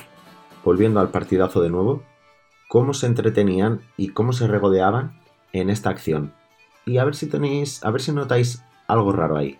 volviendo 0.63 0.99
al 0.99 1.09
partidazo 1.09 1.61
de 1.61 1.69
nuevo, 1.69 2.03
cómo 2.67 2.93
se 2.93 3.07
entretenían 3.07 3.81
y 3.97 4.09
cómo 4.09 4.33
se 4.33 4.47
regodeaban 4.47 5.19
en 5.53 5.69
esta 5.69 5.89
acción. 5.89 6.33
Y 6.85 6.97
a 6.97 7.05
ver 7.05 7.15
si 7.15 7.27
tenéis, 7.27 7.83
a 7.83 7.91
ver 7.91 8.01
si 8.01 8.11
notáis 8.11 8.61
algo 8.87 9.11
raro 9.11 9.37
ahí. 9.37 9.57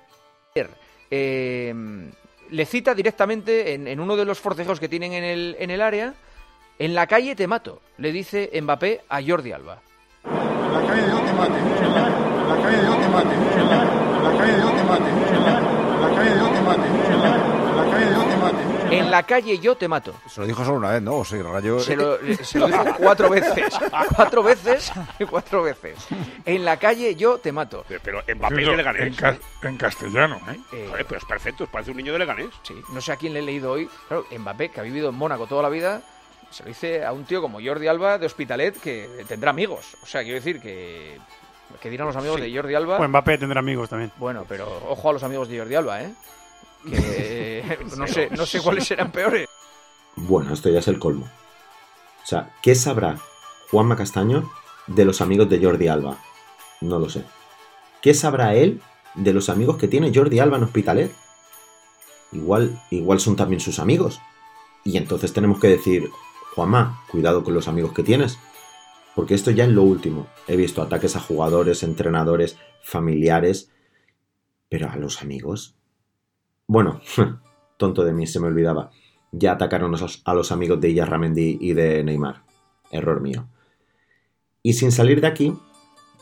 Eh, 1.12 1.74
le 2.50 2.66
cita 2.66 2.94
directamente 2.94 3.74
en, 3.74 4.00
uno 4.00 4.16
de 4.16 4.26
los 4.26 4.40
forcejos 4.40 4.80
que 4.80 4.90
tienen 4.90 5.14
en 5.14 5.24
el, 5.24 5.56
en 5.60 5.72
el 5.72 5.82
área. 5.82 6.14
En 6.78 6.94
la 6.94 7.08
calle 7.08 7.36
te 7.36 7.48
mato, 7.48 7.82
le 7.98 8.12
dice 8.12 8.52
Mbappé 8.62 9.02
a 9.08 9.22
Jordi 9.26 9.54
Alba. 9.54 9.82
En 10.26 10.74
la 10.74 10.86
calle 10.86 11.08
yo 11.10 11.20
te 11.22 11.34
mate, 11.34 11.58
en 11.58 11.94
la, 11.94 12.62
calle 12.62 12.84
yo 12.84 12.96
te 12.98 13.08
mate, 13.08 13.34
en 13.34 13.70
la, 13.70 14.38
calle 14.38 14.60
yo 14.60 14.72
te 14.72 14.84
mate, 14.84 15.10
en 15.10 15.44
la, 15.44 15.75
en 16.74 16.82
la, 17.12 17.92
calle 17.92 18.14
yo 18.14 18.24
te 18.26 18.38
mate. 18.38 18.96
En 18.98 19.12
la 19.12 19.24
calle 19.24 19.60
yo 19.60 19.76
te 19.76 19.88
mato. 19.88 20.14
Se 20.28 20.42
lo 20.42 20.48
dijo 20.48 20.64
solo 20.66 20.78
una 20.78 20.92
vez, 20.92 21.02
¿no? 21.02 21.18
O 21.18 21.26
sea, 21.26 21.42
rayo... 21.44 21.80
se, 21.80 21.96
lo, 21.96 22.18
se 22.44 22.60
lo 22.60 22.68
dijo 22.68 22.84
cuatro 22.98 23.30
veces. 23.30 23.74
Cuatro 24.16 24.44
veces. 24.44 24.92
Cuatro 25.30 25.64
veces. 25.64 25.98
En 26.46 26.66
la 26.66 26.78
calle 26.78 27.16
yo 27.16 27.38
te 27.38 27.52
mato. 27.52 27.86
Pero, 28.04 28.22
Mbappé 28.36 28.62
es 28.62 28.68
de 28.68 28.78
Leganés. 28.78 29.22
En, 29.22 29.40
en 29.70 29.78
castellano. 29.78 30.40
¿eh? 30.50 30.58
Eh, 30.74 30.88
Joder, 30.90 31.06
pero 31.06 31.18
es 31.20 31.26
perfecto, 31.26 31.68
parece 31.68 31.92
un 31.92 31.98
niño 31.98 32.14
de 32.14 32.20
Leganés. 32.20 32.50
Sí, 32.64 32.76
no 32.92 33.02
sé 33.02 33.12
a 33.12 33.18
quién 33.18 33.34
le 33.34 33.40
he 33.40 33.44
leído 33.44 33.72
hoy. 33.72 33.90
Claro, 34.08 34.26
Mbappé, 34.38 34.70
que 34.70 34.80
ha 34.80 34.84
vivido 34.84 35.10
en 35.10 35.16
Mónaco 35.16 35.48
toda 35.48 35.64
la 35.64 35.70
vida, 35.70 36.02
se 36.50 36.64
lo 36.64 36.70
dice 36.70 37.04
a 37.04 37.12
un 37.12 37.26
tío 37.26 37.42
como 37.42 37.60
Jordi 37.62 37.88
Alba 37.88 38.18
de 38.18 38.26
Hospitalet 38.26 38.80
que 38.80 39.26
tendrá 39.28 39.50
amigos. 39.50 39.98
O 40.04 40.06
sea, 40.06 40.24
quiero 40.24 40.36
decir 40.36 40.62
que. 40.62 41.18
que 41.82 41.90
dirán 41.90 42.08
los 42.08 42.16
amigos 42.16 42.40
de 42.40 42.54
Jordi 42.54 42.76
Alba? 42.76 42.98
Pues 42.98 43.10
Mbappé 43.10 43.38
tendrá 43.38 43.60
amigos 43.60 43.90
también. 43.90 44.12
Bueno, 44.18 44.46
pero 44.48 44.66
ojo 44.88 45.10
a 45.10 45.14
los 45.14 45.24
amigos 45.24 45.50
de 45.50 45.60
Jordi 45.60 45.76
Alba, 45.76 46.02
¿eh? 46.02 46.14
Que 46.90 47.78
no 47.98 48.08
sé, 48.08 48.30
no 48.32 48.46
sé 48.46 48.62
cuáles 48.62 48.86
serán 48.86 49.12
peores. 49.12 49.48
Bueno, 50.16 50.54
esto 50.54 50.70
ya 50.70 50.80
es 50.80 50.88
el 50.88 51.00
colmo. 51.00 51.26
O 51.26 52.28
sea, 52.28 52.56
¿qué 52.62 52.74
sabrá 52.76 53.20
Juanma 53.70 53.96
Castaño 53.96 54.50
de 54.88 55.06
los 55.06 55.22
amigos 55.22 55.50
de 55.50 55.64
Jordi 55.64 55.88
Alba? 55.88 56.18
No 56.82 57.00
lo 57.00 57.10
sé. 57.10 57.24
¿Qué 58.02 58.14
sabrá 58.14 58.56
él 58.56 58.82
de 59.16 59.34
los 59.34 59.50
amigos 59.50 59.78
que 59.78 59.88
tiene 59.88 60.12
Jordi 60.14 60.40
Alba 60.40 60.58
en 60.58 60.64
Hospitalet? 60.64 61.12
Igual, 62.32 62.80
igual 62.92 63.20
son 63.20 63.36
también 63.36 63.60
sus 63.60 63.80
amigos. 63.80 64.20
Y 64.84 64.98
entonces 64.98 65.34
tenemos 65.34 65.60
que 65.60 65.68
decir, 65.68 66.10
Juanma, 66.54 67.04
cuidado 67.10 67.44
con 67.44 67.54
los 67.54 67.68
amigos 67.68 67.94
que 67.94 68.04
tienes. 68.04 68.38
Porque 69.16 69.34
esto 69.34 69.52
ya 69.52 69.64
es 69.64 69.72
lo 69.72 69.84
último. 69.84 70.28
He 70.48 70.56
visto 70.56 70.82
ataques 70.82 71.16
a 71.16 71.22
jugadores, 71.22 71.84
entrenadores, 71.84 72.58
familiares. 72.84 73.72
Pero 74.70 74.90
a 74.90 74.96
los 74.98 75.22
amigos. 75.22 75.76
Bueno, 76.68 77.02
tonto 77.78 78.04
de 78.04 78.14
mí, 78.14 78.28
se 78.28 78.40
me 78.40 78.48
olvidaba. 78.48 78.92
Ya 79.32 79.54
atacaron 79.54 79.94
a 80.26 80.34
los 80.34 80.52
amigos 80.52 80.80
de 80.80 80.90
Iyarramendi 80.90 81.58
y 81.60 81.74
de 81.74 82.04
Neymar. 82.04 82.44
Error 82.92 83.22
mío. 83.22 83.48
Y 84.64 84.74
sin 84.74 84.92
salir 84.92 85.22
de 85.22 85.28
aquí, 85.28 85.58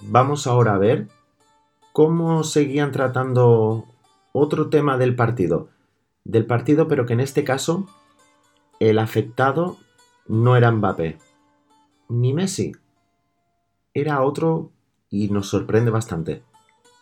vamos 0.02 0.48
ahora 0.48 0.76
a 0.76 0.78
ver 0.78 1.08
cómo 1.94 2.44
seguían 2.44 2.92
tratando 2.92 3.86
otro 4.32 4.70
tema 4.70 4.98
del 4.98 5.16
partido. 5.16 5.70
Del 6.26 6.46
partido, 6.46 6.88
pero 6.88 7.06
que 7.06 7.14
en 7.14 7.20
este 7.20 7.44
caso 7.44 7.86
el 8.80 9.00
afectado 9.00 9.78
no 10.28 10.58
era 10.58 10.72
Mbappé, 10.72 11.20
ni 12.10 12.34
Messi. 12.34 12.74
Era 13.94 14.24
otro 14.24 14.72
y 15.10 15.30
nos 15.30 15.48
sorprende 15.48 15.92
bastante. 15.92 16.44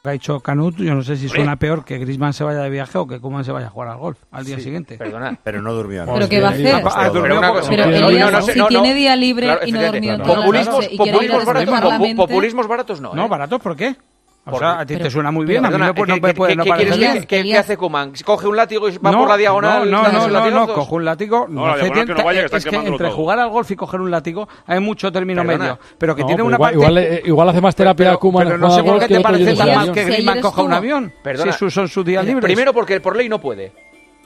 Ha 0.04 0.12
dicho 0.12 0.40
Canut, 0.40 0.78
yo 0.78 0.96
no 0.96 1.04
sé 1.04 1.16
si 1.16 1.30
suena 1.30 1.58
peor 1.58 1.86
que 1.86 2.00
Griezmann 2.00 2.34
se 2.34 2.44
vaya 2.44 2.62
de 2.62 2.72
viaje 2.72 2.98
o 2.98 3.06
que 3.06 3.22
Koeman 3.22 3.46
se 3.46 3.52
vaya 3.52 3.68
a 3.68 3.70
jugar 3.70 3.90
al 3.90 3.98
golf 4.00 4.18
al 4.32 4.44
día 4.44 4.60
siguiente. 4.60 4.98
Perdona, 4.98 5.38
pero 5.44 5.62
no 5.62 5.74
durmió. 5.74 6.06
¿Pero 6.12 6.28
qué 6.28 6.42
va 6.42 6.48
a 6.48 6.52
hacer? 6.52 6.82
Ah, 6.84 7.12
pero, 7.14 8.42
si 8.42 8.68
tiene 8.68 8.96
día 8.96 9.16
libre 9.16 9.60
y 9.64 9.72
no 9.72 9.84
durmió 9.84 10.18
populismos, 10.18 10.88
populismos, 10.88 11.46
baratos, 11.46 12.14
populismos 12.16 12.68
baratos 12.68 13.00
no. 13.00 13.14
No, 13.14 13.26
¿eh? 13.26 13.30
baratos, 13.30 13.62
¿por 13.62 13.76
qué? 13.76 13.96
O 14.44 14.58
sea, 14.58 14.80
a 14.80 14.86
ti 14.86 14.98
te 14.98 15.10
suena 15.10 15.30
muy 15.32 15.46
bien, 15.46 15.64
a 15.66 15.70
mí 15.70 15.78
no 15.78 15.86
me 16.18 16.34
puede 16.34 16.56
no 16.56 16.66
parecer 16.66 16.98
bien. 16.98 17.26
¿Qué, 17.26 17.58
hace 17.58 17.78
Kuman? 17.78 18.14
¿Coge 18.26 18.48
un 18.48 18.56
látigo 18.56 18.90
y 18.90 18.98
va 18.98 19.12
por 19.12 19.28
la 19.28 19.38
diagonal? 19.38 19.90
No, 19.90 20.04
no, 20.04 20.28
no, 20.28 20.52
no, 20.52 20.74
coge 20.74 20.96
un 20.96 21.06
látigo. 21.06 21.46
No, 21.48 21.76
es 21.76 22.66
que 22.66 22.76
entre 22.76 23.12
jugar 23.12 23.40
al 23.40 23.50
golf 23.50 23.70
y 23.72 23.76
coger 23.76 24.02
un 24.02 24.10
látigo 24.10 24.48
hay 24.66 24.80
mucho 24.80 25.12
término 25.12 25.44
medio. 25.44 25.78
Pero 25.98 26.16
que 26.16 26.24
tiene 26.24 26.44
una 26.44 26.58
parte... 26.58 27.22
Igual 27.26 27.50
hace 27.50 27.62
más 27.62 27.76
terapia 27.76 28.16
Kuman 28.18 28.46
Pero 28.46 28.58
no 28.58 28.72
sé 28.72 28.84
por 28.84 29.00
qué 29.00 29.08
te 29.08 29.20
parece 29.20 29.56
tan 29.56 29.76
mal 29.76 29.92
que 29.92 30.06
Griezmann 30.06 30.42
coja 30.42 30.62
un 30.64 30.74
avión. 30.74 31.14
Si 31.60 31.70
son 31.70 31.88
sus 31.88 32.06
días 32.06 32.26
libres. 32.26 32.44
Primero 32.44 32.74
porque 32.74 33.00
por 33.00 33.16
ley 33.16 33.30
no 33.30 33.40
puede. 33.40 33.72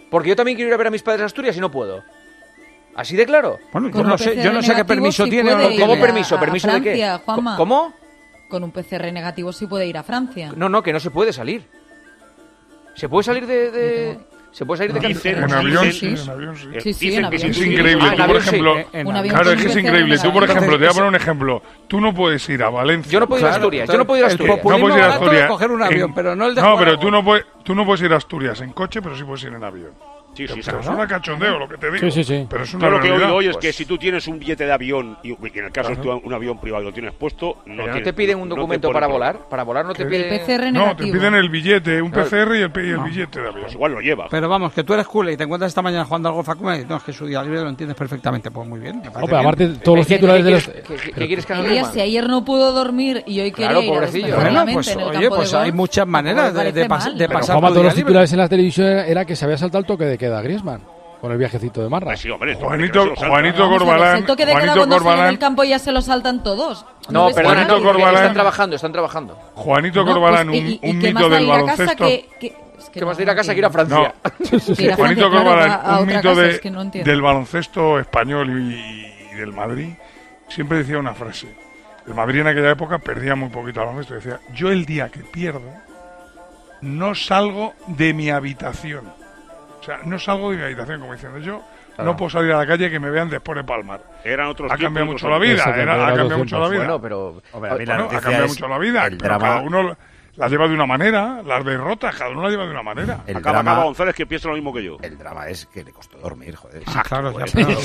Porque 0.09 0.29
yo 0.29 0.35
también 0.35 0.55
quiero 0.55 0.69
ir 0.69 0.73
a 0.73 0.77
ver 0.77 0.87
a 0.87 0.91
mis 0.91 1.01
padres 1.01 1.21
en 1.21 1.25
Asturias 1.25 1.57
y 1.57 1.59
no 1.59 1.71
puedo. 1.71 2.03
¿Así 2.95 3.15
de 3.17 3.25
claro? 3.25 3.59
Bueno, 3.73 3.89
yo 3.89 4.03
no 4.03 4.17
sé, 4.17 4.41
yo 4.41 4.53
no 4.53 4.61
sé 4.61 4.73
qué 4.75 4.85
permiso 4.85 5.25
tiene. 5.25 5.51
¿Cómo 5.79 5.99
permiso? 5.99 6.39
¿Permiso 6.39 6.71
de 6.71 6.81
qué? 6.81 7.17
¿Cómo? 7.57 7.93
Con 8.49 8.63
un 8.63 8.71
PCR 8.71 9.11
negativo 9.11 9.51
sí 9.51 9.67
puede 9.67 9.87
ir 9.87 9.97
a 9.97 10.03
Francia. 10.03 10.51
No, 10.55 10.69
no, 10.69 10.81
que 10.81 10.93
no 10.93 10.99
se 10.99 11.11
puede 11.11 11.33
salir. 11.33 11.67
¿Se 12.95 13.09
puede 13.09 13.23
salir 13.23 13.45
de...? 13.45 14.17
¿Se 14.51 14.65
puede 14.65 14.77
salir 14.77 14.93
de 14.93 15.07
Dicen, 15.09 15.43
en 15.43 15.51
avión 15.51 15.91
sí, 15.91 16.15
en 16.17 16.29
avión 16.29 16.55
sí. 16.55 16.67
Sí, 16.79 16.93
sí, 16.93 17.15
en 17.15 17.25
avión, 17.25 17.49
es 17.49 17.57
increíble. 17.57 18.09
tú, 18.15 18.25
por 18.25 18.37
ejemplo, 18.37 18.75
claro, 19.29 19.51
es 19.51 19.61
que 19.61 19.67
es 19.67 19.75
increíble. 19.75 20.17
Tú, 20.17 20.31
por 20.31 20.43
ejemplo, 20.45 20.71
te 20.71 20.77
voy 20.77 20.87
a 20.87 20.91
poner 20.91 21.09
un 21.09 21.15
ejemplo. 21.15 21.61
Tú 21.89 21.99
no 21.99 22.13
puedes 22.13 22.47
ir 22.47 22.63
a 22.63 22.69
Valencia. 22.69 23.11
Yo 23.11 23.19
no 23.19 23.27
puedo 23.27 23.41
ir 23.41 23.47
a 23.47 23.55
Asturias. 23.55 23.89
Yo 23.89 23.97
no 23.97 24.07
puedo 24.07 24.19
ir 24.19 24.23
a 24.23 24.27
Asturias. 24.27 24.57
No 24.63 24.79
puedes 24.79 24.97
ir 24.97 25.03
a 25.03 25.07
Asturias. 25.09 25.47
coger 25.49 25.71
un 25.71 25.83
avión, 25.83 26.13
pero 26.13 26.37
no 26.37 26.45
el 26.45 26.55
de 26.55 26.61
No, 26.61 26.77
pero 26.77 26.97
tú 26.97 27.11
no, 27.11 27.21
puedes, 27.21 27.45
tú 27.65 27.75
no 27.75 27.85
puedes 27.85 28.01
ir 28.03 28.13
a 28.13 28.15
Asturias 28.15 28.61
en 28.61 28.71
coche, 28.71 29.01
pero 29.01 29.17
sí 29.17 29.25
puedes 29.25 29.43
ir 29.43 29.51
en 29.51 29.61
avión. 29.61 29.91
Sí, 30.35 30.47
sí, 30.47 30.59
es 30.59 30.87
una 30.87 31.07
cachondeo 31.07 31.57
lo 31.57 31.67
que 31.67 31.77
te 31.77 31.87
digo. 31.91 31.99
Sí, 31.99 32.11
sí, 32.11 32.23
sí. 32.23 32.45
Pero 32.49 32.63
es 32.63 32.73
una 32.73 32.89
lo 32.89 32.99
que 32.99 33.07
realidad. 33.07 33.31
hoy 33.31 33.47
es 33.47 33.57
que 33.57 33.71
si 33.71 33.85
tú 33.85 33.97
tienes 33.97 34.27
un 34.27 34.37
billete 34.39 34.65
de 34.65 34.71
avión 34.73 35.17
y 35.23 35.31
en 35.31 35.65
el 35.65 35.71
caso 35.71 35.95
de 35.95 36.09
un 36.09 36.33
avión 36.33 36.59
privado 36.59 36.83
y 36.83 36.85
lo 36.87 36.93
tienes 36.93 37.13
puesto, 37.13 37.57
no, 37.57 37.61
Pero 37.65 37.75
no 37.77 37.83
tienes- 37.83 38.03
te 38.03 38.13
piden 38.13 38.39
un 38.39 38.49
no 38.49 38.55
te 38.55 38.59
documento 38.61 38.87
pone 38.89 38.93
para 38.95 39.07
problema. 39.07 39.31
volar. 39.33 39.49
Para 39.49 39.63
volar 39.63 39.85
no 39.85 39.93
te 39.93 40.03
El 40.03 40.09
piden... 40.09 40.39
PCR 40.39 40.51
No, 40.71 40.79
te 40.81 40.85
negativo. 41.03 41.11
piden 41.13 41.35
el 41.35 41.49
billete, 41.49 42.01
un 42.01 42.11
Claro. 42.11 42.29
PCR 42.29 42.55
y 42.57 42.61
el, 42.61 42.71
y 42.85 42.89
el 42.91 42.99
billete 42.99 43.41
de 43.41 43.47
avión. 43.47 43.61
Pues 43.61 43.73
igual 43.73 43.91
lo 43.93 44.01
lleva. 44.01 44.27
Pero 44.29 44.49
vamos, 44.49 44.73
que 44.73 44.83
tú 44.83 44.93
eres 44.93 45.07
cool 45.07 45.29
y 45.29 45.37
te 45.37 45.43
encuentras 45.43 45.69
esta 45.71 45.81
mañana 45.81 46.05
jugando 46.05 46.29
al 46.29 46.35
golf 46.35 46.49
a 46.49 46.55
y 46.79 46.85
no, 46.85 46.97
es 46.97 47.03
que 47.03 47.13
su 47.13 47.25
día 47.25 47.41
libre 47.43 47.61
lo 47.61 47.69
entiendes 47.69 47.95
perfectamente. 47.97 48.51
Pues 48.51 48.67
muy 48.67 48.79
bien. 48.79 49.01
No, 49.03 49.11
pero 49.13 49.27
bien. 49.27 49.39
aparte, 49.39 49.67
todos 49.83 49.97
los 49.99 50.07
¿Qué- 50.07 50.15
titulares 50.15 50.41
qué 50.43 50.45
de 50.45 50.51
los... 50.51 50.63
quieres- 50.65 50.83
¿Qué, 50.87 50.95
qué- 50.95 51.11
qué 51.11 51.27
quieres 51.27 51.45
que 51.45 51.53
haga 51.53 51.91
si 51.91 52.01
ayer 52.01 52.27
no 52.27 52.43
pudo 52.43 52.71
dormir 52.73 53.23
y 53.25 53.39
hoy 53.39 53.51
quiere 53.51 53.71
Claro, 53.73 53.81
ir 53.83 53.89
Bueno, 53.89 54.73
pues 54.73 54.87
el 54.87 55.03
oye, 55.03 55.29
pues 55.29 55.53
hay 55.53 55.71
muchas 55.71 56.07
maneras 56.07 56.53
de, 56.53 56.71
Pero 56.73 56.87
pasar 57.33 57.59
todos 57.59 57.83
los 57.83 57.95
titulares 57.95 58.31
en 58.33 58.39
la 58.39 58.49
televisión 58.49 58.87
era 58.87 59.25
que 59.25 59.35
se 59.35 59.45
había 59.45 59.57
saltado 59.57 59.79
el 59.79 59.85
toque 59.85 60.05
de 60.05 60.17
queda 60.25 60.41
Griezmann 60.41 60.81
con 61.21 61.31
el 61.31 61.37
viajecito 61.37 61.81
de 61.81 61.89
Marra. 61.89 62.07
Pues 62.07 62.19
sí, 62.19 62.29
hombre, 62.29 62.53
Juanito. 62.55 63.15
Juanito 63.15 63.69
Corbalán, 63.69 64.17
El 64.17 64.25
toque 64.25 64.45
de 64.45 64.51
queda 64.51 64.59
Juanito 64.59 64.77
cuando 64.77 64.95
salen 64.95 65.03
Corbalán, 65.07 65.27
del 65.31 65.39
campo 65.39 65.63
ya 65.63 65.79
se 65.79 65.91
lo 65.91 66.01
saltan 66.01 66.43
todos. 66.43 66.85
No, 67.09 67.27
ves 67.27 67.35
perdona, 67.35 67.51
a 67.61 67.63
no, 67.63 67.67
nadie. 67.69 67.83
porque 67.83 68.01
Corbalán- 68.03 68.15
están 68.15 68.33
trabajando, 68.33 68.75
están 68.75 68.91
trabajando. 68.91 69.35
Juanito 69.55 70.03
No, 70.03 70.11
Corbalán, 70.13 70.47
pues, 70.47 70.59
un, 70.61 70.67
y- 70.67 70.79
y 70.83 70.89
un 70.91 70.99
qué 70.99 71.13
más 71.13 71.23
mito 71.23 71.29
da 71.29 71.35
del 71.37 71.45
ir 71.45 71.51
a 71.51 71.55
casa 71.65 71.65
baloncesto. 71.85 72.05
que- 72.05 72.29
que- 72.39 72.47
es 72.77 72.89
que 72.89 72.99
¿Qué 72.99 73.05
más 73.05 73.17
de 73.17 73.23
ir 73.23 73.29
a 73.29 73.35
casa 73.35 73.53
que 73.53 73.59
ir 73.59 73.65
a 73.65 73.69
No, 73.69 73.73
Francia? 73.73 74.13
Que 74.75 74.83
ir 74.83 74.91
a 74.91 74.95
Juanito 74.95 74.95
Francia, 74.95 75.29
claro, 75.29 75.31
Corbalán, 75.45 75.71
a- 75.71 75.75
a 75.75 75.89
un 75.99 76.03
otra 76.03 76.17
mito 76.17 76.29
casa, 76.29 76.41
de- 76.41 76.49
es 76.51 76.59
que 76.59 76.71
no 76.71 76.81
entiendo. 76.81 77.09
del 77.11 77.21
baloncesto 77.21 77.99
español 77.99 78.49
y, 78.71 79.05
y 79.31 79.35
del 79.35 79.53
Madrid, 79.53 79.89
siempre 80.49 80.79
decía 80.79 80.97
una 80.99 81.13
frase. 81.13 81.47
El 82.07 82.13
Madrid 82.13 82.41
en 82.41 82.47
aquella 82.47 82.71
época 82.71 82.99
perdía 82.99 83.35
muy 83.35 83.49
poquito 83.49 83.79
al 83.79 83.87
baloncesto. 83.87 84.13
Decía, 84.15 84.39
yo 84.53 84.69
el 84.69 84.85
día 84.85 85.09
que 85.09 85.21
pierdo, 85.21 85.71
no 86.81 87.15
salgo 87.15 87.73
de 87.87 88.13
mi 88.13 88.29
habitación. 88.29 89.11
O 89.85 89.87
sea, 89.87 89.99
no 90.03 90.17
salgo 90.17 90.49
de 90.49 90.57
mi 90.57 90.63
habitación, 90.63 90.99
como 90.99 91.13
diciendo 91.13 91.37
yo, 91.37 91.61
no 91.99 92.17
puedo 92.17 92.31
salir 92.31 92.51
a 92.53 92.57
la 92.57 92.65
calle 92.65 92.89
que 92.89 92.99
me 92.99 93.11
vean 93.11 93.29
después 93.29 93.55
de 93.55 93.63
palmar. 93.63 94.01
Eran 94.23 94.47
otros 94.47 94.71
Ha 94.71 94.77
cambiado 94.77 94.93
tiempos, 95.05 95.21
mucho 95.21 95.29
la 95.29 95.37
vida, 95.37 95.63
era- 95.75 95.93
ha 96.07 96.13
cambiado 96.15 96.37
mucho 96.39 96.59
la 96.59 96.67
vida. 96.69 96.79
Bueno, 96.79 97.01
pero... 97.01 97.41
Hombre, 97.51 97.69
a 97.71 97.75
mí 97.75 97.85
la 97.85 97.93
Bueno, 97.97 98.17
ha 98.17 98.21
cambiado 98.21 98.47
mucho 98.47 98.67
la 98.67 98.77
vida, 98.79 99.05
el 99.05 99.17
pero 99.17 99.29
drama- 99.35 99.45
cada 99.47 99.61
uno 99.61 99.97
la 100.37 100.47
lleva 100.49 100.67
de 100.67 100.73
una 100.73 100.85
manera, 100.85 101.41
las 101.45 101.63
derrotas, 101.65 102.15
cada 102.15 102.29
uno 102.31 102.43
la 102.43 102.49
lleva 102.49 102.65
de 102.65 102.71
una 102.71 102.83
manera. 102.83 103.19
El 103.27 103.37
Acaba, 103.37 103.53
drama, 103.57 103.71
acaba 103.71 103.85
González 103.85 104.15
que 104.15 104.25
piensa 104.25 104.47
lo 104.49 104.55
mismo 104.55 104.73
que 104.73 104.83
yo. 104.83 104.97
el 105.01 105.17
drama 105.17 105.47
es 105.47 105.65
que 105.67 105.83
le 105.83 105.91
costó 105.91 106.17
dormir, 106.17 106.55
joder. 106.55 106.83
Claro, 107.07 107.31
ya, 107.31 107.37
Pues, 107.39 107.51
pero- 107.53 107.69
es 107.71 107.79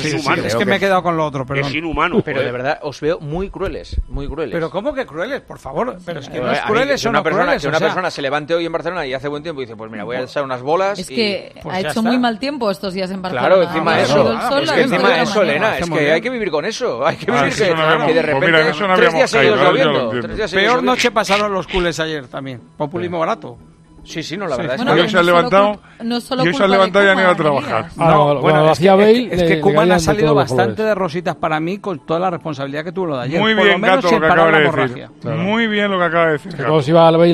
sí, 0.51 0.57
que 0.57 0.65
me 0.65 0.75
he 0.75 0.79
quedado 0.79 1.01
con 1.03 1.15
lo 1.15 1.25
otro, 1.25 1.45
perdón. 1.45 1.65
Es 1.65 1.73
inhumano. 1.75 2.21
Pero 2.21 2.37
joder. 2.37 2.45
de 2.45 2.51
verdad, 2.51 2.79
os 2.83 2.99
veo 3.01 3.19
muy 3.19 3.49
crueles, 3.49 3.99
muy 4.09 4.27
crueles. 4.27 4.53
Pero 4.53 4.69
¿cómo 4.69 4.93
que 4.93 5.05
crueles? 5.05 5.41
Por 5.41 5.59
favor, 5.59 5.97
pero 6.05 6.19
es 6.19 6.29
que 6.29 6.37
Eh, 6.37 6.41
no 6.41 6.51
es 6.51 6.61
crueles 6.61 7.05
o 7.05 7.09
una 7.09 7.19
no 7.19 7.23
persona, 7.23 7.43
crueles. 7.45 7.61
que 7.61 7.67
o 7.67 7.69
una 7.69 7.77
sea, 7.79 7.87
persona 7.87 8.11
se 8.11 8.21
levante 8.21 8.53
hoy 8.53 8.65
en 8.65 8.71
Barcelona 8.71 9.05
y 9.05 9.13
hace 9.13 9.27
buen 9.27 9.43
tiempo 9.43 9.61
y 9.61 9.65
dice, 9.65 9.75
pues 9.75 9.89
mira, 9.91 10.03
voy 10.03 10.17
a 10.17 10.21
echar 10.21 10.43
unas 10.43 10.61
bolas 10.61 10.99
Es 10.99 11.09
y- 11.09 11.15
que 11.15 11.55
Pues 11.63 11.75
ha 11.75 11.79
hecho 11.79 11.89
está. 11.89 12.01
muy 12.01 12.17
mal 12.19 12.37
tiempo 12.39 12.69
estos 12.69 12.93
días 12.93 13.09
en 13.11 13.21
Barcelona. 13.21 13.47
Claro, 13.47 13.63
encima 13.63 13.93
Ha 13.93 14.01
eso. 14.01 14.13
sol, 14.49 14.63
es 14.63 14.71
que 14.71 14.81
encima 14.81 15.21
eso. 15.21 15.41
Elena, 15.41 15.77
es 15.77 15.89
que 15.89 16.11
hay 16.11 16.21
que 16.21 16.29
vivir 16.29 16.51
con 16.51 16.65
eso. 16.65 17.05
Hay 17.05 17.15
que 17.15 17.31
Ah, 17.31 17.35
vivir 17.43 17.53
eso 17.53 17.63
que, 18.05 18.13
de 18.13 18.21
repente 18.21 18.73
tres 18.95 19.13
días 19.13 19.29
seguidos 19.31 19.59
lloviendo. 19.61 20.11
Peor 20.51 20.83
noche 20.83 21.11
pasaron 21.11 21.53
los 21.53 21.67
culés 21.67 21.99
ayer 21.99 22.27
también. 22.27 22.40
Populismo 22.77 23.19
barato. 23.19 23.57
Sí, 24.03 24.23
sí, 24.23 24.35
no, 24.35 24.47
la 24.47 24.55
Sí. 24.55 24.61
verdad 24.63 24.77
es 24.77 24.83
Bueno, 24.83 24.97
y 24.99 25.03
que... 25.03 25.09
se 25.11 25.17
han 25.19 25.25
no 25.25 25.29
solo 25.29 25.37
levantado, 25.37 25.81
no 26.03 26.21
solo 26.21 26.41
y 26.41 26.53
se 26.55 26.63
han 26.63 26.69
de 26.71 26.75
levantado 26.75 27.05
y 27.05 27.09
han 27.09 27.19
ido 27.19 27.29
a 27.29 27.35
trabajar. 27.35 27.85
Ah, 27.99 28.09
no, 28.09 28.25
bueno, 28.25 28.41
cuando 28.41 28.59
lo 28.61 28.65
es 28.65 28.71
hacía 28.71 28.91
que, 28.93 28.97
Bale, 28.97 29.11
es 29.11 29.29
que- 29.29 29.35
es 29.35 29.43
que 29.43 29.61
caían 29.61 29.91
ha 29.91 29.93
de 29.93 29.99
salido 29.99 30.33
bastante 30.33 30.81
de 30.83 30.95
rositas 30.95 31.35
para 31.35 31.59
mí 31.59 31.77
con 31.77 31.99
toda 31.99 32.19
la 32.19 32.29
responsabilidad 32.31 32.83
que 32.83 32.91
tuvo 32.91 33.05
lo 33.05 33.17
de 33.17 33.23
ayer. 33.25 33.39
Muy 33.39 33.53
Por 33.53 33.63
bien, 33.63 33.73
lo 33.73 33.79
menos 33.79 33.95
Gato, 34.03 34.15
lo 34.15 34.21
que 34.21 34.25
acaba 34.33 34.51
la 34.51 34.57
de 34.57 34.63
decir. 34.87 35.07
Muy 35.37 35.67
bien 35.67 35.91
lo 35.91 35.99
que 35.99 36.03
acaba 36.05 36.25
de 36.25 36.31
decir. 36.31 36.51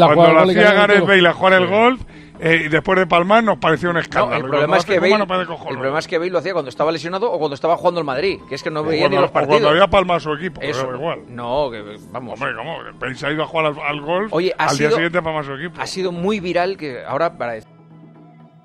Jugar 0.08 0.16
Cuando 0.18 0.34
lo 0.34 0.52
hacía 0.52 0.74
Gareth. 0.74 1.08
Bale 1.08 1.28
a 1.30 1.34
jugar 1.34 1.54
el 1.54 1.68
golf, 1.68 2.02
eh, 2.40 2.68
después 2.70 3.00
de 3.00 3.08
palmar 3.08 3.44
nos 3.44 3.58
pareció 3.58 3.90
un 3.90 3.98
escándalo. 3.98 4.46
el, 4.46 4.50
problema 4.50 4.78
es 4.78 4.86
que 4.86 5.00
Bale, 5.00 5.16
el 5.16 5.26
problema 5.26 6.00
es 6.00 6.08
que 6.08 6.18
Bale 6.18 6.32
lo 6.32 6.40
hacía 6.40 6.54
cuando 6.54 6.70
estaba 6.70 6.92
lesionado 6.92 7.32
o 7.32 7.40
cuando 7.40 7.56
estaba 7.56 7.78
jugando 7.78 8.00
el 8.00 8.06
Madrid, 8.06 8.40
que 8.48 8.56
es 8.56 8.64
que 8.64 8.70
no 8.70 8.84
veía 8.84 9.10
ni 9.10 9.16
los 9.16 9.32
partidos. 9.32 9.62
cuando 9.62 9.70
había 9.70 9.88
palmado 9.88 10.20
su 10.20 10.34
equipo, 10.34 10.62
Eso, 10.62 10.94
igual. 10.94 11.22
No, 11.30 11.70
que 11.72 11.98
vamos. 12.12 12.40
Hombre, 12.40 12.56
¿cómo? 12.56 12.78
Bale 13.00 13.16
se 13.16 13.28
ha 13.28 13.32
ido 13.32 13.44
a 13.44 13.48
jugar 13.48 13.74
al, 13.86 14.02
golf 14.02 14.34
Oye, 14.34 14.54
al 14.58 14.78
día 14.78 14.92
siguiente 14.92 15.22
palmar 15.22 15.46
su 15.46 15.54
equipo. 15.54 15.82
Ha 15.82 15.88
sido 15.88 16.12
muy 16.12 16.40
viral 16.40 16.78
que 16.78 17.04
ahora 17.04 17.38
para 17.38 17.56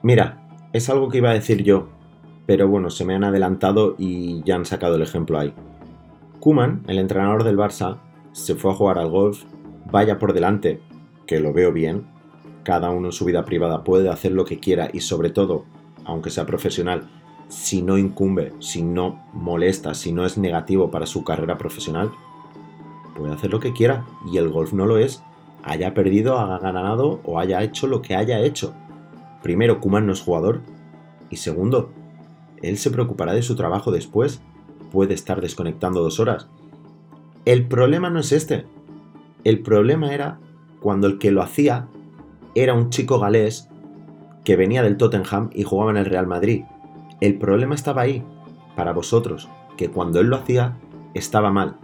Mira, 0.03 0.43
es 0.73 0.91
algo 0.91 1.09
que 1.09 1.19
iba 1.19 1.31
a 1.31 1.35
decir 1.35 1.63
yo, 1.63 1.89
pero 2.47 2.69
bueno, 2.69 2.91
se 2.91 3.05
me 3.05 3.15
han 3.15 3.25
adelantado 3.25 3.95
y 3.99 4.43
ya 4.43 4.57
han 4.57 4.65
sacado 4.65 4.97
el 4.97 5.03
ejemplo 5.03 5.39
ahí. 5.39 5.55
Kuman, 6.41 6.83
el 6.89 6.99
entrenador 6.99 7.45
del 7.45 7.57
Barça, 7.57 8.01
se 8.33 8.57
fue 8.57 8.73
a 8.73 8.75
jugar 8.75 8.99
al 8.99 9.09
golf, 9.09 9.45
vaya 9.91 10.19
por 10.19 10.33
delante, 10.33 10.81
que 11.27 11.39
lo 11.39 11.53
veo 11.53 11.73
bien, 11.73 12.09
cada 12.63 12.91
uno 12.91 13.09
en 13.09 13.13
su 13.13 13.25
vida 13.25 13.45
privada 13.45 13.85
puede 13.85 14.09
hacer 14.09 14.33
lo 14.33 14.45
que 14.45 14.59
quiera 14.59 14.89
y 14.93 15.01
sobre 15.01 15.31
todo, 15.31 15.65
aunque 16.05 16.31
sea 16.31 16.47
profesional, 16.47 17.09
si 17.49 17.83
no 17.83 17.99
incumbe, 17.99 18.53
si 18.61 18.83
no 18.83 19.25
molesta, 19.33 19.95
si 19.95 20.13
no 20.13 20.25
es 20.25 20.39
negativo 20.39 20.91
para 20.91 21.07
su 21.07 21.25
carrera 21.25 21.59
profesional, 21.59 22.11
puede 23.17 23.35
hacer 23.35 23.51
lo 23.51 23.61
que 23.61 23.73
quiera. 23.73 24.07
Y 24.31 24.39
el 24.39 24.49
golf 24.49 24.73
no 24.73 24.87
lo 24.87 24.99
es, 24.99 25.23
haya 25.63 25.93
perdido, 25.95 26.39
haya 26.39 26.59
ganado 26.59 27.21
o 27.25 27.39
haya 27.39 27.63
hecho 27.63 27.87
lo 27.87 28.01
que 28.01 28.17
haya 28.17 28.41
hecho. 28.41 28.75
Primero, 29.43 29.81
Kuman 29.81 30.07
no 30.07 30.13
es 30.13 30.23
jugador. 30.23 30.63
Y 31.31 31.37
segundo, 31.37 31.91
él 32.63 32.79
se 32.79 32.91
preocupará 32.91 33.35
de 33.35 33.43
su 33.43 33.57
trabajo 33.57 33.91
después, 33.91 34.41
puede 34.91 35.15
estar 35.15 35.41
desconectando 35.41 36.03
dos 36.03 36.21
horas. 36.21 36.49
El 37.45 37.67
problema 37.67 38.09
no 38.09 38.21
es 38.21 38.33
este, 38.33 38.67
el 39.45 39.61
problema 39.61 40.15
era 40.15 40.39
cuando 40.81 41.07
el 41.07 41.19
que 41.19 41.33
lo 41.33 41.43
hacía 41.43 41.89
era 42.55 42.75
un 42.75 42.91
chico 42.91 43.19
galés 43.19 43.69
que 44.45 44.57
venía 44.57 44.83
del 44.83 44.97
Tottenham 44.97 45.51
y 45.55 45.63
jugaba 45.63 45.91
en 45.91 45.97
el 45.97 46.07
Real 46.07 46.27
Madrid. 46.27 46.65
El 47.21 47.39
problema 47.39 47.75
estaba 47.75 48.03
ahí, 48.03 48.25
para 48.77 48.93
vosotros, 48.93 49.49
que 49.77 49.91
cuando 49.91 50.21
él 50.21 50.27
lo 50.27 50.37
hacía 50.37 50.79
estaba 51.15 51.51
mal. 51.51 51.77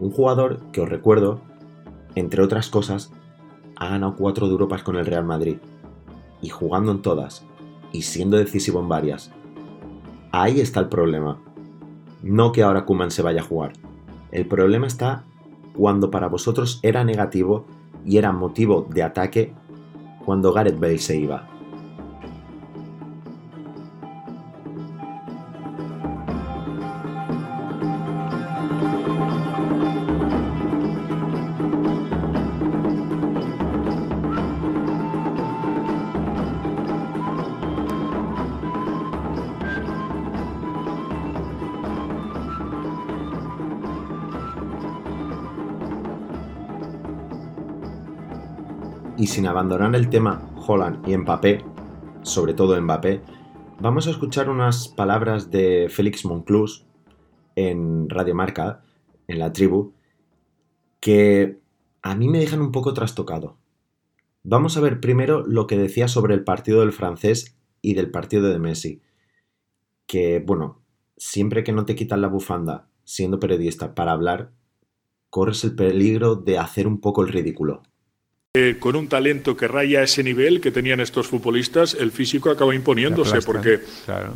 Un 0.00 0.10
jugador 0.10 0.60
que 0.72 0.80
os 0.80 0.88
recuerdo, 0.88 1.40
entre 2.14 2.42
otras 2.42 2.68
cosas, 2.68 3.12
ha 3.76 3.88
ganado 3.88 4.16
cuatro 4.16 4.46
de 4.46 4.52
Europas 4.52 4.82
con 4.82 4.96
el 4.96 5.06
Real 5.06 5.24
Madrid. 5.24 5.58
Y 6.40 6.48
jugando 6.48 6.92
en 6.92 7.02
todas, 7.02 7.44
y 7.92 8.02
siendo 8.02 8.36
decisivo 8.36 8.80
en 8.80 8.88
varias. 8.88 9.30
Ahí 10.32 10.60
está 10.60 10.80
el 10.80 10.88
problema. 10.88 11.38
No 12.22 12.52
que 12.52 12.62
ahora 12.62 12.84
Kuman 12.84 13.10
se 13.10 13.22
vaya 13.22 13.40
a 13.40 13.44
jugar. 13.44 13.72
El 14.30 14.46
problema 14.46 14.86
está 14.86 15.24
cuando 15.74 16.10
para 16.10 16.28
vosotros 16.28 16.80
era 16.82 17.04
negativo 17.04 17.64
y 18.04 18.18
era 18.18 18.32
motivo 18.32 18.86
de 18.90 19.02
ataque 19.02 19.54
cuando 20.28 20.52
Gareth 20.52 20.78
Bale 20.78 20.98
se 20.98 21.16
iba. 21.16 21.57
Y 49.18 49.26
sin 49.26 49.46
abandonar 49.46 49.94
el 49.96 50.08
tema 50.08 50.48
Holland 50.66 51.06
y 51.08 51.16
Mbappé, 51.16 51.64
sobre 52.22 52.54
todo 52.54 52.80
Mbappé, 52.80 53.20
vamos 53.80 54.06
a 54.06 54.10
escuchar 54.10 54.48
unas 54.48 54.86
palabras 54.86 55.50
de 55.50 55.88
Félix 55.90 56.24
Monclús 56.24 56.86
en 57.56 58.08
Radio 58.08 58.36
Marca, 58.36 58.84
en 59.26 59.40
la 59.40 59.52
tribu, 59.52 59.92
que 61.00 61.58
a 62.02 62.14
mí 62.14 62.28
me 62.28 62.38
dejan 62.38 62.60
un 62.60 62.70
poco 62.70 62.94
trastocado. 62.94 63.56
Vamos 64.44 64.76
a 64.76 64.80
ver 64.80 65.00
primero 65.00 65.44
lo 65.44 65.66
que 65.66 65.76
decía 65.76 66.06
sobre 66.06 66.34
el 66.34 66.44
partido 66.44 66.80
del 66.80 66.92
francés 66.92 67.58
y 67.82 67.94
del 67.94 68.12
partido 68.12 68.48
de 68.48 68.60
Messi. 68.60 69.02
Que, 70.06 70.38
bueno, 70.38 70.80
siempre 71.16 71.64
que 71.64 71.72
no 71.72 71.84
te 71.84 71.96
quitan 71.96 72.20
la 72.20 72.28
bufanda 72.28 72.88
siendo 73.02 73.40
periodista 73.40 73.96
para 73.96 74.12
hablar, 74.12 74.52
corres 75.28 75.64
el 75.64 75.74
peligro 75.74 76.36
de 76.36 76.58
hacer 76.58 76.86
un 76.86 77.00
poco 77.00 77.22
el 77.22 77.28
ridículo. 77.28 77.82
Eh, 78.56 78.76
con 78.80 78.96
un 78.96 79.08
talento 79.08 79.54
que 79.58 79.68
raya 79.68 80.02
ese 80.02 80.22
nivel 80.24 80.62
que 80.62 80.70
tenían 80.70 81.00
estos 81.00 81.26
futbolistas, 81.26 81.92
el 81.92 82.10
físico 82.10 82.48
acaba 82.48 82.74
imponiéndose, 82.74 83.42
porque 83.42 83.80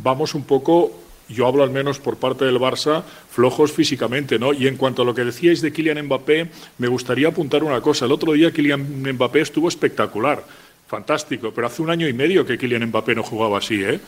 vamos 0.03 0.35
un 0.35 0.43
poco 0.43 0.99
yo 1.29 1.47
hablo 1.47 1.63
al 1.63 1.71
menos 1.71 1.97
por 1.97 2.17
parte 2.17 2.45
del 2.45 2.59
Barça, 2.59 3.01
flojos 3.31 3.71
físicamente, 3.71 4.37
¿no? 4.37 4.53
Y 4.53 4.67
en 4.67 4.77
cuanto 4.77 5.01
a 5.01 5.05
lo 5.05 5.15
que 5.15 5.25
decíais 5.25 5.61
de 5.61 5.73
Kylian 5.73 6.05
Mbappé, 6.05 6.47
me 6.77 6.87
gustaría 6.89 7.29
apuntar 7.29 7.63
una 7.63 7.81
cosa. 7.81 8.05
El 8.05 8.11
otro 8.11 8.33
día 8.33 8.51
Kylian 8.51 9.01
Mbappé 9.13 9.41
estuvo 9.41 9.67
espectacular, 9.67 10.45
fantástico, 10.87 11.51
pero 11.51 11.65
hace 11.65 11.81
un 11.81 11.89
año 11.89 12.07
y 12.07 12.13
medio 12.13 12.45
que 12.45 12.57
Kylian 12.57 12.85
Mbappé 12.89 13.15
no 13.15 13.23
jugaba 13.23 13.57
así, 13.57 13.83
¿eh? 13.83 13.99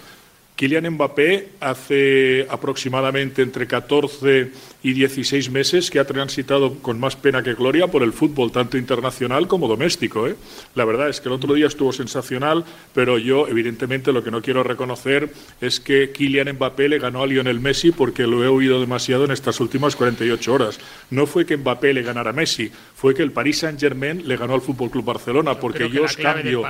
Kylian 0.56 0.90
Mbappé 0.92 1.50
hace 1.60 2.48
aproximadamente 2.50 3.42
entre 3.42 3.68
14 3.68 4.52
y 4.84 4.94
16 4.94 5.50
meses 5.50 5.92
que 5.92 6.00
ha 6.00 6.06
transitado 6.06 6.76
con 6.76 6.98
más 7.00 7.18
pena 7.18 7.44
que 7.44 7.56
gloria 7.56 7.88
por 7.88 8.04
el 8.04 8.14
fútbol, 8.14 8.52
tanto 8.52 8.78
internacional 8.78 9.48
como 9.48 9.68
doméstico. 9.68 10.28
¿eh? 10.28 10.36
La 10.76 10.86
verdad 10.86 11.10
es 11.10 11.20
que 11.20 11.28
el 11.28 11.34
otro 11.34 11.54
día 11.56 11.68
estuvo 11.68 11.92
sensacional, 11.92 12.64
pero 12.94 13.18
yo 13.18 13.50
evidentemente 13.50 14.14
lo 14.14 14.24
que 14.24 14.32
no 14.32 14.42
quiero 14.42 14.64
reconocer 14.64 15.34
es 15.60 15.82
que 15.82 16.12
Kylian 16.12 16.54
Mbappé 16.54 16.88
le 16.88 17.00
ganó 17.00 17.24
a 17.24 17.28
Lionel 17.28 17.60
Messi 17.60 17.92
porque 17.92 18.26
lo 18.26 18.44
he 18.44 18.48
oído 18.48 18.80
demasiado 18.80 19.26
en 19.26 19.32
estas 19.32 19.60
últimas 19.60 19.98
48 19.98 20.54
horas. 20.54 20.80
No 21.10 21.26
fue 21.26 21.46
que 21.46 21.58
Mbappé 21.58 21.94
le 21.94 22.04
ganara 22.04 22.30
a 22.30 22.34
Messi, 22.34 22.72
fue 22.96 23.14
que 23.14 23.24
el 23.24 23.32
Paris 23.32 23.60
Saint-Germain 23.60 24.26
le 24.26 24.38
ganó 24.38 24.54
al 24.54 24.62
Fútbol 24.62 24.90
Club 24.90 25.04
Barcelona, 25.04 25.60
porque 25.60 25.90
yo 25.90 26.04
os 26.04 26.16
cambio, 26.16 26.64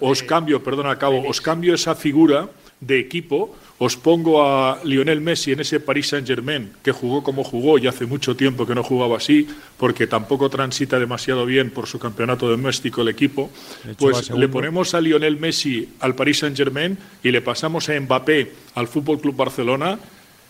os 0.00 0.22
cambio, 0.22 0.62
perdón, 0.62 0.88
acabo, 0.88 1.26
os 1.26 1.40
cambio 1.40 1.74
esa 1.74 1.94
figura 1.94 2.50
de 2.82 2.98
equipo, 2.98 3.54
os 3.78 3.96
pongo 3.96 4.42
a 4.42 4.78
Lionel 4.84 5.20
Messi 5.20 5.52
en 5.52 5.60
ese 5.60 5.80
Paris 5.80 6.08
Saint-Germain, 6.08 6.70
que 6.82 6.92
jugó 6.92 7.22
como 7.22 7.42
jugó 7.42 7.78
y 7.78 7.86
hace 7.86 8.06
mucho 8.06 8.36
tiempo 8.36 8.66
que 8.66 8.74
no 8.74 8.82
jugaba 8.82 9.16
así, 9.16 9.46
porque 9.78 10.06
tampoco 10.06 10.50
transita 10.50 10.98
demasiado 10.98 11.46
bien 11.46 11.70
por 11.70 11.86
su 11.86 11.98
campeonato 11.98 12.48
doméstico 12.48 13.02
el 13.02 13.08
equipo, 13.08 13.50
pues 13.98 14.30
le 14.30 14.48
ponemos 14.48 14.94
a 14.94 15.00
Lionel 15.00 15.38
Messi 15.38 15.88
al 16.00 16.14
Paris 16.14 16.40
Saint-Germain 16.40 16.98
y 17.22 17.30
le 17.30 17.40
pasamos 17.40 17.88
a 17.88 17.98
Mbappé 17.98 18.52
al 18.74 18.88
Fútbol 18.88 19.20
Club 19.20 19.36
Barcelona 19.36 19.98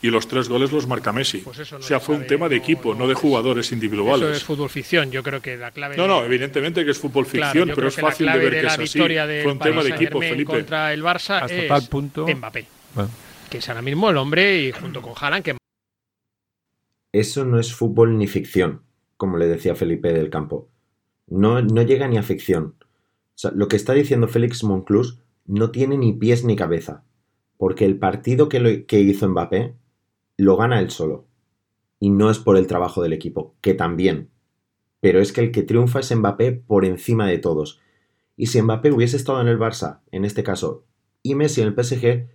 y 0.03 0.11
los 0.11 0.27
tres 0.27 0.49
goles 0.49 0.73
los 0.73 0.89
marca 0.89 1.13
Messi. 1.13 1.39
Pues 1.39 1.73
o 1.73 1.81
sea, 1.81 2.01
fue 2.01 2.17
un 2.17 2.27
tema 2.27 2.49
de 2.49 2.57
equipo, 2.57 2.95
no 2.95 3.07
de 3.07 3.15
jugadores 3.15 3.71
individuales. 3.71 4.29
Eso 4.29 4.37
es 4.37 4.45
fútbol 4.45 4.69
ficción, 4.69 5.13
yo 5.13 5.23
creo 5.23 5.41
que 5.41 5.57
la 5.57 5.71
clave... 5.71 5.97
No, 5.97 6.09
no, 6.09 6.25
evidentemente 6.25 6.85
que 6.85 6.91
es 6.91 6.99
fútbol 6.99 7.25
ficción, 7.25 7.71
pero 7.75 7.87
es 7.87 7.95
fácil 7.95 8.27
de 8.27 8.39
ver 8.39 8.53
que 8.53 8.67
es 8.67 8.79
así. 8.79 8.99
Fue 8.99 9.53
un 9.53 9.59
tema 9.61 9.83
de 9.85 9.91
equipo, 9.91 10.21
Felipe. 10.21 10.53
contra 10.53 10.93
el 10.93 11.03
Barça 11.03 11.43
Hasta 11.43 11.69
tal 11.69 11.87
punto... 11.89 12.27
Mbappé, 12.27 12.67
que 13.49 13.59
es 13.59 13.69
ahora 13.69 13.83
mismo 13.83 14.11
el 14.11 14.17
hombre 14.17 14.61
y 14.61 14.73
junto 14.73 15.01
con 15.01 15.15
Haaland 15.17 15.45
que... 15.45 15.57
Eso 17.13 17.45
no 17.45 17.61
es 17.61 17.73
fútbol 17.73 18.19
ni 18.19 18.27
ficción, 18.27 18.83
como 19.17 19.37
le 19.37 19.47
decía 19.47 19.77
Felipe 19.77 20.13
del 20.13 20.31
Campo. 20.31 20.69
No, 21.29 21.63
no 21.63 21.83
llega 21.83 22.09
ni 22.09 22.19
a 22.19 22.23
ficción. 22.25 22.75
O 22.81 23.39
sea, 23.39 23.53
lo 23.55 23.69
que 23.69 23.77
está 23.77 23.93
diciendo 23.93 24.27
Félix 24.27 24.65
Monclús 24.65 25.21
no 25.47 25.71
tiene 25.71 25.97
ni 25.97 26.13
pies 26.13 26.45
ni 26.45 26.57
cabeza. 26.57 27.05
Porque 27.57 27.85
el 27.85 27.99
partido 27.99 28.49
que, 28.49 28.59
lo, 28.59 28.87
que 28.87 29.01
hizo 29.01 29.29
Mbappé 29.29 29.77
lo 30.43 30.57
gana 30.57 30.81
él 30.81 30.91
solo. 30.91 31.27
Y 32.01 32.11
no 32.11 32.29
es 32.29 32.39
por 32.41 32.57
el 32.57 32.67
trabajo 32.67 33.01
del 33.01 33.13
equipo, 33.13 33.55
que 33.61 33.75
también. 33.75 34.31
Pero 35.01 35.21
es 35.21 35.33
que 35.33 35.41
el 35.41 35.53
que 35.53 35.63
triunfa 35.63 36.01
es 36.01 36.15
Mbappé 36.15 36.53
por 36.53 36.85
encima 36.85 37.29
de 37.29 37.39
todos. 37.39 37.81
Y 38.37 38.47
si 38.47 38.61
Mbappé 38.61 38.91
hubiese 38.91 39.17
estado 39.17 39.41
en 39.41 39.47
el 39.47 39.59
Barça, 39.59 40.01
en 40.11 40.25
este 40.25 40.43
caso, 40.43 40.85
y 41.23 41.37
Messi 41.37 41.61
en 41.61 41.69
el 41.69 41.75
PSG, 41.75 42.27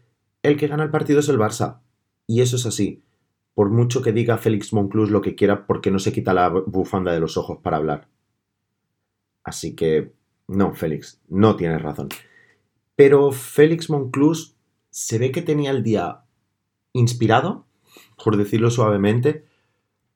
el 0.41 0.55
que 0.55 0.68
gana 0.68 0.84
el 0.84 0.89
partido 0.89 1.20
es 1.20 1.28
el 1.28 1.38
Barça. 1.38 1.82
Y 2.26 2.39
eso 2.39 2.55
es 2.55 2.66
así. 2.66 3.03
Por 3.53 3.70
mucho 3.70 4.01
que 4.01 4.14
diga 4.14 4.38
Félix 4.38 4.72
Monclús 4.72 5.10
lo 5.10 5.22
que 5.22 5.36
quiera 5.36 5.68
porque 5.68 5.91
no 5.91 5.99
se 5.99 6.14
quita 6.14 6.34
la 6.34 6.47
bufanda 6.49 7.12
de 7.12 7.20
los 7.20 7.36
ojos 7.36 7.60
para 7.62 7.76
hablar. 7.76 8.08
Así 9.43 9.76
que, 9.76 10.14
no, 10.47 10.74
Félix, 10.74 11.20
no 11.28 11.58
tienes 11.58 11.82
razón. 11.82 12.08
Pero 12.95 13.34
Félix 13.34 13.89
Monclús 13.89 14.55
se 14.91 15.20
ve 15.20 15.32
que 15.32 15.41
tenía 15.41 15.72
el 15.72 15.84
día 15.84 16.22
inspirado 16.93 17.66
por 18.24 18.38
decirlo 18.38 18.70
suavemente, 18.70 19.45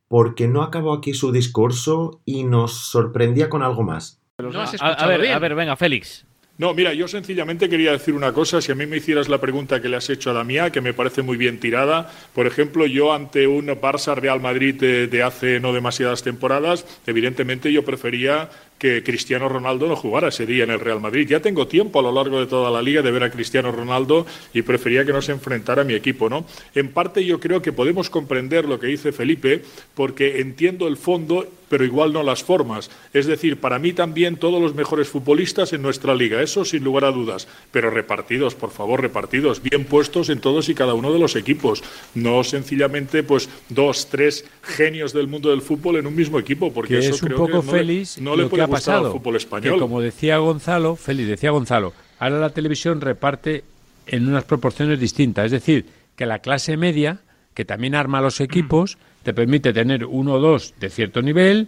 porque 0.07 0.47
no 0.47 0.61
acabó 0.63 0.93
aquí 0.93 1.13
su 1.13 1.31
discurso 1.31 2.21
y 2.25 2.43
nos 2.43 2.73
sorprendía 2.73 3.49
con 3.49 3.63
algo 3.63 3.83
más. 3.83 4.21
a, 4.37 5.07
ver, 5.07 5.31
a 5.31 5.39
ver, 5.39 5.55
venga, 5.55 5.75
Félix. 5.77 6.25
No, 6.57 6.75
mira, 6.75 6.93
yo 6.93 7.07
sencillamente 7.07 7.69
quería 7.69 7.93
decir 7.93 8.13
una 8.13 8.33
cosa. 8.33 8.61
Si 8.61 8.71
a 8.71 8.75
mí 8.75 8.85
me 8.85 8.97
hicieras 8.97 9.29
la 9.29 9.39
pregunta 9.39 9.81
que 9.81 9.89
le 9.89 9.97
has 9.97 10.09
hecho 10.09 10.29
a 10.29 10.33
la 10.33 10.43
mía, 10.43 10.69
que 10.69 10.79
me 10.79 10.93
parece 10.93 11.23
muy 11.23 11.37
bien 11.37 11.59
tirada, 11.59 12.11
por 12.35 12.45
ejemplo, 12.45 12.85
yo 12.85 13.13
ante 13.13 13.47
un 13.47 13.65
Barça 13.67 14.15
Real 14.15 14.41
Madrid 14.41 14.75
de, 14.75 15.07
de 15.07 15.23
hace 15.23 15.59
no 15.59 15.73
demasiadas 15.73 16.21
temporadas, 16.21 16.85
evidentemente 17.07 17.73
yo 17.73 17.83
prefería 17.83 18.49
que 18.81 19.03
Cristiano 19.03 19.47
Ronaldo 19.47 19.87
no 19.87 19.95
jugara 19.95 20.29
ese 20.29 20.47
día 20.47 20.63
en 20.63 20.71
el 20.71 20.79
Real 20.79 20.99
Madrid. 20.99 21.27
Ya 21.29 21.39
tengo 21.39 21.67
tiempo 21.67 21.99
a 21.99 22.01
lo 22.01 22.11
largo 22.11 22.39
de 22.39 22.47
toda 22.47 22.71
la 22.71 22.81
liga 22.81 23.03
de 23.03 23.11
ver 23.11 23.21
a 23.21 23.29
Cristiano 23.29 23.71
Ronaldo 23.71 24.25
y 24.55 24.63
prefería 24.63 25.05
que 25.05 25.13
no 25.13 25.21
se 25.21 25.33
enfrentara 25.33 25.83
a 25.83 25.85
mi 25.85 25.93
equipo, 25.93 26.31
¿no? 26.31 26.45
En 26.73 26.89
parte 26.91 27.23
yo 27.23 27.39
creo 27.39 27.61
que 27.61 27.73
podemos 27.73 28.09
comprender 28.09 28.65
lo 28.65 28.79
que 28.79 28.87
dice 28.87 29.11
Felipe 29.11 29.61
porque 29.93 30.41
entiendo 30.41 30.87
el 30.87 30.97
fondo 30.97 31.45
pero 31.71 31.85
igual 31.85 32.11
no 32.11 32.21
las 32.21 32.43
formas. 32.43 32.91
Es 33.13 33.27
decir, 33.27 33.61
para 33.61 33.79
mí 33.79 33.93
también 33.93 34.35
todos 34.35 34.61
los 34.61 34.75
mejores 34.75 35.07
futbolistas 35.07 35.71
en 35.71 35.81
nuestra 35.81 36.13
liga, 36.13 36.41
eso 36.41 36.65
sin 36.65 36.83
lugar 36.83 37.05
a 37.05 37.13
dudas, 37.13 37.47
pero 37.71 37.89
repartidos, 37.89 38.55
por 38.55 38.71
favor, 38.71 38.99
repartidos, 38.99 39.63
bien 39.63 39.85
puestos 39.85 40.29
en 40.29 40.41
todos 40.41 40.67
y 40.67 40.75
cada 40.75 40.95
uno 40.95 41.13
de 41.13 41.19
los 41.19 41.37
equipos, 41.37 41.81
no 42.13 42.43
sencillamente 42.43 43.23
pues 43.23 43.47
dos, 43.69 44.09
tres 44.09 44.43
genios 44.61 45.13
del 45.13 45.29
mundo 45.29 45.49
del 45.49 45.61
fútbol 45.61 45.95
en 45.95 46.07
un 46.07 46.13
mismo 46.13 46.39
equipo, 46.39 46.73
porque 46.73 46.97
eso 46.97 47.15
es 47.15 47.21
un 47.21 47.29
creo 47.29 47.37
poco 47.37 47.61
que 47.61 47.71
feliz 47.71 48.17
no 48.19 48.35
le, 48.35 48.47
puede 48.47 48.63
ha 48.63 48.67
pasado, 48.67 49.05
al 49.05 49.13
fútbol 49.13 49.37
español. 49.37 49.75
Que 49.75 49.79
como 49.79 50.01
decía 50.01 50.39
Gonzalo, 50.39 50.97
Félix 50.97 51.29
decía 51.29 51.51
Gonzalo, 51.51 51.93
ahora 52.19 52.37
la 52.37 52.49
televisión 52.49 52.99
reparte 52.99 53.63
en 54.07 54.27
unas 54.27 54.43
proporciones 54.43 54.99
distintas, 54.99 55.45
es 55.45 55.51
decir, 55.51 55.85
que 56.17 56.25
la 56.25 56.39
clase 56.39 56.75
media, 56.75 57.21
que 57.53 57.63
también 57.63 57.95
arma 57.95 58.19
los 58.19 58.41
equipos, 58.41 58.97
te 59.23 59.33
permite 59.33 59.73
tener 59.73 60.05
uno 60.05 60.33
o 60.33 60.39
dos 60.39 60.73
de 60.79 60.89
cierto 60.89 61.21
nivel, 61.21 61.67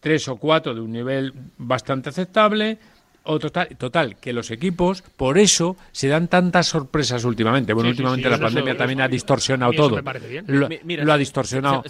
tres 0.00 0.28
o 0.28 0.36
cuatro 0.36 0.74
de 0.74 0.80
un 0.80 0.92
nivel 0.92 1.32
bastante 1.58 2.08
aceptable, 2.10 2.78
o 3.24 3.38
total, 3.38 3.76
total, 3.76 4.16
que 4.16 4.32
los 4.32 4.50
equipos, 4.50 5.02
por 5.02 5.36
eso 5.36 5.76
se 5.92 6.08
dan 6.08 6.28
tantas 6.28 6.66
sorpresas 6.66 7.24
últimamente. 7.24 7.74
Bueno, 7.74 7.90
últimamente 7.90 8.30
la 8.30 8.38
pandemia 8.38 8.76
también 8.76 9.02
ha 9.02 9.08
distorsionado 9.08 9.72
todo. 9.72 10.00
Lo, 10.46 11.12
ha 11.12 11.18
distorsionado. 11.18 11.82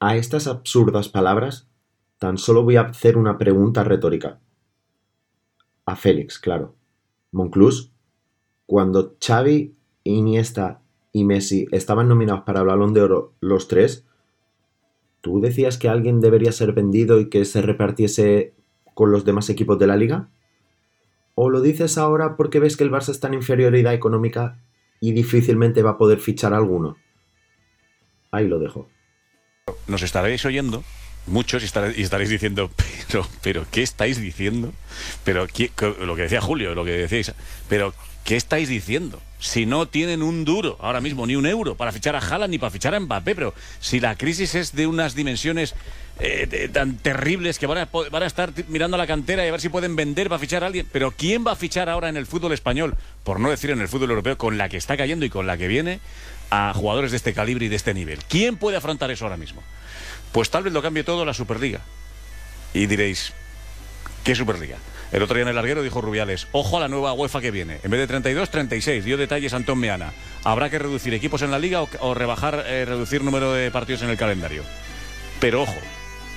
A 0.00 0.16
estas 0.16 0.48
absurdas 0.48 1.08
palabras, 1.08 1.68
tan 2.18 2.36
solo 2.36 2.62
voy 2.62 2.76
a 2.76 2.82
hacer 2.82 3.16
una 3.16 3.38
pregunta 3.38 3.84
retórica. 3.84 4.40
A 5.86 5.96
Félix, 5.96 6.38
claro. 6.38 6.76
Monclús, 7.30 7.92
cuando 8.66 9.16
Xavi, 9.18 9.74
Iniesta 10.04 10.81
y 11.12 11.24
Messi 11.24 11.66
estaban 11.72 12.08
nominados 12.08 12.44
para 12.44 12.60
el 12.60 12.66
Balón 12.66 12.94
de 12.94 13.02
Oro 13.02 13.34
los 13.40 13.68
tres, 13.68 14.06
¿tú 15.20 15.40
decías 15.40 15.78
que 15.78 15.88
alguien 15.88 16.20
debería 16.20 16.52
ser 16.52 16.72
vendido 16.72 17.20
y 17.20 17.28
que 17.28 17.44
se 17.44 17.62
repartiese 17.62 18.54
con 18.94 19.12
los 19.12 19.24
demás 19.24 19.50
equipos 19.50 19.78
de 19.78 19.86
la 19.86 19.96
liga? 19.96 20.30
¿O 21.34 21.50
lo 21.50 21.60
dices 21.60 21.98
ahora 21.98 22.36
porque 22.36 22.60
ves 22.60 22.76
que 22.76 22.84
el 22.84 22.90
Barça 22.90 23.10
está 23.10 23.28
en 23.28 23.34
inferioridad 23.34 23.94
económica 23.94 24.60
y 25.00 25.12
difícilmente 25.12 25.82
va 25.82 25.92
a 25.92 25.98
poder 25.98 26.18
fichar 26.18 26.54
a 26.54 26.58
alguno? 26.58 26.96
Ahí 28.30 28.48
lo 28.48 28.58
dejo. 28.58 28.88
Nos 29.86 30.02
estaréis 30.02 30.44
oyendo 30.44 30.82
muchos 31.26 31.62
y 31.62 31.66
estaréis, 31.66 32.30
diciendo, 32.30 32.70
pero, 33.08 33.26
pero, 33.42 33.66
¿qué 33.70 33.82
estáis 33.82 34.20
diciendo? 34.20 34.72
Pero, 35.24 35.46
lo 36.00 36.16
que 36.16 36.22
decía 36.22 36.40
Julio, 36.40 36.74
lo 36.74 36.84
que 36.84 36.92
decíais, 36.92 37.32
pero, 37.68 37.94
¿qué 38.24 38.36
estáis 38.36 38.68
diciendo? 38.68 39.20
si 39.42 39.66
no 39.66 39.88
tienen 39.88 40.22
un 40.22 40.44
duro 40.44 40.78
ahora 40.80 41.00
mismo, 41.00 41.26
ni 41.26 41.34
un 41.34 41.46
euro 41.46 41.74
para 41.74 41.90
fichar 41.90 42.14
a 42.14 42.20
Haaland 42.20 42.52
ni 42.52 42.58
para 42.58 42.70
fichar 42.70 42.94
a 42.94 43.00
Mbappé. 43.00 43.34
Pero 43.34 43.54
si 43.80 43.98
la 43.98 44.14
crisis 44.14 44.54
es 44.54 44.72
de 44.72 44.86
unas 44.86 45.16
dimensiones 45.16 45.74
eh, 46.20 46.70
tan 46.72 46.96
terribles 46.96 47.58
que 47.58 47.66
van 47.66 47.78
a, 47.78 47.88
van 47.90 48.22
a 48.22 48.26
estar 48.26 48.52
mirando 48.68 48.94
a 48.94 48.98
la 48.98 49.06
cantera 49.08 49.44
y 49.44 49.48
a 49.48 49.50
ver 49.50 49.60
si 49.60 49.68
pueden 49.68 49.96
vender 49.96 50.28
para 50.28 50.38
fichar 50.38 50.62
a 50.62 50.68
alguien. 50.68 50.86
Pero 50.92 51.10
¿quién 51.10 51.44
va 51.44 51.52
a 51.52 51.56
fichar 51.56 51.88
ahora 51.88 52.08
en 52.08 52.16
el 52.16 52.26
fútbol 52.26 52.52
español, 52.52 52.96
por 53.24 53.40
no 53.40 53.50
decir 53.50 53.70
en 53.70 53.80
el 53.80 53.88
fútbol 53.88 54.10
europeo, 54.10 54.38
con 54.38 54.58
la 54.58 54.68
que 54.68 54.76
está 54.76 54.96
cayendo 54.96 55.26
y 55.26 55.30
con 55.30 55.48
la 55.48 55.58
que 55.58 55.66
viene, 55.66 55.98
a 56.50 56.72
jugadores 56.72 57.10
de 57.10 57.16
este 57.16 57.34
calibre 57.34 57.66
y 57.66 57.68
de 57.68 57.76
este 57.76 57.94
nivel? 57.94 58.20
¿Quién 58.28 58.56
puede 58.56 58.76
afrontar 58.76 59.10
eso 59.10 59.24
ahora 59.24 59.36
mismo? 59.36 59.60
Pues 60.30 60.50
tal 60.50 60.62
vez 60.62 60.72
lo 60.72 60.82
cambie 60.82 61.02
todo 61.02 61.24
la 61.24 61.34
Superliga. 61.34 61.80
Y 62.74 62.86
diréis, 62.86 63.32
¿qué 64.22 64.36
Superliga? 64.36 64.76
El 65.12 65.22
otro 65.22 65.34
día 65.34 65.42
en 65.42 65.48
el 65.48 65.54
larguero 65.54 65.82
dijo 65.82 66.00
Rubiales, 66.00 66.48
ojo 66.52 66.78
a 66.78 66.80
la 66.80 66.88
nueva 66.88 67.12
UEFA 67.12 67.42
que 67.42 67.50
viene. 67.50 67.80
En 67.82 67.90
vez 67.90 68.00
de 68.00 68.06
32, 68.06 68.48
36. 68.48 69.04
Dio 69.04 69.18
detalles 69.18 69.52
Antón 69.52 69.78
Meana. 69.78 70.12
¿Habrá 70.42 70.70
que 70.70 70.78
reducir 70.78 71.12
equipos 71.12 71.42
en 71.42 71.50
la 71.50 71.58
liga 71.58 71.82
o, 71.82 72.14
rebajar, 72.14 72.64
eh, 72.66 72.86
reducir 72.86 73.22
número 73.22 73.52
de 73.52 73.70
partidos 73.70 74.02
en 74.02 74.08
el 74.08 74.16
calendario? 74.16 74.62
Pero 75.38 75.62
ojo, 75.62 75.76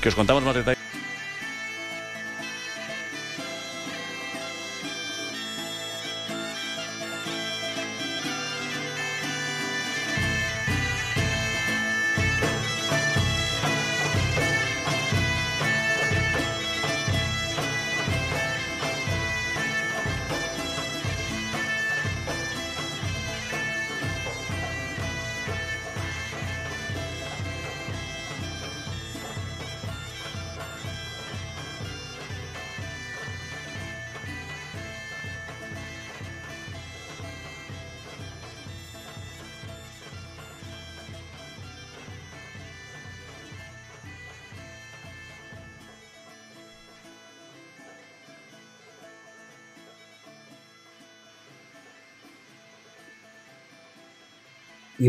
que 0.01 0.09
os 0.09 0.15
contamos 0.15 0.43
más 0.43 0.55
detalles. 0.55 0.84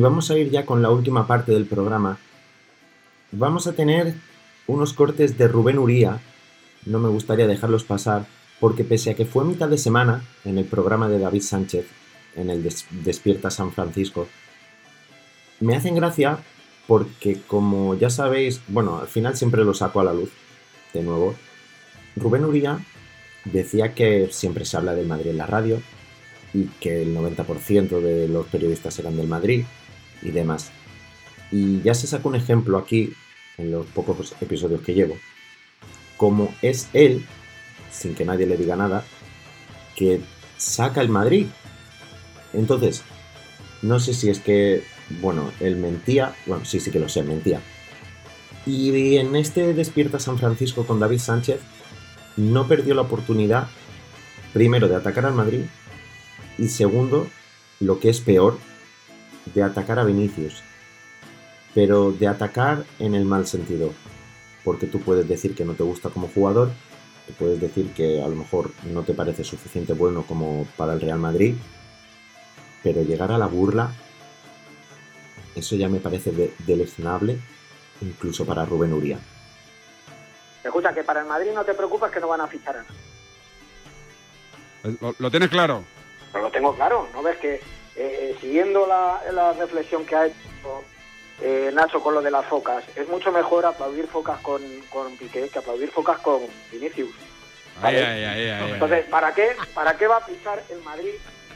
Vamos 0.06 0.30
a 0.30 0.38
ir 0.38 0.50
ya 0.50 0.64
con 0.64 0.82
la 0.82 0.90
última 0.90 1.26
parte 1.26 1.50
del 1.50 1.66
programa. 1.66 2.18
Vamos 3.32 3.66
a 3.66 3.72
tener 3.72 4.14
unos 4.68 4.92
cortes 4.92 5.36
de 5.36 5.48
Rubén 5.48 5.80
Uría. 5.80 6.20
No 6.84 7.00
me 7.00 7.08
gustaría 7.08 7.48
dejarlos 7.48 7.82
pasar 7.82 8.26
porque 8.60 8.84
pese 8.84 9.10
a 9.10 9.14
que 9.14 9.26
fue 9.26 9.44
mitad 9.44 9.68
de 9.68 9.78
semana 9.78 10.22
en 10.44 10.58
el 10.58 10.64
programa 10.64 11.08
de 11.08 11.18
David 11.18 11.42
Sánchez, 11.42 11.86
en 12.36 12.50
el 12.50 12.62
Despierta 13.02 13.50
San 13.50 13.72
Francisco, 13.72 14.28
me 15.58 15.74
hacen 15.74 15.96
gracia 15.96 16.38
porque 16.86 17.40
como 17.44 17.96
ya 17.96 18.08
sabéis, 18.08 18.60
bueno, 18.68 18.98
al 19.00 19.08
final 19.08 19.36
siempre 19.36 19.64
lo 19.64 19.74
saco 19.74 19.98
a 19.98 20.04
la 20.04 20.14
luz, 20.14 20.30
de 20.94 21.02
nuevo, 21.02 21.34
Rubén 22.14 22.44
Uría 22.44 22.78
decía 23.44 23.92
que 23.92 24.28
siempre 24.30 24.64
se 24.64 24.76
habla 24.76 24.94
del 24.94 25.08
Madrid 25.08 25.30
en 25.30 25.38
la 25.38 25.46
radio, 25.46 25.82
y 26.54 26.68
que 26.80 27.02
el 27.02 27.14
90% 27.14 28.00
de 28.00 28.28
los 28.28 28.46
periodistas 28.46 28.96
eran 29.00 29.16
del 29.16 29.26
Madrid 29.26 29.64
y 30.22 30.30
demás. 30.30 30.70
Y 31.50 31.80
ya 31.82 31.94
se 31.94 32.06
saca 32.06 32.28
un 32.28 32.34
ejemplo 32.34 32.78
aquí, 32.78 33.12
en 33.58 33.70
los 33.70 33.86
pocos 33.86 34.34
episodios 34.40 34.82
que 34.82 34.94
llevo, 34.94 35.16
como 36.16 36.54
es 36.62 36.88
él, 36.92 37.24
sin 37.90 38.14
que 38.14 38.24
nadie 38.24 38.46
le 38.46 38.56
diga 38.56 38.76
nada, 38.76 39.04
que 39.94 40.20
saca 40.56 41.00
el 41.00 41.08
Madrid. 41.08 41.46
Entonces, 42.52 43.02
no 43.82 44.00
sé 44.00 44.14
si 44.14 44.28
es 44.28 44.40
que, 44.40 44.84
bueno, 45.20 45.50
él 45.60 45.76
mentía, 45.76 46.34
bueno, 46.46 46.64
sí, 46.64 46.80
sí 46.80 46.90
que 46.90 47.00
lo 47.00 47.08
sé, 47.08 47.22
mentía. 47.22 47.60
Y 48.66 49.16
en 49.16 49.36
este 49.36 49.74
Despierta 49.74 50.18
San 50.18 50.38
Francisco 50.38 50.86
con 50.86 50.98
David 50.98 51.20
Sánchez, 51.20 51.60
no 52.36 52.66
perdió 52.66 52.94
la 52.94 53.02
oportunidad, 53.02 53.68
primero, 54.52 54.88
de 54.88 54.96
atacar 54.96 55.24
al 55.24 55.34
Madrid 55.34 55.62
y 56.58 56.68
segundo, 56.68 57.28
lo 57.80 58.00
que 58.00 58.08
es 58.08 58.20
peor, 58.20 58.58
de 59.54 59.62
atacar 59.62 59.98
a 59.98 60.04
Vinicius. 60.04 60.62
Pero 61.74 62.12
de 62.12 62.26
atacar 62.26 62.84
en 62.98 63.14
el 63.14 63.24
mal 63.24 63.46
sentido. 63.46 63.92
Porque 64.64 64.86
tú 64.86 65.00
puedes 65.00 65.28
decir 65.28 65.54
que 65.54 65.64
no 65.64 65.74
te 65.74 65.82
gusta 65.82 66.10
como 66.10 66.28
jugador, 66.28 66.70
tú 67.26 67.32
puedes 67.34 67.60
decir 67.60 67.92
que 67.92 68.22
a 68.22 68.28
lo 68.28 68.34
mejor 68.36 68.70
no 68.84 69.02
te 69.02 69.14
parece 69.14 69.44
suficiente 69.44 69.92
bueno 69.92 70.22
como 70.22 70.66
para 70.76 70.94
el 70.94 71.00
Real 71.00 71.18
Madrid, 71.18 71.54
pero 72.82 73.02
llegar 73.02 73.30
a 73.30 73.38
la 73.38 73.46
burla, 73.46 73.92
eso 75.54 75.76
ya 75.76 75.88
me 75.88 76.00
parece 76.00 76.32
de, 76.32 76.52
deleznable, 76.66 77.38
incluso 78.00 78.44
para 78.44 78.64
Rubén 78.64 78.92
Uría. 78.92 79.18
Escucha, 80.64 80.92
que 80.92 81.04
para 81.04 81.20
el 81.20 81.26
Madrid 81.26 81.52
no 81.54 81.64
te 81.64 81.74
preocupas 81.74 82.10
que 82.10 82.20
no 82.20 82.28
van 82.28 82.40
a 82.40 82.48
fichar 82.48 82.76
a 82.78 82.84
¿Lo, 85.00 85.14
lo 85.18 85.30
tienes 85.30 85.48
claro? 85.48 85.84
lo 86.34 86.50
tengo 86.50 86.74
claro, 86.74 87.08
¿no 87.14 87.22
ves 87.22 87.38
que 87.38 87.60
eh, 87.96 88.36
siguiendo 88.40 88.86
la, 88.86 89.52
reflexión 89.58 90.04
que 90.04 90.16
ha 90.16 90.26
hecho 90.26 90.36
eh, 91.40 91.70
Nacho 91.74 92.00
con 92.00 92.14
lo 92.14 92.22
de 92.22 92.30
las 92.30 92.46
focas, 92.46 92.84
es 92.94 93.08
mucho 93.08 93.32
mejor 93.32 93.66
aplaudir 93.66 94.06
focas 94.06 94.38
con, 94.40 94.62
con 94.90 95.16
Piqué 95.16 95.48
que 95.48 95.58
aplaudir 95.58 95.90
focas 95.90 96.18
con 96.20 96.40
Vinicius. 96.70 97.14
Entonces, 98.72 99.04
¿para 99.06 99.34
qué, 99.34 99.54
¿para 99.74 99.96
qué 99.96 100.06
va 100.06 100.16
a 100.16 100.24
fichar 100.24 100.62
el 100.70 100.80
Madrid 100.82 101.14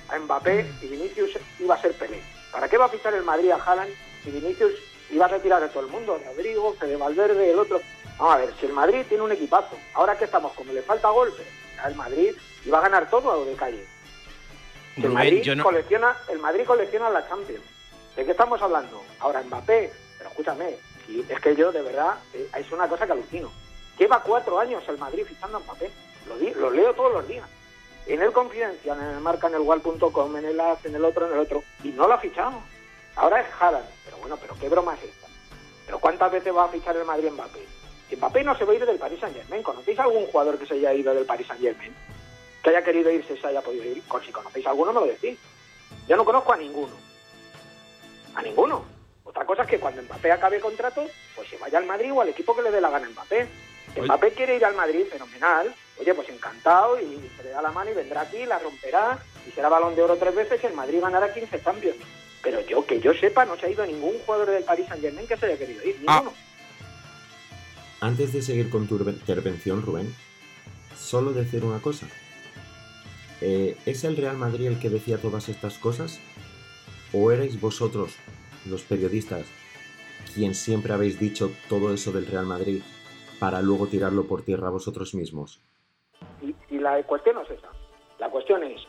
a 0.09 0.18
Mbappé 0.18 0.66
y 0.82 0.86
Vinicius 0.86 1.38
iba 1.59 1.74
a 1.74 1.80
ser 1.80 1.93
Pelé? 1.95 2.22
¿Para 2.53 2.68
qué 2.68 2.76
va 2.76 2.86
a 2.86 2.91
fichar 2.91 3.14
el 3.14 3.22
Madrid 3.22 3.51
a 3.51 3.57
Haaland 3.57 3.93
y 4.26 4.30
Vinicius 4.30 4.72
iba 5.11 5.24
a 5.24 5.28
retirar 5.28 5.62
a 5.62 5.68
todo 5.68 5.84
el 5.84 5.91
mundo, 5.91 6.20
Rodrigo, 6.24 6.74
Fede 6.74 6.97
Valverde, 6.97 7.51
el 7.51 7.59
otro. 7.59 7.80
Vamos 8.18 8.34
a 8.34 8.38
ver, 8.38 8.55
si 8.59 8.66
el 8.66 8.72
Madrid 8.72 9.05
tiene 9.09 9.24
un 9.24 9.32
equipazo, 9.32 9.76
ahora 9.95 10.16
que 10.16 10.24
estamos, 10.24 10.53
como 10.53 10.72
le 10.72 10.82
falta 10.82 11.09
golpe, 11.09 11.43
el 11.86 11.95
Madrid 11.95 12.32
iba 12.64 12.78
a 12.78 12.82
ganar 12.82 13.09
todo 13.09 13.45
de 13.45 13.55
calle. 13.55 13.84
El, 14.97 15.11
Madrid 15.11 15.62
colecciona, 15.62 16.16
el 16.28 16.38
Madrid 16.38 16.64
colecciona 16.66 17.11
la 17.11 17.28
Champions. 17.28 17.64
¿De 18.16 18.24
qué 18.24 18.32
estamos 18.32 18.61
hablando? 18.61 19.03
Ahora 19.20 19.43
Mbappé, 19.43 19.93
pero 20.18 20.30
escúchame, 20.30 20.76
es 21.28 21.41
que 21.41 21.57
yo 21.57 21.72
de 21.72 21.82
verdad, 21.82 22.18
eh, 22.34 22.49
es 22.59 22.72
una 22.72 22.88
cosa 22.88 23.07
que 23.07 23.12
alucino. 23.12 23.51
Lleva 23.99 24.22
cuatro 24.22 24.59
años 24.59 24.82
el 24.88 24.99
Madrid 24.99 25.24
fichando 25.26 25.59
a 25.59 25.61
Mbappé, 25.61 25.91
lo, 26.26 26.61
lo 26.61 26.70
leo 26.70 26.95
todos 26.95 27.12
los 27.12 27.28
días. 27.28 27.49
En 28.07 28.20
el 28.22 28.32
Confidencial, 28.32 28.99
en 28.99 29.07
el 29.07 29.20
Marca, 29.20 29.47
en 29.47 29.55
el 29.55 29.61
Wall.com, 29.61 30.36
en 30.36 30.45
el 30.45 30.61
AS, 30.61 30.84
en 30.84 30.95
el 30.95 31.05
otro, 31.05 31.26
en 31.26 31.32
el 31.32 31.38
otro, 31.38 31.62
y 31.84 31.91
no 31.91 32.09
lo 32.09 32.14
ha 32.14 32.18
fichado. 32.18 32.61
Ahora 33.16 33.41
es 33.41 33.47
Haaland, 33.61 33.86
pero 34.05 34.16
bueno, 34.18 34.36
pero 34.41 34.57
qué 34.59 34.68
broma 34.68 34.95
es 34.95 35.05
esta. 35.05 35.28
¿Pero 35.86 35.99
cuántas 35.99 36.32
veces 36.32 36.55
va 36.55 36.64
a 36.64 36.68
fichar 36.68 36.97
el 36.97 37.05
Madrid 37.05 37.30
Mbappé? 37.30 37.66
Si 38.09 38.16
Mbappé 38.16 38.43
no 38.43 38.57
se 38.57 38.64
va 38.64 38.72
a 38.72 38.76
ir 38.76 38.86
del 38.86 38.99
Paris 38.99 39.20
Saint 39.20 39.36
Germain, 39.36 39.62
¿conocéis 39.62 39.99
algún 39.99 40.26
jugador 40.26 40.59
que 40.59 40.66
se 40.66 40.74
haya 40.74 40.93
ido 40.95 41.14
del 41.14 41.26
Paris 41.26 41.47
Saint 41.47 41.62
Germain? 41.62 41.95
Que 42.62 42.70
haya 42.70 42.84
querido 42.84 43.11
irse, 43.11 43.36
se 43.36 43.46
haya 43.46 43.62
podido 43.62 43.84
ir. 43.84 44.02
Si 44.24 44.32
conocéis 44.32 44.66
alguno, 44.66 44.92
me 44.92 45.00
lo 45.00 45.06
decís. 45.06 45.38
Yo 46.08 46.16
no 46.16 46.24
conozco 46.24 46.52
a 46.52 46.56
ninguno. 46.56 46.92
A 48.34 48.42
ninguno. 48.42 48.84
Otra 49.24 49.44
cosa 49.44 49.62
es 49.62 49.68
que 49.68 49.78
cuando 49.78 50.02
Mbappé 50.02 50.32
acabe 50.32 50.61
contrato, 50.61 51.06
pues 51.36 51.48
se 51.48 51.56
vaya 51.56 51.78
al 51.78 51.86
Madrid 51.86 52.12
o 52.12 52.20
al 52.20 52.28
equipo 52.28 52.54
que 52.54 52.62
le 52.62 52.70
dé 52.70 52.80
la 52.80 52.90
gana 52.90 53.06
a 53.06 53.11
Mbappé. 53.11 53.48
Mbappé 53.96 54.32
quiere 54.32 54.56
ir 54.56 54.64
al 54.64 54.74
Madrid, 54.74 55.06
fenomenal. 55.11 55.74
Oye, 55.98 56.14
pues 56.14 56.28
encantado 56.28 56.98
y 56.98 57.30
se 57.36 57.44
le 57.44 57.50
da 57.50 57.62
la 57.62 57.70
mano 57.70 57.90
y 57.90 57.94
vendrá 57.94 58.22
aquí, 58.22 58.44
la 58.46 58.58
romperá 58.58 59.18
y 59.46 59.50
será 59.52 59.68
balón 59.68 59.94
de 59.94 60.02
oro 60.02 60.16
tres 60.16 60.34
veces 60.34 60.61
y 60.62 60.66
el 60.66 60.74
Madrid 60.74 61.00
ganará 61.00 61.32
15 61.32 61.61
cambios. 61.61 61.96
Pero 62.42 62.61
yo, 62.66 62.86
que 62.86 63.00
yo 63.00 63.12
sepa, 63.14 63.44
no 63.44 63.56
se 63.56 63.66
ha 63.66 63.70
ido 63.70 63.84
ningún 63.86 64.18
jugador 64.20 64.50
del 64.50 64.64
Paris 64.64 64.86
Saint 64.88 65.02
Germain 65.02 65.26
que 65.26 65.36
se 65.36 65.46
haya 65.46 65.58
querido 65.58 65.84
ir, 65.84 65.96
ah. 66.06 66.16
ninguno. 66.16 66.36
Antes 68.00 68.32
de 68.32 68.40
seguir 68.40 68.70
con 68.70 68.88
tu 68.88 68.96
intervención, 68.96 69.82
Rubén, 69.82 70.14
solo 70.96 71.32
decir 71.32 71.64
una 71.64 71.80
cosa. 71.80 72.06
Eh, 73.41 73.76
¿Es 73.86 74.05
el 74.05 74.16
Real 74.16 74.36
Madrid 74.36 74.66
el 74.66 74.78
que 74.78 74.91
decía 74.91 75.18
todas 75.18 75.49
estas 75.49 75.78
cosas? 75.78 76.20
¿O 77.12 77.32
erais 77.32 77.61
vosotros, 77.61 78.16
los 78.66 78.82
periodistas, 78.82 79.47
quien 80.34 80.55
siempre 80.55 80.93
habéis 80.93 81.18
dicho 81.18 81.51
todo 81.68 81.93
eso 81.93 82.12
del 82.12 82.26
Real 82.26 82.47
Madrid 82.47 82.82
para 83.38 83.62
luego 83.62 83.86
tirarlo 83.86 84.26
por 84.26 84.43
tierra 84.43 84.68
vosotros 84.70 85.14
mismos? 85.14 85.61
Y, 86.43 86.55
y 86.68 86.78
la 86.78 87.03
cuestión 87.05 87.36
no 87.36 87.43
es 87.43 87.51
esa. 87.51 87.68
La 88.18 88.28
cuestión 88.28 88.62
es, 88.62 88.82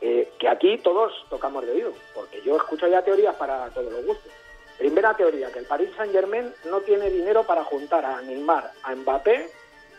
eh, 0.00 0.32
que 0.38 0.48
aquí 0.48 0.78
todos 0.78 1.12
tocamos 1.30 1.64
de 1.64 1.70
oído, 1.70 1.92
porque 2.14 2.42
yo 2.44 2.56
escucho 2.56 2.88
ya 2.88 3.02
teorías 3.02 3.36
para 3.36 3.70
todos 3.70 3.92
los 3.92 4.04
gustos. 4.04 4.32
Primera 4.76 5.14
teoría, 5.14 5.52
que 5.52 5.60
el 5.60 5.66
Paris 5.66 5.90
Saint 5.96 6.12
Germain 6.12 6.52
no 6.68 6.80
tiene 6.80 7.08
dinero 7.08 7.44
para 7.44 7.62
juntar 7.62 8.04
a 8.04 8.20
Neymar, 8.20 8.72
a 8.82 8.94
Mbappé 8.96 9.48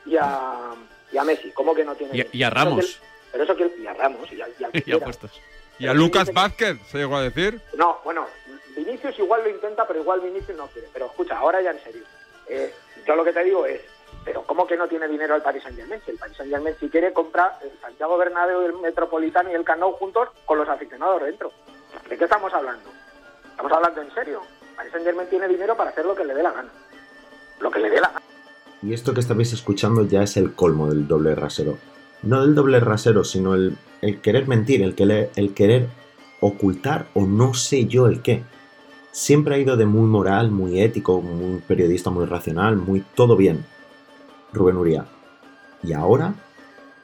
y 0.06 0.18
a, 0.18 0.74
y 1.14 1.18
a 1.18 1.24
Messi. 1.24 1.51
¿Cómo 1.51 1.74
que 1.74 1.86
no 1.86 1.95
tiene 1.95 2.28
y, 2.34 2.38
y 2.39 2.43
a 2.43 2.49
Ramos. 2.49 2.99
Pero 3.34 3.45
eso 3.45 3.55
que 3.55 3.69
y 3.79 3.88
a 3.88 3.93
Ramos 3.95 4.31
y 4.31 4.39
a, 4.41 4.47
y 4.47 4.63
a, 4.63 4.69
y 5.79 5.88
a 5.88 5.93
Lucas 5.93 6.31
Vázquez, 6.31 6.77
se 6.88 6.99
llegó 6.99 7.17
a 7.17 7.23
decir. 7.23 7.59
No, 7.75 7.99
bueno, 8.05 8.27
Vinicius 8.77 9.17
igual 9.17 9.43
lo 9.43 9.49
intenta, 9.49 9.88
pero 9.88 10.01
igual 10.01 10.21
Vinicius 10.21 10.55
no 10.55 10.67
quiere. 10.67 10.88
Pero 10.93 11.07
escucha, 11.07 11.38
ahora 11.38 11.61
ya 11.61 11.71
en 11.71 11.79
serio. 11.84 12.03
Eh, 12.47 12.71
yo 13.07 13.15
lo 13.15 13.23
que 13.23 13.34
te 13.34 13.43
digo 13.43 13.65
es, 13.65 13.81
pero 14.23 14.43
¿cómo 14.43 14.67
que 14.67 14.77
no 14.77 14.88
tiene 14.88 15.07
dinero 15.07 15.36
el 15.36 15.41
Paris 15.41 15.63
Saint 15.63 15.77
Germain? 15.77 15.99
Si 16.05 16.11
el 16.11 16.17
Paris 16.17 16.38
Saint 16.38 16.51
Germain 16.51 16.75
si 16.79 16.89
quiere 16.89 17.11
comprar 17.11 17.57
el 17.63 17.71
Santiago 17.81 18.17
Bernabéu, 18.17 18.61
el 18.61 18.73
Metropolitano 18.73 19.49
y 19.49 19.55
el 19.55 19.63
Cano 19.63 19.91
juntos 19.93 20.29
con 20.45 20.59
los 20.59 20.69
aficionados 20.69 21.23
dentro. 21.23 21.51
¿De 22.07 22.17
qué 22.17 22.23
estamos 22.25 22.53
hablando? 22.53 22.91
Estamos 23.49 23.71
hablando 23.71 24.01
en 24.01 24.13
serio. 24.13 24.41
El 24.69 24.75
Paris 24.75 24.91
Saint 24.91 25.05
Germain 25.05 25.29
tiene 25.29 25.47
dinero 25.47 25.75
para 25.75 25.89
hacer 25.89 26.05
lo 26.05 26.13
que 26.13 26.23
le 26.23 26.36
dé 26.36 26.43
la 26.43 26.51
gana. 26.51 26.69
Lo 27.59 27.71
que 27.71 27.79
le 27.79 27.89
dé 27.89 27.99
la 27.99 28.09
gana. 28.09 28.21
Y 28.84 28.93
esto 28.93 29.13
que 29.13 29.21
estáis 29.21 29.53
escuchando 29.53 30.05
ya 30.05 30.21
es 30.21 30.38
el 30.38 30.53
colmo 30.53 30.88
del 30.88 31.07
doble 31.07 31.34
rasero. 31.34 31.77
No 32.24 32.41
del 32.41 32.55
doble 32.55 32.80
rasero, 32.80 33.24
sino 33.24 33.53
el, 33.53 33.78
querer 34.21 34.47
mentir, 34.47 34.82
el, 34.82 34.95
que 34.95 35.30
el 35.36 35.53
querer 35.53 35.89
ocultar 36.39 37.07
o 37.13 37.26
no 37.26 37.53
sé 37.53 37.86
yo 37.86 38.07
el 38.07 38.21
qué. 38.21 38.43
Siempre 39.11 39.55
ha 39.55 39.59
ido 39.59 39.78
de 39.78 39.86
muy 39.86 40.07
moral, 40.07 40.49
muy 40.49 40.82
ético, 40.82 41.21
muy 41.21 41.59
periodista, 41.59 42.09
muy 42.09 42.26
racional, 42.26 42.78
muy 42.78 43.03
todo 43.15 43.36
bien 43.36 43.65
Rubén 44.53 44.78
Uría. 44.78 45.05
Y 45.84 45.93
ahora, 45.93 46.36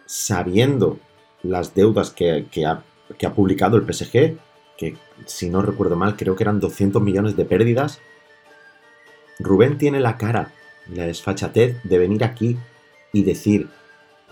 sabiendo 0.05 0.99
las 1.43 1.73
deudas 1.73 2.11
que, 2.11 2.45
ha, 2.65 2.83
publicado 3.35 3.77
el 3.77 3.91
PSG, 3.91 4.37
que 4.77 4.97
si 5.25 5.49
no 5.49 5.61
recuerdo 5.61 5.95
mal 5.95 6.15
creo 6.15 6.35
que 6.35 6.43
eran 6.43 6.59
200 6.59 7.01
millones 7.01 7.35
de 7.35 7.45
pérdidas, 7.45 7.99
Rubén 9.39 9.77
tiene 9.77 9.99
la 9.99 10.17
cara, 10.17 10.51
la 10.93 11.05
desfachatez 11.05 11.81
de 11.83 11.97
venir 11.97 12.23
aquí 12.23 12.57
y 13.11 13.23
decir, 13.23 13.69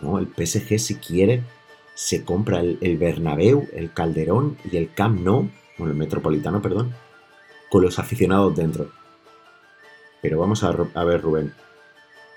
no, 0.01 0.19
el 0.19 0.27
PSG 0.27 0.79
si 0.79 0.95
quiere 0.95 1.43
se 1.93 2.23
compra 2.23 2.59
el, 2.59 2.77
el 2.81 2.97
Bernabéu, 2.97 3.67
el 3.73 3.91
Calderón 3.91 4.57
y 4.71 4.77
el 4.77 4.93
Camp 4.93 5.19
Nou, 5.19 5.49
bueno, 5.77 5.93
el 5.93 5.97
Metropolitano, 5.97 6.61
perdón, 6.61 6.93
con 7.69 7.81
los 7.81 7.99
aficionados 7.99 8.55
dentro. 8.55 8.91
Pero 10.21 10.39
vamos 10.39 10.63
a 10.63 10.71
ver, 10.71 11.21
Rubén, 11.21 11.53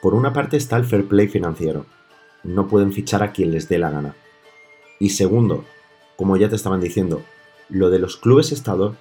por 0.03 0.15
una 0.15 0.33
parte 0.33 0.57
está 0.57 0.77
el 0.77 0.85
fair 0.85 1.07
play 1.07 1.29
financiero. 1.29 1.87
No 2.43 2.69
pueden 2.69 2.93
fichar 2.93 3.23
a 3.23 3.33
quien 3.33 3.51
les 3.51 3.69
dé 3.69 3.79
la 3.79 3.91
gana. 3.91 4.15
Y 4.99 5.11
segundo, 5.11 5.65
como 6.17 6.37
ya 6.37 6.49
te 6.49 6.57
estaban 6.57 6.81
diciendo, 6.81 7.23
lo 7.69 7.91
de 7.91 7.99
los 7.99 8.17
clubes 8.17 8.53
estado, 8.53 8.97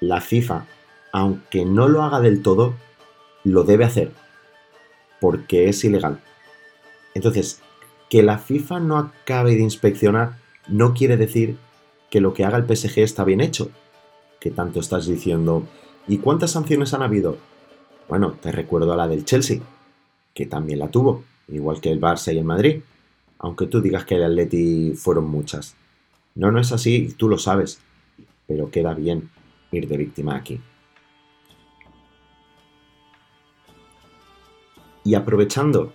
la 0.00 0.20
FIFA, 0.20 0.66
aunque 1.12 1.64
no 1.64 1.88
lo 1.88 2.02
haga 2.02 2.20
del 2.20 2.42
todo, 2.42 2.74
lo 3.44 3.64
debe 3.64 3.84
hacer. 3.84 4.12
Porque 5.20 5.68
es 5.68 5.82
ilegal. 5.84 6.20
Entonces, 7.14 7.60
que 8.10 8.22
la 8.22 8.38
FIFA 8.38 8.80
no 8.80 8.98
acabe 8.98 9.54
de 9.54 9.62
inspeccionar 9.62 10.36
no 10.68 10.92
quiere 10.92 11.16
decir 11.16 11.56
que 12.10 12.20
lo 12.20 12.34
que 12.34 12.44
haga 12.44 12.58
el 12.58 12.64
PSG 12.66 12.98
está 12.98 13.24
bien 13.24 13.40
hecho. 13.40 13.70
Que 14.40 14.50
tanto 14.50 14.80
estás 14.80 15.06
diciendo. 15.06 15.62
¿Y 16.08 16.18
cuántas 16.18 16.50
sanciones 16.50 16.92
han 16.92 17.02
habido? 17.02 17.38
Bueno, 18.08 18.32
te 18.32 18.50
recuerdo 18.52 18.92
a 18.92 18.96
la 18.96 19.08
del 19.08 19.24
Chelsea 19.24 19.60
que 20.34 20.46
también 20.46 20.78
la 20.78 20.90
tuvo, 20.90 21.24
igual 21.48 21.80
que 21.80 21.90
el 21.90 22.00
Barça 22.00 22.34
y 22.34 22.38
el 22.38 22.44
Madrid, 22.44 22.80
aunque 23.38 23.66
tú 23.66 23.80
digas 23.80 24.04
que 24.04 24.16
el 24.16 24.24
Atleti 24.24 24.94
fueron 24.94 25.28
muchas. 25.28 25.76
No, 26.34 26.50
no 26.50 26.60
es 26.60 26.72
así, 26.72 27.14
tú 27.16 27.28
lo 27.28 27.38
sabes, 27.38 27.80
pero 28.46 28.70
queda 28.70 28.94
bien 28.94 29.30
ir 29.72 29.88
de 29.88 29.96
víctima 29.96 30.36
aquí. 30.36 30.60
Y 35.04 35.14
aprovechando 35.14 35.92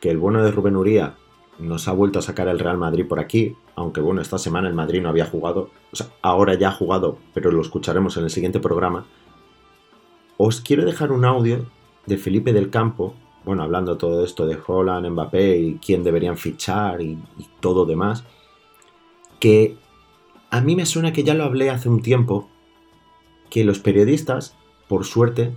que 0.00 0.10
el 0.10 0.18
bueno 0.18 0.42
de 0.42 0.50
Rubén 0.50 0.76
Uría 0.76 1.16
nos 1.58 1.88
ha 1.88 1.92
vuelto 1.92 2.18
a 2.18 2.22
sacar 2.22 2.48
el 2.48 2.58
Real 2.58 2.78
Madrid 2.78 3.06
por 3.06 3.20
aquí, 3.20 3.56
aunque 3.76 4.00
bueno, 4.00 4.20
esta 4.20 4.38
semana 4.38 4.68
el 4.68 4.74
Madrid 4.74 5.00
no 5.00 5.08
había 5.08 5.26
jugado, 5.26 5.70
o 5.92 5.96
sea, 5.96 6.08
ahora 6.22 6.54
ya 6.54 6.68
ha 6.68 6.72
jugado, 6.72 7.18
pero 7.32 7.50
lo 7.50 7.62
escucharemos 7.62 8.16
en 8.16 8.24
el 8.24 8.30
siguiente 8.30 8.60
programa, 8.60 9.06
os 10.36 10.60
quiero 10.60 10.84
dejar 10.84 11.12
un 11.12 11.24
audio 11.24 11.66
de 12.06 12.18
Felipe 12.18 12.52
del 12.52 12.70
Campo 12.70 13.14
bueno, 13.44 13.62
hablando 13.62 13.98
todo 13.98 14.24
esto 14.24 14.46
de 14.46 14.58
Holland, 14.66 15.06
Mbappé 15.10 15.58
y 15.58 15.74
quién 15.74 16.02
deberían 16.02 16.38
fichar 16.38 17.02
y, 17.02 17.18
todo 17.60 17.84
demás, 17.84 18.24
que 19.38 19.76
a 20.50 20.60
mí 20.60 20.76
me 20.76 20.86
suena 20.86 21.12
que 21.12 21.24
ya 21.24 21.34
lo 21.34 21.44
hablé 21.44 21.70
hace 21.70 21.88
un 21.88 22.00
tiempo, 22.00 22.48
que 23.50 23.64
los 23.64 23.78
periodistas, 23.80 24.56
por 24.88 25.04
suerte, 25.04 25.52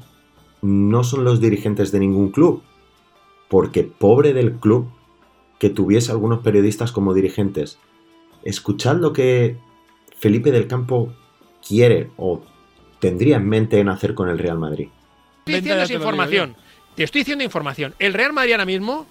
no 0.61 1.03
son 1.03 1.23
los 1.23 1.39
dirigentes 1.39 1.91
de 1.91 1.99
ningún 1.99 2.29
club, 2.29 2.61
porque 3.47 3.83
pobre 3.83 4.33
del 4.33 4.53
club 4.55 4.89
que 5.59 5.69
tuviese 5.69 6.11
algunos 6.11 6.39
periodistas 6.39 6.91
como 6.91 7.13
dirigentes. 7.13 7.77
Escuchad 8.43 8.97
lo 8.97 9.13
que 9.13 9.57
Felipe 10.17 10.51
del 10.51 10.67
Campo 10.67 11.13
quiere 11.65 12.09
o 12.17 12.41
tendría 12.99 13.37
en 13.37 13.47
mente 13.47 13.79
en 13.79 13.89
hacer 13.89 14.13
con 14.13 14.29
el 14.29 14.37
Real 14.37 14.57
Madrid. 14.57 14.89
Estoy 15.45 15.95
información. 15.95 16.55
Te 16.95 17.03
estoy 17.03 17.21
diciendo 17.21 17.43
información. 17.43 17.93
El 17.99 18.13
Real 18.13 18.33
Madrid 18.33 18.53
ahora 18.53 18.65
mismo 18.65 19.05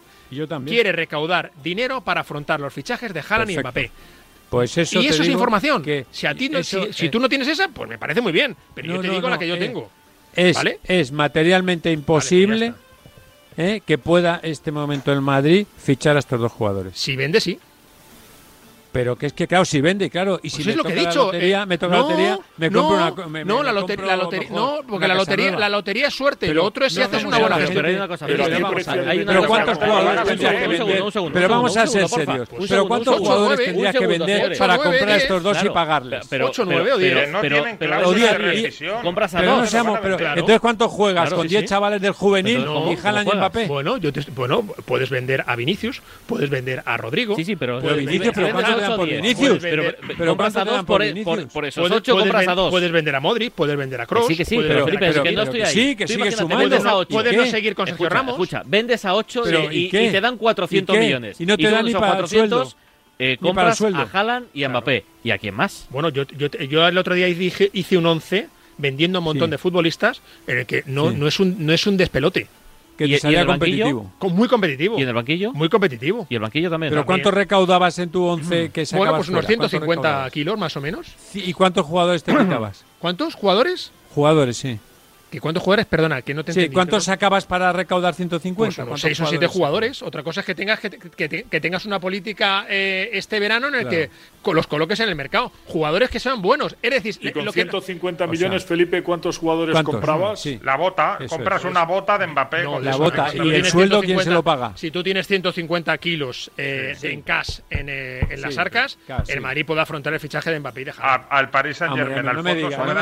quiere 0.67 0.93
recaudar 0.93 1.53
dinero 1.63 2.01
para 2.01 2.23
afrontar 2.23 2.61
los 2.61 2.73
fichajes 2.73 3.13
de 3.15 3.23
Haaland 3.27 3.51
y 3.51 3.59
Mbappé. 3.59 3.91
Pues 4.51 4.77
eso 4.79 5.01
y 5.01 5.07
eso 5.07 5.23
es 5.23 5.29
información. 5.29 5.83
Que 5.83 6.07
si, 6.11 6.27
a 6.27 6.35
ti 6.35 6.51
si, 6.63 7.09
tú 7.09 7.19
no 7.19 7.29
tienes 7.29 7.49
esa, 7.49 7.69
pues 7.69 7.89
me 7.89 7.99
parece 7.99 8.21
muy 8.21 8.33
bien. 8.33 8.57
Pero 8.75 8.95
yo 8.95 9.01
te 9.01 9.11
digo 9.11 9.29
la 9.29 9.39
que 9.39 9.49
yo 9.49 9.57
eh, 9.57 9.59
tengo. 9.59 9.91
Es, 10.35 10.59
es 10.85 11.13
materialmente 11.13 11.91
imposible 11.91 12.73
pues, 12.73 12.86
eh, 13.57 13.81
que 13.85 13.99
pueda 13.99 14.41
este 14.43 14.73
momento 14.73 15.13
el 15.13 15.21
Madrid 15.21 15.67
fichar 15.77 16.17
a 16.17 16.21
estos 16.21 16.41
dos 16.41 16.53
jugadores. 16.53 16.99
Si 16.99 17.17
vende, 17.17 17.41
sí. 17.41 17.59
Pero 18.93 19.17
que 19.17 19.27
es 19.27 19.33
que, 19.35 19.47
claro, 19.47 19.65
si 19.67 19.81
vende, 19.83 20.09
claro. 20.09 20.41
Y 20.43 20.49
si 20.51 20.57
pues 20.57 20.67
me 20.67 20.71
es 20.73 20.77
lo 20.79 20.83
toca 20.85 20.95
que 20.95 21.01
he 21.01 21.07
dicho. 21.07 21.19
la 21.19 21.25
lotería, 21.27 21.63
eh, 21.63 21.67
me 21.67 21.79
toca 21.79 21.95
la 21.95 22.01
no, 22.03 22.09
lotería, 22.09 22.39
me 22.57 22.71
no, 22.71 22.81
compro 22.89 22.97
una. 22.97 23.29
Me, 23.29 23.45
no, 23.45 23.59
me 23.59 23.65
la, 23.65 23.73
lotería, 23.73 23.97
compro 23.97 24.07
la 24.07 24.17
lotería, 24.17 24.49
no, 24.51 24.77
porque 24.77 24.97
una 24.97 25.09
la 25.09 25.15
lotería, 25.15 25.45
nueva. 25.47 25.61
la 25.61 25.69
lotería 25.69 26.07
es 26.09 26.15
suerte. 26.15 26.47
Pero 26.47 26.55
lo 26.61 26.65
otro 26.65 26.87
es 26.87 26.93
si 26.95 26.99
no 27.01 27.05
haces 27.05 27.25
una 27.25 27.39
buena 27.39 27.57
gestión. 27.57 27.77
pero 27.77 27.89
hay 27.89 27.95
una 27.95 28.09
cosa, 28.09 28.27
pero 28.27 28.39
vamos 28.39 28.89
a- 28.89 28.93
hay 28.93 29.19
una 29.19 29.27
Pero 29.33 29.41
cosa, 29.41 29.49
¿cuántos 29.49 29.79
Pero 29.79 29.91
jugadores 29.93 30.21
un 30.23 30.27
tendrías 30.29 30.53
que 30.53 30.59
segundo, 30.61 30.85
vender? 30.87 31.03
un 31.03 31.13
segundo, 31.13 31.35
Pero 31.35 31.47
un 31.47 31.51
vamos 31.53 31.77
a 31.77 31.87
ser 31.87 32.09
serios. 32.09 32.49
Pero 32.69 32.89
¿cuántos 32.89 33.19
jugadores 33.19 33.65
tendrías 33.67 33.97
que 33.97 34.07
vender 34.07 34.59
para 34.59 34.77
comprar 34.79 35.09
a 35.11 35.17
estos 35.17 35.43
dos 35.43 35.59
y 35.63 35.69
pagarles? 35.69 36.27
Pero- 36.31 36.47
Ocho, 36.47 36.65
nueve 36.65 36.93
o 36.93 36.97
diez. 36.99 37.13
pero- 37.15 37.33
no 37.33 37.41
pero- 37.41 37.63
tienen 37.63 37.79
diez, 38.53 38.79
de. 38.79 38.93
Compras 39.03 39.35
a 39.35 39.43
dos, 39.43 39.75
entonces 39.75 40.61
¿cuántos 40.61 40.91
juegas 40.91 41.33
con 41.35 41.43
sí, 41.43 41.49
10 41.49 41.63
sí. 41.63 41.69
chavales 41.69 42.01
del 42.01 42.13
juvenil 42.13 42.61
y 42.91 43.07
Haaland 43.07 43.29
y. 43.33 43.37
Mbappé? 43.37 43.67
Bueno, 43.67 43.97
yo 43.99 44.13
te- 44.13 44.23
bueno, 44.35 44.63
puedes 44.85 45.11
vender 45.11 45.45
a 45.47 45.55
Vinicius, 45.57 46.01
puedes 46.27 46.49
vender 46.51 46.83
a 46.87 46.97
Rodrigo. 46.97 47.37
Sí, 47.37 47.45
sí, 47.45 47.57
pero- 47.57 47.81
Vinicius, 47.81 48.33
pero 48.35 48.49
puedes 48.95 49.21
¿cuánto 49.21 49.61
te 49.61 49.69
vender 49.71 49.81
dan 49.81 49.91
a 49.91 49.97
por 49.97 49.97
Vinicius? 49.97 50.07
Pero- 50.17 50.27
compras 50.27 50.53
¿cuánto 50.55 50.71
a 50.71 50.75
dos 50.77 50.85
por- 50.85 51.01
Vinicius? 51.03 51.25
por- 51.25 51.49
por 51.49 51.65
esos 51.67 51.83
Puedes- 51.83 51.97
ocho 51.99 52.13
puedes 52.13 52.29
compras 52.31 52.49
a 52.49 52.55
dos. 52.55 52.71
Puedes 52.71 52.93
vender 52.93 53.15
a 53.15 53.21
Modric, 53.21 53.53
puedes 53.53 53.77
vender 53.77 54.01
a 54.01 54.07
Kroos. 54.07 54.27
Sí, 54.29 54.37
que 54.37 54.45
sí, 54.45 54.57
pero 54.59 54.85
Felipe, 54.85 55.05
es 55.07 55.11
que 55.13 55.17
Cavani. 55.19 55.37
no 55.37 55.43
estoy 55.43 55.61
ahí. 55.63 55.75
sí, 55.75 55.97
que 55.97 56.05
Tú 56.05 56.13
sigue 56.13 56.15
imagínate, 56.21 56.43
sumando. 56.43 56.69
vendes 56.71 56.85
a 56.87 56.97
ocho. 56.97 57.09
Puedes 57.11 57.33
¿y 57.33 57.37
no 57.37 57.47
seguir 57.47 57.75
con 57.75 57.87
Sergio 57.87 58.05
Escucha, 58.07 58.19
Ramos. 58.21 58.33
Escucha, 58.35 58.63
vendes 58.67 59.05
a 59.05 59.15
8 59.15 59.43
Pero, 59.45 59.73
y, 59.73 59.77
¿y 59.87 59.89
qué? 59.91 60.05
y 60.07 60.11
te 60.11 60.21
dan 60.21 60.37
400 60.37 60.95
¿Y 60.95 60.99
qué? 60.99 61.05
millones. 61.07 61.41
Y 61.41 61.47
no 61.47 61.57
te 61.57 61.71
dan 61.71 61.85
ni 61.85 61.91
esos 61.91 62.01
para 62.01 62.13
el 62.13 62.19
400 62.19 62.69
sueldo. 62.71 62.87
eh, 63.19 63.25
Ni 63.25 63.25
para 63.27 63.33
el 63.33 63.39
compras 63.39 63.79
sueldo. 63.79 63.99
a 64.01 64.09
Haaland 64.13 64.47
y 64.55 64.65
a 64.65 64.69
Mbappé. 64.69 65.05
¿Y 65.25 65.31
a 65.31 65.39
quién 65.39 65.55
más? 65.55 65.87
Bueno, 65.91 66.09
yo, 66.11 66.25
yo, 66.37 66.49
yo 66.49 66.87
el 66.87 66.99
otro 66.99 67.15
día 67.15 67.27
dije, 67.27 67.71
hice 67.73 67.97
un 67.97 68.07
11 68.07 68.49
vendiendo 68.79 69.21
un 69.21 69.25
montón 69.25 69.49
Sí. 69.49 69.53
de 69.53 69.59
futbolistas 69.59 70.21
en 70.47 70.59
el 70.59 70.67
que 70.67 70.83
no, 70.87 71.11
Sí. 71.11 71.17
no, 71.17 71.27
es, 71.27 71.41
un, 71.41 71.57
no 71.65 71.73
es 71.73 71.87
un 71.87 71.97
despelote. 71.97 72.47
Que 72.97 73.07
¿Y- 73.07 73.11
te 73.13 73.19
salía 73.19 73.39
en 73.39 73.43
el 73.43 73.47
banquillo? 73.59 73.85
competitivo. 73.85 74.13
Con- 74.19 74.33
Muy 74.35 74.49
competitivo. 74.49 74.99
¿Y 74.99 75.03
en 75.03 75.09
el 75.09 75.15
banquillo? 75.15 75.53
Muy 75.53 75.69
competitivo. 75.69 76.27
Y 76.31 76.35
el 76.35 76.41
banquillo 76.41 76.71
también. 76.71 76.91
Pero 76.91 77.03
También. 77.03 77.23
¿cuánto 77.23 77.37
recaudabas 77.37 77.99
en 77.99 78.09
tu 78.11 78.25
11 78.25 78.71
que 78.71 78.87
sacabas 78.87 78.99
Bueno, 79.11 79.17
pues 79.19 79.29
unos 79.29 79.45
fuera? 79.45 79.47
¿Cuánto 79.59 79.69
150 79.69 80.09
recaudabas? 80.09 80.33
kilos 80.33 80.59
más 80.59 80.77
o 80.77 80.81
menos. 80.81 81.07
¿Y 81.35 81.53
cuántos 81.53 81.85
jugadores 81.85 82.23
te 82.25 82.35
quitabas? 82.37 82.85
¿Cuántos 82.99 83.35
jugadores? 83.35 83.93
Jugadores, 84.15 84.57
sí. 84.57 84.79
¿Que 85.37 85.41
¿Cuántos 85.41 85.63
jugadores? 85.63 85.85
Perdona, 85.85 86.23
que 86.23 86.33
no 86.33 86.43
te 86.45 86.55
Sí, 86.55 86.61
entendí, 86.61 86.75
¿cuántos 86.75 87.05
pero- 87.05 87.13
sacabas 87.15 87.45
para 87.45 87.71
recaudar 87.71 88.15
150? 88.15 88.57
Pues 88.57 88.79
unos 88.79 88.89
¿Cuántos 88.89 89.01
seis 89.03 89.21
o 89.21 89.27
siete 89.27 89.47
jugadores? 89.47 90.01
Otra 90.01 90.23
cosa 90.23 90.41
es 90.41 90.47
que 90.47 90.55
tengas 90.55 90.81
que, 90.81 90.89
que 90.89 91.29
te- 91.29 91.43
que 91.43 91.61
tengas 91.61 91.85
una 91.85 92.01
política 92.01 92.65
eh, 92.71 93.11
este 93.13 93.39
verano 93.39 93.69
en 93.69 93.75
el 93.75 93.81
Claro. 93.87 94.09
que 94.43 94.53
los 94.55 94.67
coloques 94.67 94.99
en 95.01 95.11
el 95.11 95.15
mercado. 95.15 95.53
Jugadores 95.67 96.09
que 96.09 96.21
sean 96.21 96.41
buenos. 96.41 96.75
Es 96.81 96.91
decir, 96.91 97.19
Y 97.21 97.33
con 97.33 97.45
lo 97.45 97.53
que 97.53 97.61
150 97.65 98.25
o 98.25 98.29
millones, 98.29 98.63
sea, 98.63 98.69
Felipe, 98.69 99.03
¿cuántos 99.03 99.37
jugadores 99.37 99.75
¿cuántos? 99.75 99.97
comprabas? 99.97 100.41
Sí. 100.41 100.59
La 100.63 100.77
bota, 100.77 101.19
Eso 101.21 101.29
compras 101.37 101.63
es. 101.65 101.71
una 101.71 101.85
bota 101.85 102.17
de 102.17 102.29
Mbappé. 102.29 102.63
No, 102.63 102.81
la 102.81 102.91
eso, 102.93 102.99
bota 103.01 103.27
y 103.35 103.39
el 103.39 103.43
tienes 103.51 103.69
sueldo, 103.71 104.01
¿quién 104.01 104.17
150 104.19 104.25
se 104.31 104.31
lo 104.35 104.43
paga? 104.43 104.73
Si 104.77 104.91
tú 104.91 105.03
tienes 105.03 105.27
150 105.27 105.99
kilos 105.99 106.51
eh, 106.57 106.97
en 107.03 107.21
cash 107.21 107.59
en, 107.69 107.89
eh, 107.91 108.21
en 108.31 108.41
las 108.41 108.55
Sí, 108.55 108.61
arcas, 108.61 108.97
claro, 109.05 109.27
sí. 109.27 109.33
el 109.33 109.43
Madrid 109.43 109.67
puede 109.67 109.83
afrontar 109.83 110.15
el 110.15 110.21
fichaje 110.21 110.51
de 110.51 110.61
Mbappé 110.61 110.81
y 110.81 110.85
de 110.85 110.91
Haaland. 110.93 111.25
A- 111.31 111.37
al 111.37 111.51
Paris 111.51 111.77
Saint 111.77 111.93
Hombre, 111.93 112.07
Germain, 112.07 112.29
al 112.31 112.37
no 112.37 112.43
me 112.43 112.55
digas, 112.55 112.73
sobre 112.75 112.95
no 112.95 113.01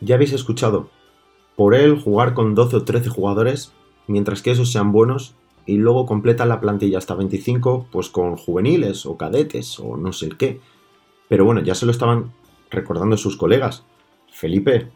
Ya 0.00 0.14
habéis 0.14 0.32
escuchado. 0.32 0.90
Por 1.56 1.74
él 1.74 2.00
jugar 2.00 2.34
con 2.34 2.54
12 2.54 2.76
o 2.76 2.84
13 2.84 3.08
jugadores, 3.10 3.72
mientras 4.06 4.42
que 4.42 4.52
esos 4.52 4.70
sean 4.70 4.92
buenos, 4.92 5.34
y 5.66 5.76
luego 5.76 6.06
completan 6.06 6.48
la 6.48 6.60
plantilla 6.60 6.98
hasta 6.98 7.14
25, 7.14 7.88
pues 7.90 8.08
con 8.08 8.36
juveniles 8.36 9.04
o 9.06 9.16
cadetes 9.16 9.78
o 9.78 9.96
no 9.96 10.12
sé 10.12 10.30
qué. 10.30 10.60
Pero 11.28 11.44
bueno, 11.44 11.60
ya 11.60 11.74
se 11.74 11.84
lo 11.84 11.92
estaban 11.92 12.32
recordando 12.70 13.16
sus 13.16 13.36
colegas. 13.36 13.84
Felipe, 14.32 14.88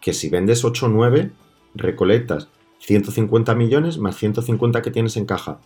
que 0.00 0.12
si 0.12 0.28
vendes 0.28 0.64
8 0.64 0.86
o 0.86 0.88
9, 0.90 1.32
recolectas 1.74 2.48
150 2.78 3.54
millones 3.54 3.98
más 3.98 4.16
150 4.16 4.82
que 4.82 4.90
tienes 4.90 5.16
en 5.16 5.24
caja. 5.24 5.60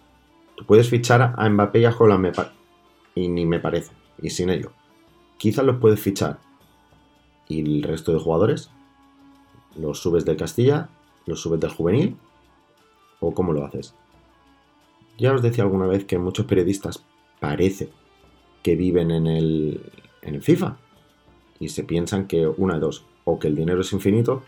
Tú 0.54 0.64
puedes 0.64 0.88
fichar 0.88 1.34
a 1.36 1.48
Mbappé 1.48 1.80
y 1.80 1.84
a 1.84 1.90
Haaland, 1.90 2.20
me 2.20 2.32
y 3.14 3.28
ni 3.28 3.46
me 3.46 3.58
parece, 3.58 3.92
y 4.22 4.30
sin 4.30 4.50
ello. 4.50 4.72
Quizás 5.38 5.64
los 5.64 5.76
puedes 5.76 6.00
fichar. 6.00 6.38
¿Y 7.48 7.60
el 7.60 7.82
resto 7.82 8.12
de 8.12 8.18
jugadores? 8.18 8.70
¿Los 9.76 10.00
subes 10.00 10.24
del 10.24 10.36
Castilla? 10.36 10.88
¿Los 11.26 11.40
subes 11.40 11.60
del 11.60 11.70
juvenil? 11.70 12.16
¿O 13.20 13.32
cómo 13.32 13.52
lo 13.52 13.64
haces? 13.64 13.94
Ya 15.18 15.32
os 15.32 15.42
decía 15.42 15.64
alguna 15.64 15.86
vez 15.86 16.04
que 16.04 16.18
muchos 16.18 16.46
periodistas 16.46 17.04
parece 17.40 17.90
que 18.62 18.76
viven 18.76 19.10
en 19.10 19.26
el, 19.26 19.92
en 20.22 20.34
el 20.34 20.42
FIFA 20.42 20.76
y 21.58 21.68
se 21.70 21.84
piensan 21.84 22.26
que 22.26 22.46
una 22.46 22.74
de 22.74 22.80
dos, 22.80 23.04
o 23.24 23.38
que 23.38 23.48
el 23.48 23.56
dinero 23.56 23.80
es 23.80 23.92
infinito, 23.92 24.42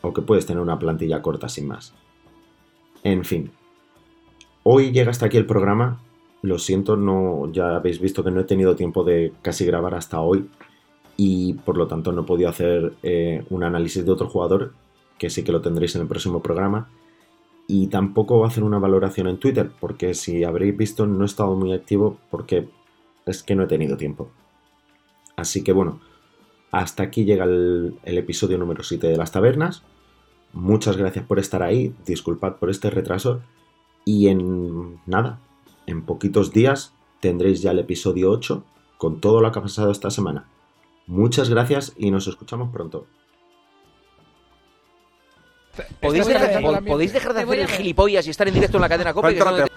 o 0.00 0.12
que 0.12 0.22
puedes 0.22 0.46
tener 0.46 0.62
una 0.62 0.78
plantilla 0.78 1.20
corta 1.20 1.48
sin 1.48 1.66
más. 1.66 1.94
En 3.02 3.24
fin, 3.24 3.50
hoy 4.62 4.92
llega 4.92 5.10
hasta 5.10 5.26
aquí 5.26 5.36
el 5.36 5.46
programa. 5.46 6.00
Lo 6.40 6.58
siento, 6.58 6.96
no, 6.96 7.50
ya 7.52 7.76
habéis 7.76 8.00
visto 8.00 8.22
que 8.22 8.30
no 8.30 8.40
he 8.40 8.44
tenido 8.44 8.76
tiempo 8.76 9.04
de 9.04 9.32
casi 9.42 9.66
grabar 9.66 9.94
hasta 9.94 10.20
hoy 10.20 10.48
y 11.20 11.54
por 11.54 11.76
lo 11.76 11.88
tanto 11.88 12.12
no 12.12 12.22
he 12.22 12.24
podido 12.24 12.48
hacer 12.48 12.94
eh, 13.02 13.44
un 13.50 13.64
análisis 13.64 14.06
de 14.06 14.12
otro 14.12 14.28
jugador, 14.28 14.72
que 15.18 15.30
sí 15.30 15.42
que 15.42 15.50
lo 15.50 15.60
tendréis 15.60 15.96
en 15.96 16.02
el 16.02 16.08
próximo 16.08 16.40
programa. 16.40 16.88
Y 17.66 17.88
tampoco 17.88 18.46
hacer 18.46 18.62
una 18.62 18.78
valoración 18.78 19.26
en 19.26 19.38
Twitter, 19.38 19.68
porque 19.80 20.14
si 20.14 20.44
habréis 20.44 20.76
visto 20.76 21.06
no 21.06 21.24
he 21.24 21.26
estado 21.26 21.56
muy 21.56 21.72
activo 21.72 22.18
porque 22.30 22.68
es 23.26 23.42
que 23.42 23.56
no 23.56 23.64
he 23.64 23.66
tenido 23.66 23.96
tiempo. 23.96 24.30
Así 25.34 25.64
que 25.64 25.72
bueno, 25.72 26.00
hasta 26.70 27.02
aquí 27.02 27.24
llega 27.24 27.44
el, 27.44 27.96
el 28.04 28.16
episodio 28.16 28.56
número 28.56 28.84
7 28.84 29.08
de 29.08 29.16
las 29.16 29.32
tabernas. 29.32 29.82
Muchas 30.52 30.96
gracias 30.96 31.26
por 31.26 31.40
estar 31.40 31.64
ahí, 31.64 31.94
disculpad 32.06 32.58
por 32.58 32.70
este 32.70 32.90
retraso. 32.90 33.42
Y 34.04 34.28
en 34.28 35.00
nada, 35.04 35.40
en 35.86 36.02
poquitos 36.02 36.52
días 36.52 36.94
tendréis 37.18 37.60
ya 37.60 37.72
el 37.72 37.80
episodio 37.80 38.30
8 38.30 38.62
con 38.98 39.20
todo 39.20 39.40
lo 39.40 39.50
que 39.50 39.58
ha 39.58 39.62
pasado 39.62 39.90
esta 39.90 40.10
semana. 40.10 40.46
Muchas 41.08 41.48
gracias 41.48 41.94
y 41.96 42.10
nos 42.10 42.26
escuchamos 42.28 42.70
pronto. 42.70 43.06
¿Podéis 46.00 46.26
dejar, 46.26 46.84
podéis 46.84 47.12
de 47.34 47.40
hacer 47.40 47.58
el 47.60 47.68
gilipollas 47.68 48.26
y 48.26 48.30
estar 48.30 48.46
en 48.46 48.54
directo 48.54 48.76
en 48.76 48.82
la 48.82 48.88
cadena 48.88 49.12
donde- 49.50 49.68